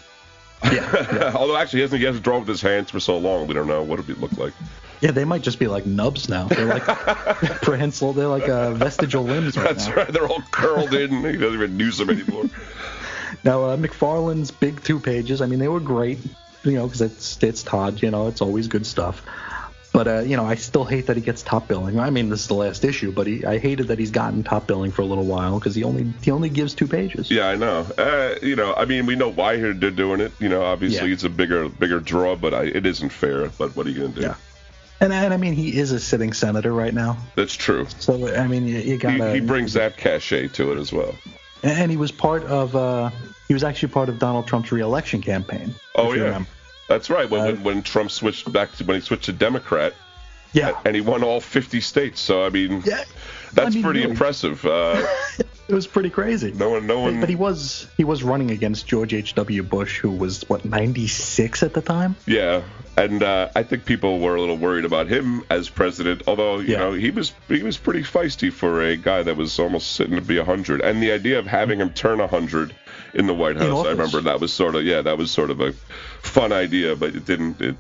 Yeah. 0.64 1.34
Although 1.36 1.58
actually, 1.58 1.80
he 1.80 1.82
hasn't, 1.82 2.00
he 2.00 2.06
hasn't 2.06 2.24
drawn 2.24 2.40
with 2.40 2.48
his 2.50 2.62
hands 2.62 2.92
for 2.92 3.00
so 3.00 3.18
long. 3.18 3.48
We 3.48 3.54
don't 3.54 3.68
know 3.68 3.84
what 3.84 4.00
it 4.00 4.08
would 4.08 4.18
look 4.20 4.38
like. 4.38 4.54
yeah, 5.02 5.12
they 5.12 5.26
might 5.26 5.42
just 5.42 5.60
be 5.60 5.68
like 5.68 5.86
nubs 5.86 6.30
now. 6.30 6.48
They're 6.48 6.66
like 6.66 6.84
prehensile. 7.62 8.14
They're 8.14 8.28
like 8.28 8.48
uh, 8.50 8.72
vestigial 8.74 9.24
limbs 9.24 9.58
right 9.58 9.68
That's 9.68 9.88
now. 9.88 9.96
right. 9.96 10.08
They're 10.08 10.28
all 10.28 10.42
curled 10.52 10.94
in. 10.94 11.12
He 11.24 11.38
doesn't 11.38 11.54
even 11.54 11.80
use 11.80 11.98
them 11.98 12.10
anymore. 12.10 12.46
Now, 13.44 13.66
uh, 13.66 13.78
McFarlane's 13.78 14.50
big 14.50 14.84
two 14.84 15.00
pages, 15.00 15.42
I 15.42 15.46
mean, 15.46 15.60
they 15.60 15.68
were 15.68 15.80
great, 15.82 16.18
you 16.64 16.72
know, 16.74 16.88
because 16.88 17.02
it's, 17.02 17.44
it's 17.44 17.62
Todd, 17.62 18.02
you 18.02 18.10
know, 18.10 18.28
it's 18.28 18.42
always 18.42 18.68
good 18.68 18.86
stuff. 18.88 19.24
But 19.96 20.08
uh, 20.10 20.20
you 20.20 20.36
know, 20.36 20.46
I 20.46 20.56
still 20.56 20.84
hate 20.84 21.08
that 21.08 21.16
he 21.16 21.22
gets 21.22 21.42
top 21.42 21.70
billing. 21.70 22.00
I 22.02 22.10
mean, 22.10 22.28
this 22.28 22.42
is 22.42 22.48
the 22.48 22.54
last 22.54 22.84
issue, 22.84 23.14
but 23.14 23.28
he, 23.28 23.46
I 23.46 23.60
hated 23.60 23.88
that 23.88 23.98
he's 23.98 24.12
gotten 24.12 24.44
top 24.44 24.68
billing 24.68 24.92
for 24.92 25.04
a 25.04 25.06
little 25.06 25.24
while 25.24 25.58
because 25.58 25.74
he 25.74 25.86
only 25.86 26.12
he 26.22 26.32
only 26.32 26.50
gives 26.50 26.76
two 26.76 26.86
pages. 26.86 27.32
Yeah, 27.32 27.48
I 27.48 27.56
know. 27.56 27.88
Uh, 27.98 28.36
you 28.42 28.58
know, 28.58 28.74
I 28.76 28.84
mean, 28.84 29.06
we 29.06 29.16
know 29.16 29.32
why 29.32 29.56
they're 29.56 29.74
doing 29.74 30.20
it. 30.20 30.34
You 30.40 30.50
know, 30.50 30.64
obviously 30.64 31.08
Yeah. 31.08 31.14
it's 31.14 31.24
a 31.24 31.30
bigger 31.30 31.70
bigger 31.70 32.02
draw, 32.02 32.36
but 32.36 32.54
I, 32.54 32.64
it 32.64 32.86
isn't 32.86 33.10
fair. 33.10 33.48
But 33.58 33.74
what 33.78 33.88
are 33.88 33.90
you 33.90 34.02
gonna 34.02 34.14
do? 34.14 34.22
Yeah. 34.22 34.36
And, 35.00 35.14
and 35.14 35.34
I 35.34 35.38
mean, 35.38 35.54
he 35.54 35.78
is 35.78 35.92
a 35.94 36.00
sitting 36.00 36.34
senator 36.34 36.74
right 36.74 36.94
now, 36.94 37.18
That's 37.36 37.54
true. 37.56 37.86
so 38.00 38.34
I 38.36 38.48
mean, 38.48 38.68
you, 38.68 38.80
you 38.80 38.98
gotta. 38.98 39.34
he 39.34 39.40
brings 39.40 39.74
that 39.74 39.98
cachet 39.98 40.50
to 40.50 40.72
it 40.74 40.78
as 40.78 40.92
well. 40.92 41.16
And 41.64 41.90
he 41.90 41.98
was 41.98 42.12
part 42.12 42.44
of. 42.44 42.76
Uh, 42.76 43.12
he 43.48 43.54
was 43.54 43.64
actually 43.64 43.90
part 43.94 44.10
of 44.10 44.20
Donald 44.20 44.48
Trump's 44.48 44.72
reelection 44.72 45.22
campaign. 45.22 45.74
Oh 45.96 46.14
yeah, 46.14 46.24
remember. 46.24 46.50
That's 46.88 47.10
right. 47.10 47.30
When, 47.30 47.42
Uh, 47.42 47.46
when 47.46 47.64
when 47.64 47.84
Trump 47.84 48.12
switched 48.12 48.52
back 48.52 48.76
to 48.78 48.84
when 48.84 48.96
he 49.00 49.02
switched 49.02 49.26
to 49.26 49.34
Democrat, 49.34 49.94
Yeah. 50.54 50.72
and 50.86 50.96
he 50.96 51.02
won 51.02 51.24
all 51.24 51.42
50 51.42 51.82
states. 51.82 52.22
So 52.22 52.46
I 52.46 52.50
mean, 52.50 52.82
Yeah. 52.86 53.04
that's 53.54 53.68
I 53.68 53.70
mean, 53.76 53.84
pretty 53.84 54.00
really. 54.02 54.12
impressive. 54.12 54.66
Uh, 54.66 55.06
It 55.68 55.74
was 55.74 55.88
pretty 55.88 56.12
crazy. 56.12 56.52
no 56.52 56.70
one, 56.70 56.86
no 56.86 57.00
one. 57.00 57.20
But 57.20 57.28
he 57.28 57.36
was 57.36 57.88
he 57.98 58.04
was 58.04 58.22
running 58.22 58.52
against 58.52 58.86
George 58.86 59.16
H.W. 59.16 59.64
Bush, 59.64 59.98
who 59.98 60.12
was 60.12 60.44
what 60.48 60.64
96 60.64 61.64
at 61.64 61.74
the 61.74 61.82
time. 61.82 62.16
Yeah, 62.28 62.62
and 62.96 63.24
uh, 63.24 63.50
I 63.56 63.64
think 63.64 63.84
people 63.84 64.20
were 64.20 64.36
a 64.36 64.40
little 64.40 64.58
worried 64.58 64.86
about 64.86 65.08
him 65.08 65.44
as 65.50 65.68
president. 65.68 66.22
Although 66.28 66.60
you 66.60 66.74
Yeah. 66.74 66.78
know 66.82 66.94
he 66.94 67.10
was 67.10 67.34
he 67.48 67.64
was 67.64 67.78
pretty 67.78 68.04
feisty 68.04 68.54
for 68.54 68.84
a 68.84 68.96
guy 68.96 69.24
that 69.24 69.36
was 69.38 69.58
almost 69.58 69.94
sitting 69.94 70.14
to 70.18 70.22
be 70.22 70.38
hundred. 70.38 70.82
And 70.82 71.02
the 71.02 71.12
idea 71.12 71.40
of 71.40 71.48
having 71.48 71.80
him 71.80 71.90
turn 71.90 72.20
hundred 72.20 72.76
in 73.16 73.26
the 73.26 73.34
White 73.34 73.58
House, 73.58 73.88
I 73.88 73.90
remember 73.90 74.22
that 74.22 74.40
was 74.40 74.54
sort 74.54 74.76
of 74.76 74.84
yeah, 74.84 75.02
that 75.02 75.18
was 75.18 75.32
sort 75.32 75.50
of 75.50 75.62
a 75.62 75.74
fun 76.36 76.52
idea, 76.52 76.96
but 76.96 77.16
it 77.16 77.26
didn't. 77.26 77.62
It, 77.62 77.76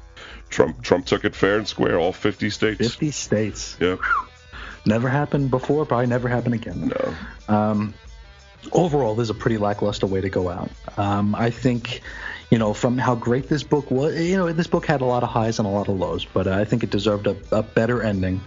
Trump 0.49 0.81
Trump 0.81 1.05
took 1.05 1.25
it 1.25 1.35
fair 1.35 1.57
and 1.57 1.67
square, 1.67 1.99
all 1.99 2.13
50 2.13 2.49
states. 2.49 2.77
50 2.79 3.11
states. 3.11 3.77
Yeah, 3.79 3.97
Never 4.85 5.09
happened 5.09 5.49
before, 5.51 5.85
probably 5.85 6.07
never 6.07 6.29
happen 6.29 6.53
again. 6.53 6.91
no. 6.93 7.15
Um, 7.55 7.93
overall, 8.71 9.15
this 9.15 9.23
is 9.25 9.29
a 9.31 9.33
pretty 9.33 9.57
lackluster 9.57 10.07
way 10.07 10.21
to 10.21 10.29
go 10.29 10.49
out. 10.49 10.69
Um, 10.97 11.33
I 11.35 11.49
think, 11.49 12.01
you 12.51 12.57
know, 12.59 12.73
from 12.73 12.97
how 12.97 13.15
great 13.15 13.49
this 13.49 13.63
book 13.63 13.89
was, 13.91 14.15
you 14.19 14.37
know, 14.37 14.51
this 14.53 14.67
book 14.67 14.85
had 14.85 15.01
a 15.01 15.05
lot 15.05 15.23
of 15.23 15.29
highs 15.29 15.59
and 15.59 15.67
a 15.67 15.71
lot 15.71 15.89
of 15.89 15.97
lows, 15.99 16.23
but 16.25 16.47
I 16.47 16.65
think 16.65 16.83
it 16.83 16.91
deserved 16.91 17.27
a, 17.27 17.35
a 17.51 17.63
better 17.63 18.01
ending 18.03 18.41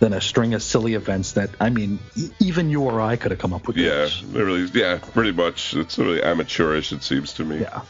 than 0.00 0.12
a 0.14 0.20
string 0.20 0.54
of 0.54 0.62
silly 0.62 0.94
events 0.94 1.32
that, 1.32 1.50
I 1.60 1.70
mean, 1.70 1.98
e- 2.16 2.30
even 2.40 2.70
you 2.70 2.82
or 2.82 3.00
I 3.00 3.16
could 3.16 3.30
have 3.30 3.40
come 3.40 3.52
up 3.52 3.66
with. 3.66 3.76
Yeah, 3.76 4.08
really, 4.32 4.64
yeah, 4.74 4.98
pretty 5.12 5.32
much. 5.32 5.74
It's 5.74 5.98
really 5.98 6.22
amateurish, 6.22 6.92
it 6.92 7.02
seems 7.02 7.34
to 7.34 7.44
me. 7.44 7.60
Yeah. 7.60 7.82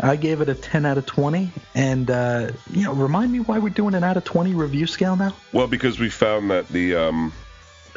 I 0.00 0.16
gave 0.16 0.40
it 0.40 0.48
a 0.48 0.54
10 0.54 0.84
out 0.84 0.98
of 0.98 1.06
20. 1.06 1.50
And, 1.74 2.10
uh, 2.10 2.50
you 2.70 2.84
know, 2.84 2.92
remind 2.92 3.32
me 3.32 3.40
why 3.40 3.58
we're 3.58 3.70
doing 3.70 3.94
an 3.94 4.02
out 4.04 4.16
of 4.16 4.24
20 4.24 4.54
review 4.54 4.86
scale 4.86 5.16
now? 5.16 5.34
Well, 5.52 5.68
because 5.68 5.98
we 5.98 6.10
found 6.10 6.50
that 6.50 6.68
the 6.68 6.96
um, 6.96 7.32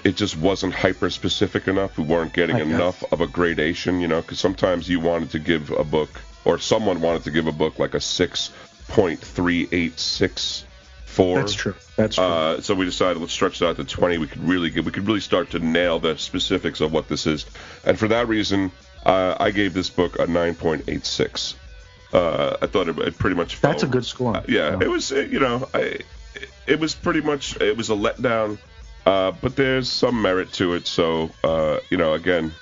it 0.05 0.15
just 0.15 0.37
wasn't 0.37 0.73
hyper 0.73 1.09
specific 1.09 1.67
enough. 1.67 1.97
We 1.97 2.03
weren't 2.03 2.31
getting 2.31 2.59
enough 2.59 3.03
of 3.11 3.21
a 3.21 3.27
gradation, 3.27 3.99
you 3.99 4.07
know, 4.07 4.21
because 4.21 4.39
sometimes 4.39 4.87
you 4.87 4.99
wanted 4.99 5.31
to 5.31 5.39
give 5.39 5.71
a 5.71 5.83
book, 5.83 6.09
or 6.45 6.59
someone 6.59 7.01
wanted 7.01 7.23
to 7.23 7.31
give 7.31 7.47
a 7.47 7.51
book 7.51 7.79
like 7.79 7.95
a 7.95 7.99
six 7.99 8.51
point 8.87 9.19
three 9.19 9.67
eight 9.71 9.99
six 9.99 10.63
four. 11.05 11.39
That's 11.39 11.55
true. 11.55 11.73
That's 11.95 12.17
true. 12.17 12.23
Uh, 12.23 12.61
so 12.61 12.75
we 12.75 12.85
decided 12.85 13.19
let's 13.19 13.33
stretch 13.33 13.63
it 13.63 13.65
out 13.65 13.77
to 13.77 13.83
20. 13.83 14.19
We 14.19 14.27
could 14.27 14.47
really 14.47 14.69
get, 14.69 14.85
we 14.85 14.91
could 14.91 15.07
really 15.07 15.21
start 15.21 15.49
to 15.51 15.59
nail 15.59 15.97
the 15.97 16.17
specifics 16.17 16.81
of 16.81 16.91
what 16.91 17.07
this 17.07 17.25
is, 17.25 17.47
and 17.83 17.97
for 17.97 18.07
that 18.09 18.27
reason, 18.27 18.71
uh, 19.05 19.35
I 19.39 19.51
gave 19.51 19.73
this 19.73 19.89
book 19.89 20.15
a 20.19 20.25
9.86. 20.27 21.55
Uh, 22.13 22.57
I 22.61 22.67
thought 22.67 22.87
it, 22.87 22.97
it 22.99 23.17
pretty 23.17 23.35
much. 23.35 23.59
That's 23.61 23.83
a 23.83 23.87
good 23.87 24.05
score. 24.05 24.35
uh, 24.37 24.43
yeah, 24.47 24.77
it 24.79 24.87
was. 24.89 25.11
uh, 25.11 25.15
You 25.29 25.39
know, 25.39 25.67
I, 25.73 25.99
it 26.67 26.79
was 26.79 26.95
pretty 26.95 27.21
much. 27.21 27.59
It 27.61 27.75
was 27.75 27.89
a 27.89 27.93
letdown, 27.93 28.57
uh, 29.05 29.31
but 29.31 29.55
there's 29.55 29.89
some 29.89 30.21
merit 30.21 30.51
to 30.53 30.73
it. 30.75 30.87
So, 30.87 31.29
uh, 31.43 31.79
you 31.89 31.97
know, 31.97 32.13
again, 32.13 32.53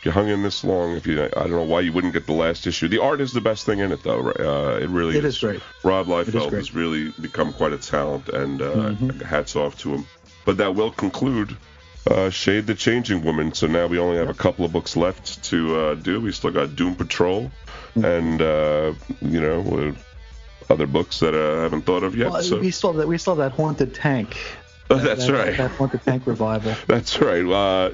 if 0.00 0.06
you 0.06 0.10
hung 0.10 0.28
in 0.28 0.42
this 0.42 0.64
long, 0.64 0.96
if 0.96 1.06
you, 1.06 1.22
I 1.22 1.28
don't 1.28 1.50
know 1.50 1.62
why 1.64 1.80
you 1.80 1.92
wouldn't 1.92 2.12
get 2.12 2.26
the 2.26 2.32
last 2.32 2.66
issue. 2.66 2.88
The 2.88 3.00
art 3.02 3.20
is 3.20 3.32
the 3.32 3.40
best 3.40 3.66
thing 3.66 3.78
in 3.80 3.92
it, 3.92 4.02
though. 4.02 4.20
right? 4.20 4.40
Uh, 4.40 4.78
it 4.82 4.88
really 4.88 5.16
It 5.16 5.24
is 5.24 5.38
great. 5.38 5.60
Rob 5.84 6.08
is 6.08 6.28
Liefeld 6.34 6.52
has 6.52 6.74
really 6.74 7.10
become 7.20 7.52
quite 7.52 7.72
a 7.72 7.78
talent, 7.78 8.28
and 8.30 8.62
uh, 8.62 8.66
Mm-hmm. 8.90 9.20
hats 9.20 9.54
off 9.54 9.78
to 9.80 9.94
him. 9.94 10.06
But 10.44 10.56
that 10.56 10.74
will 10.74 10.90
conclude 10.90 11.56
uh, 12.10 12.30
Shade 12.30 12.66
the 12.66 12.74
Changing 12.74 13.22
Woman. 13.22 13.52
So 13.54 13.66
now 13.66 13.86
we 13.86 13.98
only 13.98 14.16
have 14.18 14.28
a 14.28 14.34
couple 14.34 14.64
of 14.64 14.72
books 14.72 14.96
left 14.96 15.42
to 15.44 15.76
uh, 15.80 15.94
do. 15.94 16.20
We 16.20 16.32
still 16.32 16.50
got 16.50 16.74
Doom 16.76 16.94
Patrol, 16.96 17.50
Mm-hmm. 17.94 18.04
and 18.04 18.42
uh, 18.42 18.92
you 19.22 19.40
know 19.40 19.60
uh, 20.68 20.72
other 20.72 20.86
books 20.86 21.20
that 21.20 21.34
uh, 21.34 21.60
I 21.60 21.62
haven't 21.62 21.82
thought 21.82 22.02
of 22.02 22.14
yet. 22.14 22.30
Well, 22.30 22.42
so 22.42 22.58
we 22.60 22.70
still 22.70 22.90
have 22.92 22.98
that. 22.98 23.08
We 23.08 23.16
still 23.18 23.34
have 23.34 23.50
that 23.50 23.56
haunted 23.56 23.94
tank. 23.94 24.36
Oh, 24.90 24.96
that's 24.96 25.26
that, 25.26 25.32
right. 25.32 25.56
That 25.56 25.70
haunted 25.72 26.02
tank 26.02 26.26
revival. 26.26 26.74
That's 26.86 27.20
right. 27.20 27.44
Uh, 27.44 27.90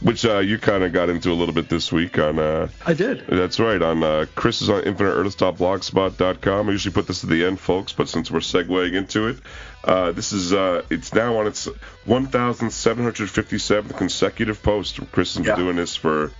which 0.00 0.24
uh, 0.24 0.38
you 0.38 0.58
kind 0.58 0.84
of 0.84 0.92
got 0.92 1.08
into 1.08 1.32
a 1.32 1.34
little 1.34 1.54
bit 1.54 1.68
this 1.68 1.90
week 1.90 2.18
on. 2.20 2.38
Uh, 2.38 2.68
I 2.86 2.94
did. 2.94 3.26
That's 3.26 3.58
right. 3.58 3.82
On 3.82 4.02
uh, 4.04 4.26
Chris 4.36 4.62
is 4.62 4.70
on 4.70 4.82
infiniteeartist.blogspot.com. 4.82 6.68
I 6.68 6.72
usually 6.72 6.92
put 6.92 7.08
this 7.08 7.24
at 7.24 7.30
the 7.30 7.44
end, 7.44 7.58
folks, 7.58 7.92
but 7.92 8.08
since 8.08 8.30
we're 8.30 8.38
segueing 8.38 8.94
into 8.94 9.26
it, 9.28 9.38
uh, 9.82 10.12
this 10.12 10.32
is 10.32 10.52
uh, 10.52 10.82
it's 10.88 11.12
now 11.12 11.36
on 11.38 11.46
its 11.48 11.66
1,757th 12.06 13.96
consecutive 13.96 14.62
post. 14.62 15.00
Chris 15.12 15.34
has 15.34 15.44
been 15.44 15.50
Yeah. 15.50 15.56
doing 15.56 15.76
this 15.76 15.96
for 15.96 16.30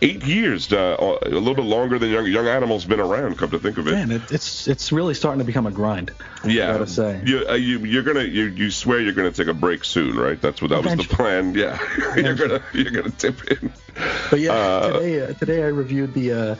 eight 0.00 0.24
years, 0.24 0.72
uh, 0.72 0.96
a 1.22 1.28
little 1.28 1.54
bit 1.54 1.64
longer 1.64 1.98
than 1.98 2.10
Young 2.10 2.26
Young 2.26 2.46
Animal's 2.46 2.84
been 2.84 3.00
around. 3.00 3.36
Come 3.38 3.50
to 3.50 3.58
think 3.58 3.78
of 3.78 3.88
it, 3.88 3.92
Man, 3.92 4.10
it, 4.12 4.30
it's 4.30 4.68
it's 4.68 4.92
really 4.92 5.14
starting 5.14 5.38
to 5.40 5.44
become 5.44 5.66
a 5.66 5.70
grind. 5.70 6.12
yeah. 6.44 6.72
gotta 6.72 6.86
say. 6.86 7.20
You, 7.24 7.46
uh, 7.48 7.54
you 7.54 7.78
you're 7.80 8.02
gonna 8.04 8.22
you, 8.24 8.44
you 8.44 8.70
swear 8.70 9.00
you're 9.00 9.12
gonna 9.12 9.32
take 9.32 9.48
a 9.48 9.54
break 9.54 9.84
soon, 9.84 10.16
right? 10.16 10.40
That's 10.40 10.60
what 10.62 10.70
that 10.70 10.84
was 10.84 10.94
the 10.96 11.04
plan. 11.14 11.54
Yeah, 11.58 11.78
you're 12.16 12.34
gonna 12.34 12.62
you're 12.72 12.90
gonna 12.90 13.10
tip 13.10 13.42
in. 13.50 13.72
But 14.30 14.38
yeah, 14.40 14.52
Uh, 14.52 14.92
today 14.92 15.20
uh, 15.22 15.32
today 15.34 15.62
I 15.64 15.66
reviewed 15.68 16.14
the 16.14 16.32
uh, 16.32 16.56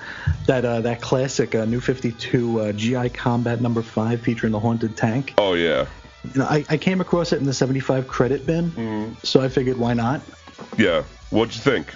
that 0.46 0.64
uh, 0.64 0.80
that 0.80 1.00
classic 1.00 1.54
uh, 1.54 1.64
New 1.64 1.80
52 1.80 2.60
uh, 2.60 2.72
GI 2.72 3.10
Combat 3.10 3.60
number 3.60 3.82
five 3.82 4.20
featuring 4.20 4.52
the 4.52 4.58
haunted 4.60 4.96
tank. 4.96 5.34
Oh 5.38 5.54
yeah, 5.54 5.86
You 6.34 6.40
know, 6.40 6.46
I, 6.46 6.64
I 6.68 6.76
came 6.76 7.00
across 7.00 7.32
it 7.32 7.38
in 7.38 7.44
the 7.44 7.54
75 7.54 8.08
credit 8.08 8.44
bin, 8.46 8.70
Mm-hmm. 8.72 9.14
so 9.22 9.40
I 9.40 9.48
figured 9.48 9.78
why 9.78 9.94
not. 9.94 10.20
yeah. 10.76 11.04
What'd 11.30 11.54
you 11.54 11.60
think? 11.60 11.94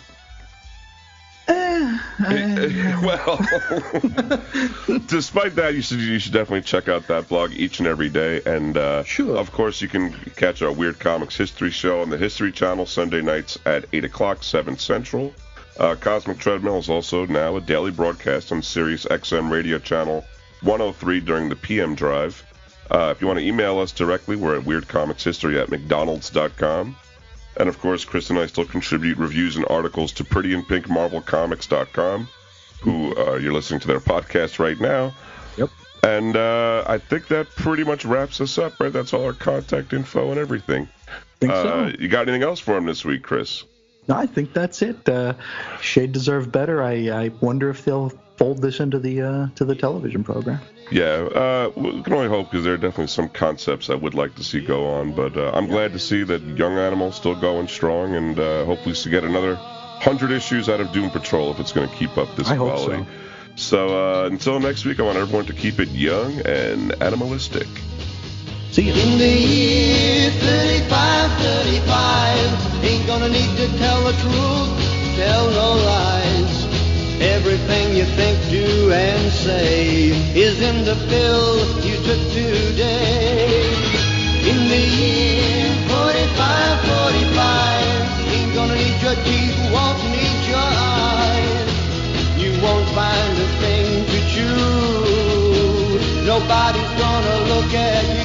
Well, 3.03 3.39
despite 5.07 5.55
that, 5.57 5.73
you 5.75 5.83
should 5.83 5.99
you 6.01 6.19
should 6.19 6.33
definitely 6.33 6.63
check 6.63 6.89
out 6.89 7.07
that 7.09 7.29
blog 7.29 7.53
each 7.53 7.79
and 7.81 7.89
every 7.89 8.09
day. 8.09 8.41
And 8.47 8.77
uh, 8.77 9.03
Sure. 9.05 9.37
of 9.37 9.53
course, 9.53 9.81
you 9.83 9.89
can 9.89 10.13
catch 10.37 10.63
our 10.63 10.73
Weird 10.73 10.99
Comics 10.99 11.37
History 11.37 11.71
Show 11.71 12.01
on 12.01 12.11
the 12.11 12.19
History 12.19 12.53
Channel 12.53 12.87
Sunday 12.87 13.21
nights 13.23 13.59
at 13.67 13.87
eight 13.93 14.05
o'clock, 14.05 14.43
seven 14.43 14.79
central. 14.79 15.33
Uh, 15.79 15.95
Cosmic 15.99 16.39
Treadmill 16.39 16.79
is 16.79 16.89
also 16.91 17.27
now 17.27 17.57
a 17.57 17.61
daily 17.61 17.91
broadcast 17.91 18.53
on 18.53 18.63
Sirius 18.63 19.05
XM 19.07 19.51
Radio 19.51 19.79
Channel 19.79 20.25
103 20.63 21.21
during 21.21 21.49
the 21.49 21.57
PM 21.57 21.95
drive. 21.95 22.45
Uh, 22.91 23.09
if 23.15 23.21
you 23.21 23.27
want 23.27 23.39
to 23.39 23.45
email 23.45 23.79
us 23.79 23.91
directly, 23.91 24.37
we're 24.37 24.59
at 24.59 24.65
weirdcomicshistory 24.65 25.61
at 25.61 25.69
mcdonalds.com. 25.71 26.95
And 27.59 27.69
of 27.69 27.79
course, 27.81 28.05
Chris 28.05 28.31
and 28.31 28.39
I 28.39 28.47
still 28.47 28.65
contribute 28.65 29.19
reviews 29.19 29.57
and 29.57 29.67
articles 29.69 30.13
to 30.13 30.25
prettyandpinkmarvelcomics.com, 30.25 32.29
who 32.81 33.17
uh, 33.17 33.37
you're 33.37 33.53
listening 33.53 33.81
to 33.81 33.89
their 33.89 34.01
podcast 34.01 34.59
right 34.59 34.81
now. 34.81 35.13
Yep. 35.57 35.71
And 36.03 36.37
uh, 36.37 36.85
I 36.87 36.99
think 36.99 37.29
that 37.29 37.49
pretty 37.51 37.85
much 37.85 38.05
wraps 38.05 38.41
us 38.41 38.59
up, 38.59 38.79
right? 38.81 38.93
That's 38.93 39.13
all 39.13 39.25
our 39.25 39.33
contact 39.35 39.93
info 39.93 40.31
and 40.31 40.39
everything. 40.39 40.89
Think 41.41 41.53
Uh, 41.53 41.63
so. 41.63 41.93
you 41.99 42.09
got 42.09 42.29
anything 42.29 42.43
else 42.43 42.61
for 42.61 42.77
him 42.77 42.87
this 42.87 43.05
week, 43.05 43.23
Chris? 43.23 43.65
No, 44.09 44.17
I 44.17 44.27
think 44.27 44.53
that's 44.53 44.83
it. 44.83 45.09
Uh, 45.09 45.35
Shade 45.81 46.13
deserved 46.13 46.51
better. 46.51 46.83
I, 46.83 47.09
I 47.11 47.29
wonder 47.41 47.71
if 47.71 47.85
they'll 47.85 48.13
fold 48.43 48.61
this 48.61 48.81
into 48.81 48.99
the 48.99 49.23
uh, 49.23 49.47
to 49.55 49.65
the 49.65 49.77
television 49.77 50.25
program. 50.25 50.61
Yeah, 50.91 51.05
uh, 51.05 51.71
we 51.77 52.03
can 52.03 52.13
only 52.13 52.29
hope 52.29 52.51
because 52.51 52.65
there 52.65 52.75
are 52.75 52.85
definitely 52.89 53.07
some 53.07 53.29
concepts 53.29 53.89
I 53.89 53.95
would 53.95 54.15
like 54.15 54.35
to 54.35 54.43
see 54.43 54.61
go 54.61 54.89
on. 54.95 55.13
But 55.13 55.37
uh, 55.37 55.53
I'm 55.55 55.69
glad 55.69 55.93
to 55.93 56.01
see 56.01 56.25
that 56.25 56.43
Young 56.43 56.77
Animal's 56.77 57.15
still 57.15 57.37
going 57.41 57.69
strong, 57.69 58.17
and 58.17 58.37
uh, 58.39 58.65
hopefully 58.65 58.97
to 58.97 59.09
get 59.09 59.23
another 59.23 59.55
hundred 59.55 60.33
issues 60.33 60.69
out 60.69 60.81
of 60.81 60.91
Doom 60.91 61.11
Patrol 61.11 61.53
if 61.53 61.61
it's 61.61 61.71
going 61.71 61.89
to 61.89 61.95
keep 61.95 62.19
up 62.19 62.35
this 62.35 62.51
I 62.51 62.57
hope 62.57 62.73
quality. 62.73 63.07
So 63.55 63.81
uh, 63.97 64.27
until 64.27 64.59
next 64.59 64.85
week, 64.85 64.99
I 64.99 65.05
want 65.05 65.19
everyone 65.19 65.47
to 65.47 65.53
keep 65.53 65.79
it 65.79 65.91
young 65.91 66.41
and 66.45 67.01
animalistic. 67.01 67.69
See 68.73 68.89
you. 68.89 68.93
In 68.93 69.19
the 69.19 69.29
year 69.29 70.31
35, 70.31 71.31
35, 71.43 72.85
ain't 72.85 73.07
gonna 73.07 73.29
need 73.29 73.57
to 73.57 73.69
tell 73.79 74.03
the 74.03 74.15
truth, 74.15 75.17
tell 75.17 75.49
no 75.51 75.85
lies. 75.87 76.52
Everything 77.23 77.95
you 77.95 78.05
think, 78.05 78.37
do, 78.51 78.91
and 78.91 79.31
say 79.31 80.09
is 80.35 80.61
in 80.61 80.85
the 80.85 80.97
pill 81.07 81.81
you 81.81 81.95
took 82.03 82.19
today. 82.33 83.63
In 84.51 84.59
the 84.69 84.83
year 84.99 85.71
45, 85.87 86.81
45, 86.83 88.35
ain't 88.35 88.55
gonna 88.57 88.75
need 88.75 89.01
your 89.01 89.15
teeth, 89.23 89.57
won't 89.71 90.03
need 90.11 90.41
your 90.51 90.69
eyes. 90.99 91.71
You 92.43 92.61
won't 92.61 92.89
find 92.91 93.39
a 93.39 93.49
thing 93.63 94.05
to 94.13 94.19
chew. 94.33 96.27
Nobody's 96.27 96.93
gonna 96.99 97.37
look 97.55 97.73
at 97.73 98.05
you. 98.07 98.13